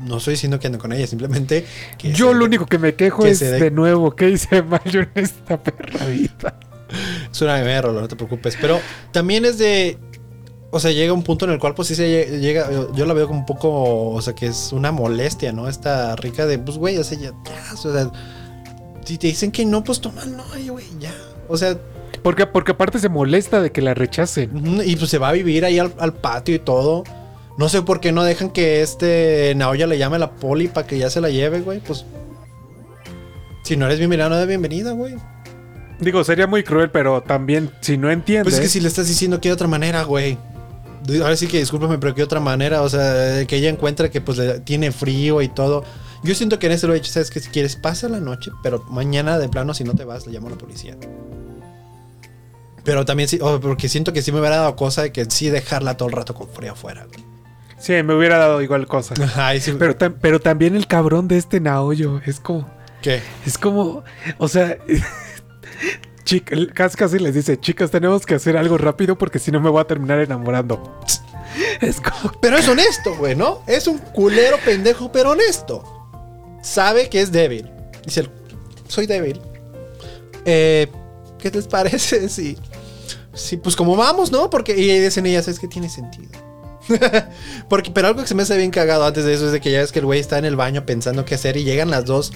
[0.00, 1.64] no estoy diciendo que ando con ella, simplemente
[1.98, 4.80] que Yo se- lo único que me quejo que es de nuevo que hice mal
[4.84, 6.58] yo en esta perra vida.
[7.30, 8.56] Es una mierda, no te preocupes.
[8.60, 8.78] Pero
[9.12, 9.98] también es de.
[10.74, 12.68] O sea, llega un punto en el cual, pues sí se lle- llega.
[12.94, 14.10] Yo la veo como un poco.
[14.10, 15.68] O sea, que es una molestia, ¿no?
[15.68, 17.30] Esta rica de, pues, güey, o sea, ya.
[17.30, 18.10] ya, o sea,
[19.04, 21.14] si te dicen que no, pues toma, no, güey, ya.
[21.48, 21.78] O sea,
[22.22, 24.82] Porque, porque aparte se molesta de que la rechacen.
[24.84, 27.04] y pues se va a vivir ahí al, al patio y todo.
[27.58, 30.86] No sé por qué no dejan que este Naoya le llame a la poli para
[30.86, 31.80] que ya se la lleve, güey.
[31.80, 32.04] Pues.
[33.64, 35.16] Si no eres bienvenida, no eres bienvenida, güey.
[36.00, 38.44] Digo, sería muy cruel, pero también si no entiendes.
[38.44, 40.36] Pues es que si le estás diciendo que hay otra manera, güey.
[41.22, 44.38] Ahora sí que discúlpame, pero que otra manera, o sea, que ella encuentra que pues
[44.38, 45.84] le- tiene frío y todo.
[46.24, 48.50] Yo siento que en ese lo he dicho, sabes que si quieres pasa la noche,
[48.62, 50.96] pero mañana de plano si no te vas le llamo a la policía.
[52.84, 55.50] Pero también sí, oh, porque siento que sí me hubiera dado cosa de que sí
[55.50, 57.06] dejarla todo el rato con frío afuera.
[57.06, 57.24] güey.
[57.78, 59.14] Sí, me hubiera dado igual cosa.
[59.36, 62.68] Ay, sí, Pero, tam- pero también el cabrón de este Naoyo es como.
[63.02, 63.20] ¿Qué?
[63.46, 64.02] Es como.
[64.38, 64.78] O sea.
[66.24, 69.70] chica- casi casi les dice, chicas, tenemos que hacer algo rápido porque si no me
[69.70, 71.00] voy a terminar enamorando.
[71.82, 72.32] Es como.
[72.40, 73.62] Pero es honesto, güey, ¿no?
[73.66, 75.84] Es un culero pendejo, pero honesto.
[76.62, 77.70] Sabe que es débil.
[78.06, 78.26] Dice,
[78.88, 79.38] soy débil.
[80.46, 80.86] Eh,
[81.38, 82.28] ¿Qué les parece?
[82.30, 82.56] Sí.
[83.34, 84.50] Sí, pues como vamos, ¿no?
[84.50, 86.30] Porque y dicen ellas, es que tiene sentido.
[87.68, 89.70] Porque, pero algo que se me hace bien cagado antes de eso es de que
[89.70, 92.04] ya ves que el güey está en el baño pensando qué hacer y llegan las
[92.04, 92.32] dos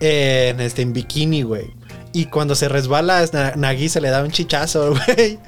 [0.00, 1.74] eh, en, este, en bikini, güey.
[2.12, 5.38] Y cuando se resbala, Na- Nagi se le da un chichazo, güey.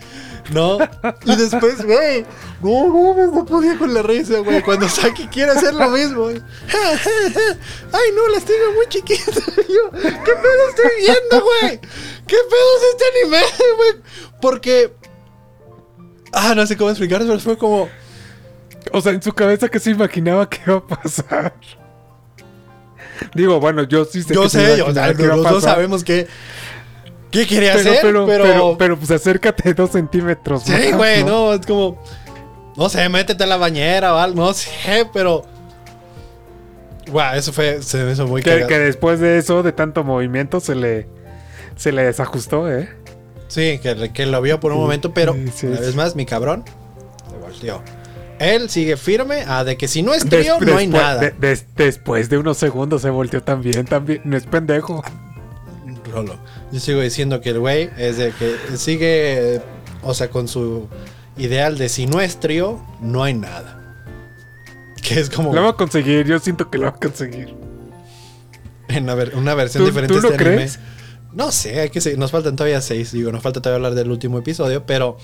[0.53, 0.79] ¿No?
[1.25, 2.27] Y después, güey,
[2.63, 4.63] no, no, no, podía con la risa, güey.
[4.63, 6.25] Cuando Saki quiere hacer lo mismo.
[6.25, 6.43] güey.
[7.93, 9.37] Ay, no, las tengo muy chiquitas.
[9.57, 11.81] Yo, ¿qué pedo estoy viendo, güey?
[12.27, 13.91] ¿Qué pedo es este anime, güey?
[14.41, 14.93] Porque.
[16.33, 17.89] Ah, no sé cómo explicar, pero fue como.
[18.93, 21.55] O sea, en su cabeza que se imaginaba que iba a pasar.
[23.35, 26.27] Digo, bueno, yo sí sé Yo que sé, o sea, los dos sabemos que.
[27.31, 27.99] ¿Qué quería Pero, hacer?
[28.03, 30.63] pero, pero, pero, pero, pues acércate dos centímetros.
[30.65, 32.03] Sí, más, güey, no, es como.
[32.77, 35.45] No sé, métete a la bañera o algo, no sé, pero.
[37.11, 37.83] Guau, eso fue.
[37.83, 41.07] Se me hizo muy Que, que después de eso, de tanto movimiento, se le,
[41.77, 42.89] se le desajustó, ¿eh?
[43.49, 46.15] Sí, que, que lo vio por un Sí, momento, pero sí, sí, una vez más,
[46.15, 46.65] mi cabrón
[47.31, 47.83] se volteó.
[48.39, 51.21] Él sigue firme a de que si no es Des- trío, no hay nada.
[51.21, 54.23] de- des- después de unos segundos se volteó también, también.
[54.25, 55.03] No es pendejo.
[56.13, 56.37] Rolo.
[56.73, 59.61] Yo sigo diciendo que el güey es de que sigue,
[60.03, 60.89] o sea, con su
[61.37, 63.77] ideal de si no es trío, no hay nada.
[65.03, 67.55] Que es como Lo va a conseguir, yo siento que lo va a conseguir.
[68.89, 70.69] en una, ver- una versión ¿Tú- diferente tú de este anime.
[71.33, 72.19] No sé, hay que seguir.
[72.19, 73.13] Nos faltan todavía seis.
[73.13, 75.17] Digo, nos falta todavía hablar del último episodio, pero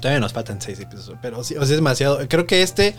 [0.00, 1.18] todavía nos faltan seis episodios.
[1.22, 2.18] Pero sí, o sea, es demasiado.
[2.28, 2.94] Creo que este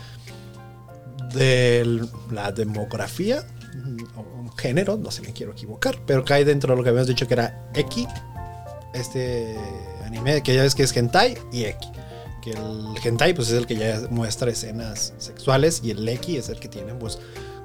[1.34, 2.00] de
[2.30, 3.44] la demografía
[3.74, 7.26] un género, no se me quiero equivocar, pero cae dentro de lo que habíamos dicho
[7.26, 8.06] que era X.
[8.94, 9.56] Este
[10.04, 11.88] anime que ya ves que es hentai y X.
[12.42, 16.48] Que el hentai pues es el que ya muestra escenas sexuales y el X es
[16.48, 17.18] el que tiene pues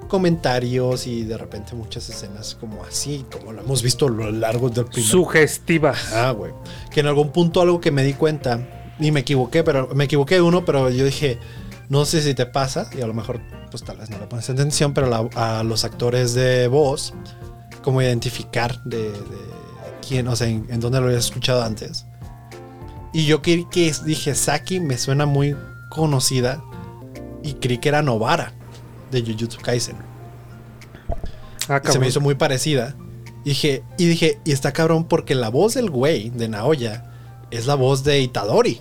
[0.08, 4.70] comentarios y de repente muchas escenas como así, como lo hemos visto a lo largo
[4.70, 5.94] del primer Sugestiva.
[6.12, 6.52] Ah, güey.
[6.90, 8.66] Que en algún punto algo que me di cuenta,
[8.98, 11.38] y me equivoqué, pero me equivoqué uno, pero yo dije,
[11.88, 13.40] No sé si te pasa, y a lo mejor,
[13.70, 15.28] pues tal vez no le pones atención, pero la-
[15.58, 17.14] a los actores de voz,
[17.82, 19.38] como identificar de, de
[20.06, 22.04] quién, o sea, en, en dónde lo habías escuchado antes.
[23.14, 25.56] Y yo creí que dije, Saki me suena muy
[25.90, 26.62] conocida,
[27.42, 28.52] y creí que era Novara
[29.10, 29.96] de Jujutsu Kaisen.
[31.68, 32.94] Ah, se me hizo muy parecida.
[33.44, 37.10] Y dije, y dije, y está cabrón porque la voz del güey de Naoya
[37.50, 38.80] es la voz de Itadori.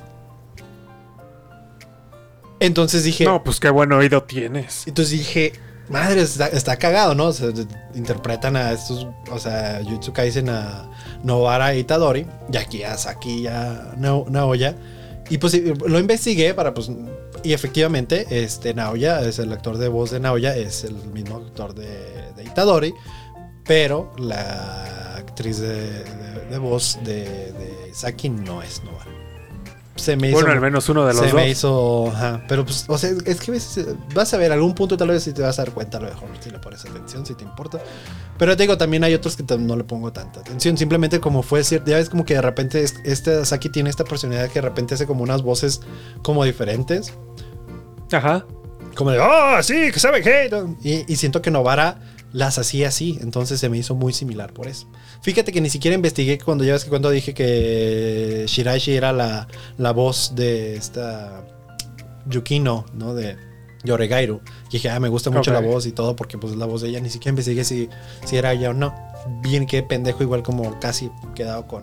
[2.60, 4.88] Entonces dije, No, pues qué buen oído tienes.
[4.88, 5.54] entonces dije,
[5.90, 7.26] madre, está, está cagado, ¿no?
[7.28, 10.90] O sea, de- interpretan a estos, o sea, Jujutsu Kaisen a
[11.24, 14.76] Novara e Itadori, y aquí a Saki y a Nao- Naoya.
[15.30, 16.90] Y pues y- lo investigué para pues
[17.44, 21.76] y efectivamente este Naoya es el actor de voz de Naoya es el mismo actor
[21.76, 21.88] de,
[22.36, 22.94] de Itadori,
[23.64, 28.97] pero la actriz de, de- de voz de, de Saki no es Novara.
[29.98, 31.36] Se me hizo Bueno, al menos uno de los se dos.
[31.36, 33.60] me hizo, ajá, pero pues, o sea, es que
[34.14, 36.08] vas a ver algún punto tal vez si te vas a dar cuenta, a lo
[36.08, 37.80] mejor si le pones atención, si te importa.
[38.38, 41.64] Pero te digo, también hay otros que no le pongo tanta atención, simplemente como fue
[41.64, 44.68] cierto, ya ves como que de repente es- este Saki tiene esta personalidad que de
[44.70, 45.82] repente hace como unas voces
[46.22, 47.14] como diferentes,
[48.12, 48.46] Ajá.
[48.96, 50.50] como de, oh, sí, que sabe qué.
[50.84, 52.00] Y, y siento que Novara
[52.34, 54.88] las hacía así, entonces se me hizo muy similar por eso.
[55.22, 59.48] Fíjate que ni siquiera investigué cuando ya ves que cuando dije que Shiraishi era la,
[59.78, 61.44] la voz de esta
[62.30, 63.14] Yukino, ¿no?
[63.14, 63.38] De
[63.84, 64.42] Yoregairu.
[64.70, 66.82] Y dije, ah, me gusta mucho la voz y todo porque pues es la voz
[66.82, 67.00] de ella.
[67.00, 67.90] Ni siquiera investigué si,
[68.26, 68.94] si era ella o no.
[69.42, 71.82] Bien que pendejo, igual como casi quedado con,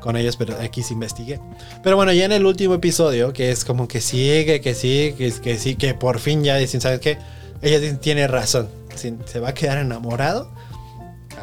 [0.00, 1.40] con ellos, pero aquí sí investigué.
[1.82, 5.32] Pero bueno, ya en el último episodio, que es como que sigue, que sigue, que,
[5.40, 7.18] que sí, que por fin ya dicen, ¿sabes qué?
[7.62, 8.68] Ella tiene razón.
[8.94, 10.50] Se va a quedar enamorado.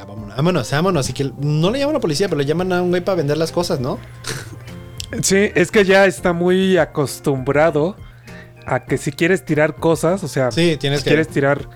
[0.05, 1.09] Vámonos, vámonos, vámonos.
[1.09, 3.15] Y que no le llaman a la policía, pero le llaman a un güey para
[3.17, 3.97] vender las cosas, ¿no?
[5.21, 7.95] Sí, es que ya está muy acostumbrado
[8.65, 11.09] a que si quieres tirar cosas, o sea, Sí, tienes si que.
[11.09, 11.67] quieres tirar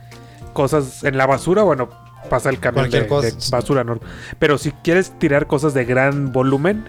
[0.54, 1.90] cosas en la basura, bueno,
[2.30, 4.00] pasa el camión de, de basura, ¿no?
[4.40, 6.88] Pero si quieres tirar cosas de gran volumen,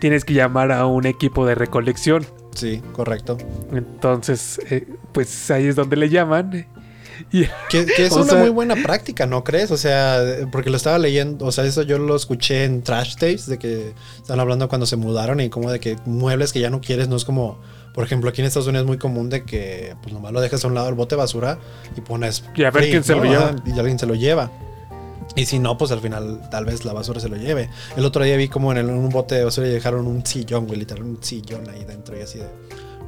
[0.00, 2.26] tienes que llamar a un equipo de recolección.
[2.54, 3.36] Sí, correcto.
[3.72, 6.66] Entonces, eh, pues ahí es donde le llaman.
[7.32, 9.70] Y Que, que es una sea- muy buena práctica, ¿no crees?
[9.70, 10.20] O sea,
[10.52, 13.92] porque lo estaba leyendo, o sea, eso yo lo escuché en Trash Tapes, de que
[14.16, 17.16] están hablando cuando se mudaron y como de que muebles que ya no quieres, no
[17.16, 17.58] es como,
[17.94, 20.64] por ejemplo, aquí en Estados Unidos es muy común de que pues nomás lo dejas
[20.64, 21.58] a un lado el bote de basura
[21.96, 22.44] y pones...
[22.54, 23.54] Y a ver free, quién se lo lleva.
[23.64, 24.50] Y alguien se lo lleva.
[25.34, 27.68] Y si no, pues al final tal vez la basura se lo lleve.
[27.96, 30.24] El otro día vi como en, el- en un bote de basura y dejaron un
[30.24, 32.46] sillón, güey, literal, un sillón ahí dentro y así de...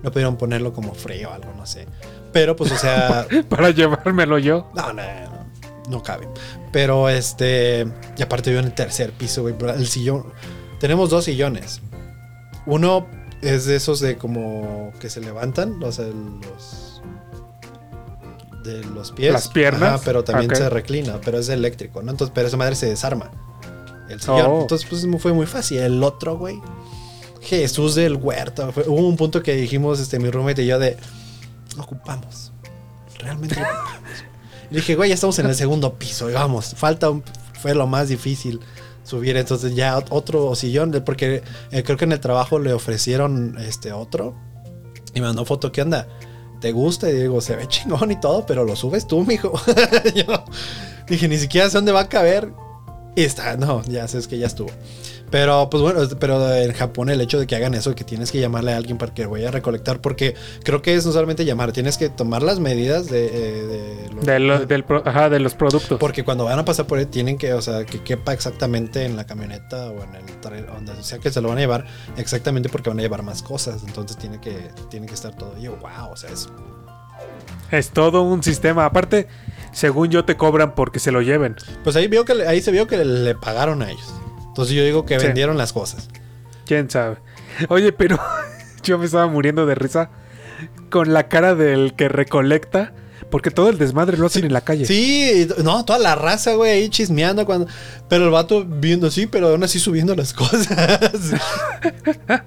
[0.03, 1.87] No pudieron ponerlo como frío o algo, no sé.
[2.33, 3.27] Pero pues, o sea...
[3.49, 4.71] para llevármelo yo.
[4.75, 5.47] No, no, no,
[5.89, 6.29] no cabe.
[6.73, 7.87] Pero este.
[8.17, 9.55] Y aparte vivo en el tercer piso, güey.
[9.75, 10.27] El sillón.
[10.79, 11.81] Tenemos dos sillones.
[12.67, 13.07] Uno
[13.41, 17.03] es de esos de como que se levantan, o sea, los.
[18.65, 19.33] De los pies.
[19.33, 19.95] Las piernas.
[19.95, 20.57] Ajá, pero también Ok.
[20.57, 22.11] se reclina, pero es eléctrico, ¿no?
[22.11, 23.31] Entonces, pero esa madre se desarma.
[24.09, 24.47] El sillón.
[24.47, 24.61] Oh.
[24.63, 25.79] Entonces, pues fue muy fácil.
[25.79, 26.61] El otro, güey.
[27.41, 28.73] Jesús del huerto.
[28.73, 30.97] Fue- hubo un punto que dijimos, este, mi roommate y yo, de.
[31.79, 32.53] Ocupamos.
[33.19, 34.01] Realmente ocupamos.
[34.71, 37.09] Dije, güey, ya estamos en el segundo piso, y vamos, falta
[37.61, 38.61] fue lo más difícil
[39.03, 43.57] subir, entonces ya ot- otro sillón, porque eh, creo que en el trabajo le ofrecieron
[43.59, 44.35] este otro
[45.15, 46.07] y me mandó foto, ¿qué onda?
[46.61, 47.09] ¿Te gusta?
[47.09, 49.53] Y digo, se ve chingón y todo, pero lo subes tú, mijo.
[50.15, 50.45] Yo
[51.09, 52.53] dije, ni siquiera sé dónde va a caber.
[53.17, 54.69] Y está, no, ya sabes que ya estuvo.
[55.31, 58.41] Pero, pues bueno, pero en Japón el hecho de que hagan eso, que tienes que
[58.41, 60.35] llamarle a alguien para que vaya a recolectar, porque
[60.65, 64.23] creo que es no solamente llamar, tienes que tomar las medidas de, eh, de lo-
[64.23, 65.99] De, lo- del pro- ajá, de los productos.
[65.99, 69.17] porque cuando van a pasar por él, tienen que, o sea, que quepa exactamente en
[69.17, 71.87] la camioneta o en el trailer, donde sea que se lo van a llevar,
[72.17, 73.83] exactamente porque van a llevar más cosas.
[73.87, 75.55] Entonces tiene que, tiene que estar todo.
[75.59, 76.49] Y yo, wow, o sea, es.
[77.71, 78.87] Es todo un sistema.
[78.87, 79.27] Aparte,
[79.73, 81.57] según yo, te cobran porque se lo lleven.
[81.85, 84.15] Pues ahí vio que ahí se vio que le pagaron a ellos.
[84.59, 85.27] Entonces yo digo que Sí.
[85.27, 86.09] vendieron las cosas.
[86.67, 87.19] ¿Quién sabe?
[87.69, 88.19] Oye, pero
[88.83, 90.11] yo me estaba muriendo de risa
[90.91, 92.93] con la cara del que recolecta.
[93.31, 94.85] Porque todo el desmadre lo hacen en la calle.
[94.87, 97.69] Sí, no, toda la raza, güey, ahí chismeando cuando.
[98.09, 100.67] Pero el vato viendo así, pero aún así subiendo las cosas.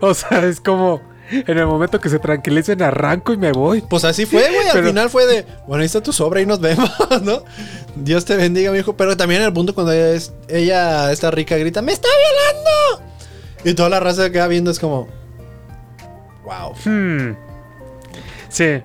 [0.00, 1.00] O sea, es como
[1.32, 3.80] en el momento que se tranquilicen, arranco y me voy.
[3.82, 4.66] Pues así fue, güey.
[4.68, 6.90] Al Pero- final fue de, bueno, ahí está tu sobra y nos vemos,
[7.22, 7.42] ¿no?
[7.96, 8.96] Dios te bendiga, mi hijo.
[8.96, 13.12] Pero también en el punto cuando ella, es- ella esta rica, grita, ¡me está violando!
[13.64, 15.08] Y toda la raza que queda viendo es como,
[16.44, 16.72] wow.
[16.84, 17.36] Hmm.
[18.48, 18.82] Sí.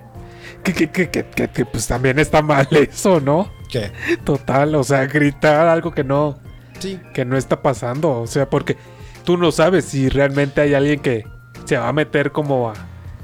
[0.62, 3.50] Que, que, que, que, que- que, pues también está mal eso, ¿no?
[3.70, 3.92] ¿Qué?
[4.24, 6.38] Total, o sea, gritar algo que no,
[6.78, 6.98] Sí.
[7.12, 8.20] que no está pasando.
[8.20, 8.76] O sea, porque
[9.24, 11.24] tú no sabes si realmente hay alguien que
[11.68, 12.74] se va a meter como a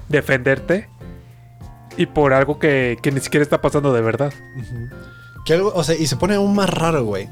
[0.09, 0.89] defenderte.
[1.97, 4.33] Y por algo que, que ni siquiera está pasando de verdad.
[5.45, 7.29] Que algo, o sea, y se pone aún más raro, güey.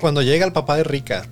[0.00, 1.26] Cuando llega el papá de Rika.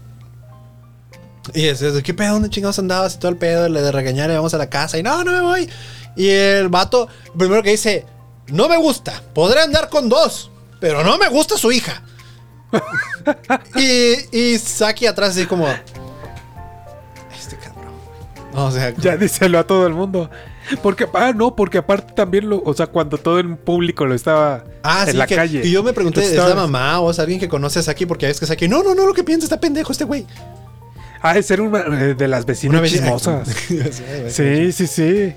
[1.54, 2.34] Y es, es, ¿qué pedo?
[2.34, 3.14] ¿Dónde chingados andabas?
[3.14, 4.98] Y todo el pedo, le de regañar y vamos a la casa.
[4.98, 5.70] Y no, no me voy.
[6.16, 8.06] Y el vato, primero que dice,
[8.48, 9.22] no me gusta.
[9.34, 10.50] Podré andar con dos,
[10.80, 12.02] pero no me gusta su hija.
[13.76, 15.66] y, y Saki atrás así como...
[18.54, 18.68] Cabrón.
[18.68, 20.30] O sea, Ya díselo a todo el mundo.
[20.82, 24.64] Porque, ah, no, porque aparte también lo, o sea, cuando todo el público lo estaba
[24.82, 25.60] Ah, en sí, la que- calle.
[25.64, 28.06] Y yo me pregunté, ¿es la mamá o es alguien que conoce a Saki?
[28.06, 30.26] Porque es que Saki, no, no, no, lo que piensa está pendejo este güey.
[31.20, 33.48] Ah, es ser una eh, de las vecinas vez- chismosas.
[34.28, 35.32] Sí, sí, sí.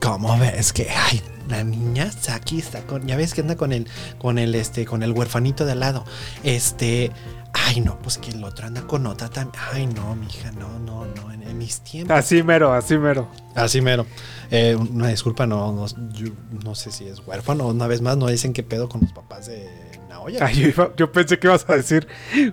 [0.00, 3.86] ¿Cómo ves que, ay, la niña Saki está con, ya ves que anda con el,
[4.18, 6.04] con el, este, con el huerfanito de al lado.
[6.42, 7.10] Este,
[7.54, 9.62] ay, no, pues que el otro anda con otra también.
[9.72, 12.16] Ay, no, mija, no, no, no, en, en mis tiempos.
[12.16, 13.28] Así mero, así mero.
[13.54, 14.06] Así mero.
[14.50, 16.32] Eh, una disculpa, no, no, yo
[16.64, 17.68] no sé si es huérfano.
[17.68, 19.68] Una vez más, no dicen qué pedo con los papás de
[20.08, 20.44] Naoya.
[20.46, 22.06] Ay, yo, iba- yo pensé que ibas a decir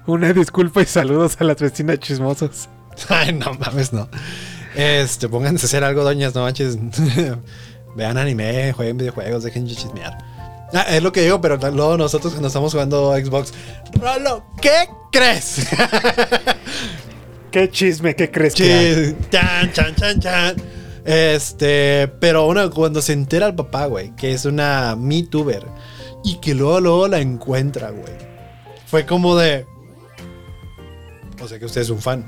[0.07, 2.69] una disculpa y saludos a las vecinas chismosas.
[3.09, 4.07] Ay, no mames, no.
[4.75, 6.77] Este, pónganse a hacer algo, doñas, no manches.
[7.95, 10.17] Vean anime, jueguen videojuegos, dejen de chismear.
[10.73, 13.53] Ah, es lo que digo, pero luego nosotros cuando estamos jugando Xbox,
[13.99, 15.67] Rolo, ¿qué crees?
[17.51, 18.15] ¿Qué chisme?
[18.15, 18.63] ¿Qué crees que?
[19.19, 20.55] Chis- chan, chan, chan, chan.
[21.03, 25.65] Este, pero una, cuando se entera el papá, güey, que es una MeTuber
[26.23, 28.13] y que luego, luego la encuentra, güey,
[28.85, 29.65] fue como de.
[31.41, 32.23] O sea que usted es un fan.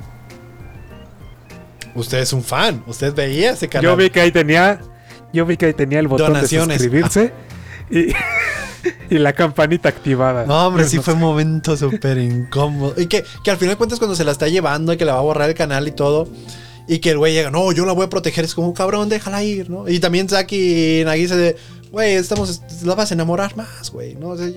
[1.95, 2.83] Usted es un fan.
[2.87, 3.91] Usted veía ese canal.
[3.91, 4.81] Yo vi que ahí tenía,
[5.31, 6.79] yo vi que ahí tenía el botón Donaciones.
[6.79, 7.31] de suscribirse
[7.89, 8.07] y,
[9.09, 10.45] y la campanita activada.
[10.45, 12.93] No, hombre, Yo sí no fue un momento súper incómodo.
[12.97, 15.13] Y que, que al final de cuentas cuando se la está llevando y que la
[15.13, 16.27] va a borrar el canal y todo.
[16.87, 18.43] Y que el güey llega, no, yo la voy a proteger.
[18.43, 19.87] Es como, cabrón, déjala ir, ¿no?
[19.87, 21.55] Y también Saki y Nagisa de,
[21.91, 24.29] güey, estamos, la vas a enamorar más, güey, ¿no?
[24.29, 24.49] O sea,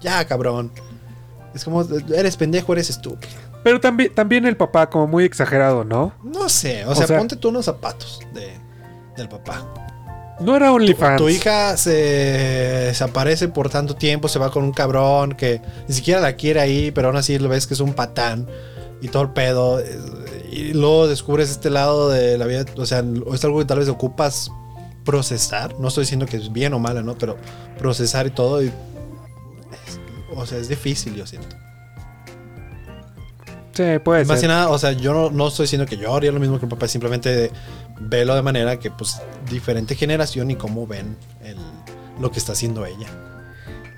[0.00, 0.72] ya, cabrón.
[1.54, 3.34] Es como, eres pendejo, eres estúpido.
[3.62, 6.14] Pero también, también el papá como muy exagerado, ¿no?
[6.24, 8.52] No sé, o, O sea, sea- ponte tú unos zapatos de,
[9.16, 9.91] del papá.
[10.42, 11.18] No era OnlyFans.
[11.18, 16.20] Tu hija se desaparece por tanto tiempo, se va con un cabrón que ni siquiera
[16.20, 18.48] la quiere ahí, pero aún así lo ves que es un patán
[19.00, 19.80] y todo el pedo.
[19.80, 19.98] eh,
[20.50, 23.88] Y luego descubres este lado de la vida, o sea, es algo que tal vez
[23.88, 24.50] ocupas
[25.04, 25.78] procesar.
[25.80, 27.16] No estoy diciendo que es bien o mala, ¿no?
[27.16, 27.36] Pero
[27.78, 28.62] procesar y todo.
[28.62, 30.00] y- es-
[30.36, 31.56] o sea, es difícil, yo siento.
[33.72, 36.30] Sí, puede Más que nada, o sea, yo no, no estoy diciendo que yo haría
[36.30, 37.50] lo mismo que el papá, simplemente
[38.00, 39.20] velo de manera que, pues,
[39.50, 41.56] diferente generación y cómo ven el,
[42.20, 43.08] lo que está haciendo ella.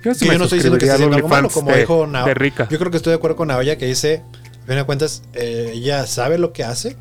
[0.03, 2.27] Yo sí yo no estoy diciendo que al haciendo algo malo, como de, dijo Nao.
[2.27, 4.23] Yo creo que estoy de acuerdo con Naoya que dice,
[4.63, 6.95] a fin de cuentas, eh, ella sabe lo que hace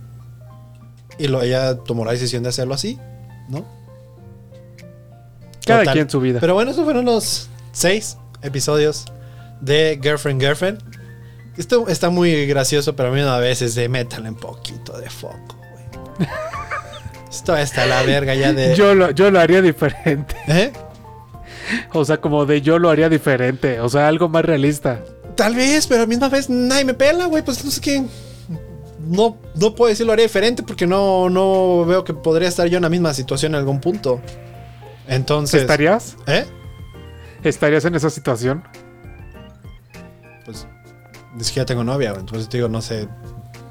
[1.19, 2.99] y lo, ella tomó la decisión de hacerlo así,
[3.49, 3.67] ¿no?
[5.67, 5.95] Cada Total.
[5.95, 6.41] quien su vida.
[6.41, 9.05] Pero bueno, esos fueron los seis episodios
[9.61, 10.83] de Girlfriend Girlfriend.
[11.57, 15.57] Esto está muy gracioso, pero a mí a veces de métale un poquito de foco,
[15.73, 16.29] güey.
[17.35, 18.77] Esto está la verga ya de...
[18.77, 20.37] yo, lo, yo lo haría diferente.
[20.47, 20.73] ¿Eh?
[21.93, 23.81] O sea, como de yo lo haría diferente.
[23.81, 25.01] O sea, algo más realista.
[25.35, 27.43] Tal vez, pero a la misma vez nadie me pela, güey.
[27.43, 28.05] Pues no sé qué.
[29.09, 32.77] No, no puedo decir lo haría diferente porque no, no veo que podría estar yo
[32.77, 34.21] en la misma situación en algún punto.
[35.09, 35.63] Entonces.
[35.63, 36.17] ¿Estarías?
[36.29, 36.47] ¿Eh?
[37.43, 38.63] ¿Estarías en esa situación?
[40.45, 40.69] Pues.
[41.41, 42.15] Es que ya tengo novia.
[42.17, 43.09] Entonces te digo, no sé.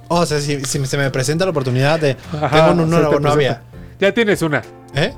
[0.09, 2.17] O sea, si, si se me presenta la oportunidad de.
[2.34, 3.61] Ajá, tengo una nueva novia.
[3.99, 4.61] Ya tienes una.
[4.93, 5.13] ¿Eh?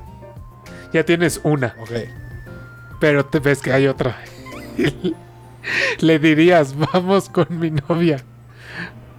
[0.92, 1.74] Ya tienes una.
[1.80, 1.90] Ok.
[3.00, 4.16] Pero te ves que hay otra.
[6.00, 8.18] Le dirías, vamos con mi novia.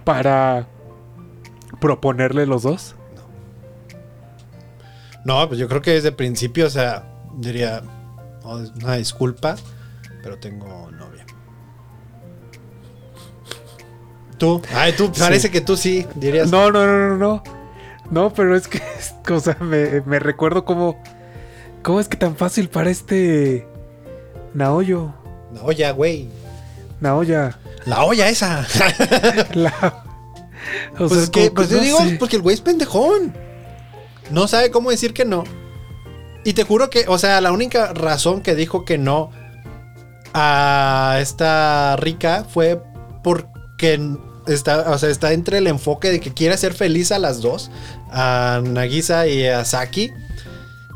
[0.04, 0.66] Para
[1.80, 2.94] proponerle los dos.
[5.24, 7.04] No, pues yo creo que desde el principio, o sea,
[7.36, 7.82] diría.
[8.42, 9.56] "Oh, una disculpa,
[10.22, 11.07] pero tengo novia.
[14.38, 14.62] Tú.
[14.74, 15.20] Ay, tú, Sí.
[15.20, 16.50] parece que tú sí dirías.
[16.50, 17.42] No, no, no, no, no.
[18.10, 18.80] No, pero es que,
[19.32, 21.00] o sea, me, me recuerdo como.
[21.82, 23.66] ¿Cómo es que tan fácil para este.
[24.54, 25.12] Naoyo?
[25.52, 26.28] La olla, güey.
[27.00, 27.58] Naoya.
[27.84, 28.66] La olla esa.
[29.54, 30.04] La.
[30.94, 32.16] O pues sea, es que, pues yo no digo, sé.
[32.18, 33.34] porque el güey es pendejón.
[34.30, 35.44] No sabe cómo decir que no.
[36.44, 39.30] Y te juro que, o sea, la única razón que dijo que no
[40.34, 42.82] a esta rica fue
[43.22, 43.98] porque
[44.48, 47.70] está, o sea, está entre el enfoque de que quiere hacer feliz a las dos,
[48.10, 50.12] a Nagisa y a Saki.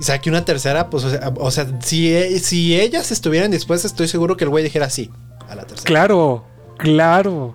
[0.01, 4.09] Y Saki una tercera, pues, o sea, o sea, si, si ellas estuvieran dispuestas, estoy
[4.09, 5.11] seguro que el güey dijera sí
[5.49, 5.87] a la tercera.
[5.87, 6.45] Claro,
[6.79, 7.55] claro.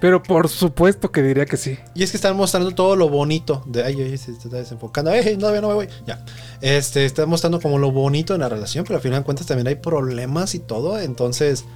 [0.00, 1.78] Pero por supuesto que diría que sí.
[1.94, 3.62] Y es que están mostrando todo lo bonito.
[3.66, 5.10] De, ay, ay, se está desenfocando.
[5.10, 5.88] Ay, no, no me voy.
[6.06, 6.24] Ya.
[6.62, 9.68] Este, están mostrando como lo bonito en la relación, pero al final de cuentas también
[9.68, 10.98] hay problemas y todo.
[10.98, 11.66] Entonces,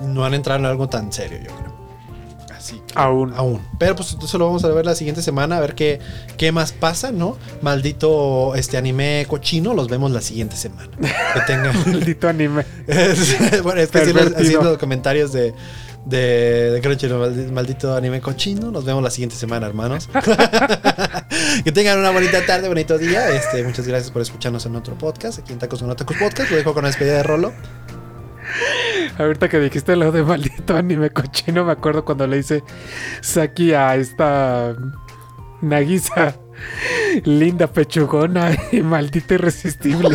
[0.00, 1.76] no han entrado en algo tan serio, yo creo.
[2.56, 3.32] Así que, Aún.
[3.36, 3.62] Aún.
[3.78, 6.00] Pero pues eso lo vamos a ver la siguiente semana, a ver qué,
[6.36, 7.36] qué más pasa, ¿no?
[7.62, 10.88] Maldito este anime cochino, los vemos la siguiente semana.
[11.34, 11.76] Que tengan.
[11.86, 12.64] Maldito anime.
[12.86, 15.54] Es- bueno, es que así los, comentarios de,
[16.06, 18.70] de, de Crunchyroll, maldi- maldito anime cochino.
[18.72, 20.08] Nos vemos la siguiente semana, hermanos.
[21.64, 23.28] que tengan una bonita tarde, bonito día.
[23.30, 26.50] Este, muchas gracias por escucharnos en otro podcast, aquí en Tacos con Tacos Podcast.
[26.50, 27.52] Lo dejo con la despedida de Rolo.
[29.18, 32.62] Ahorita que dijiste lo de maldito anime cochino, me acuerdo cuando le hice
[33.22, 34.76] Saki a esta
[35.60, 36.36] Nagisa.
[37.24, 40.14] Linda pechugona y maldita irresistible.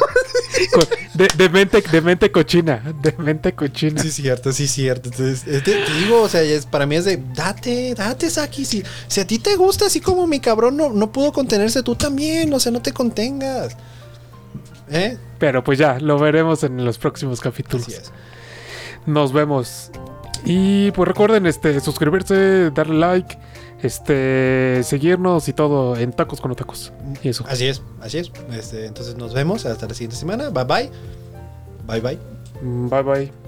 [1.13, 2.81] De, de mente, de mente cochina.
[3.01, 4.01] De mente cochina.
[4.01, 5.09] Sí, cierto, sí, cierto.
[5.09, 8.65] Entonces, eh, te, te digo, o sea, es, para mí es de, date, date, Saki.
[8.65, 11.95] Si, si a ti te gusta, así como mi cabrón no, no pudo contenerse, tú
[11.95, 12.53] también.
[12.53, 13.75] O sea, no te contengas.
[14.89, 15.17] ¿Eh?
[15.39, 17.87] Pero pues ya, lo veremos en los próximos capítulos.
[17.87, 18.11] Así es.
[19.05, 19.91] Nos vemos.
[20.45, 23.37] Y pues recuerden este suscribirse, darle like,
[23.81, 26.91] este seguirnos y todo en tacos con tacos.
[27.23, 27.45] Y eso.
[27.47, 28.31] Así es, así es.
[28.51, 30.49] Este, entonces nos vemos hasta la siguiente semana.
[30.49, 30.91] Bye bye.
[31.87, 32.19] Bye bye.
[32.61, 33.40] Bye bye.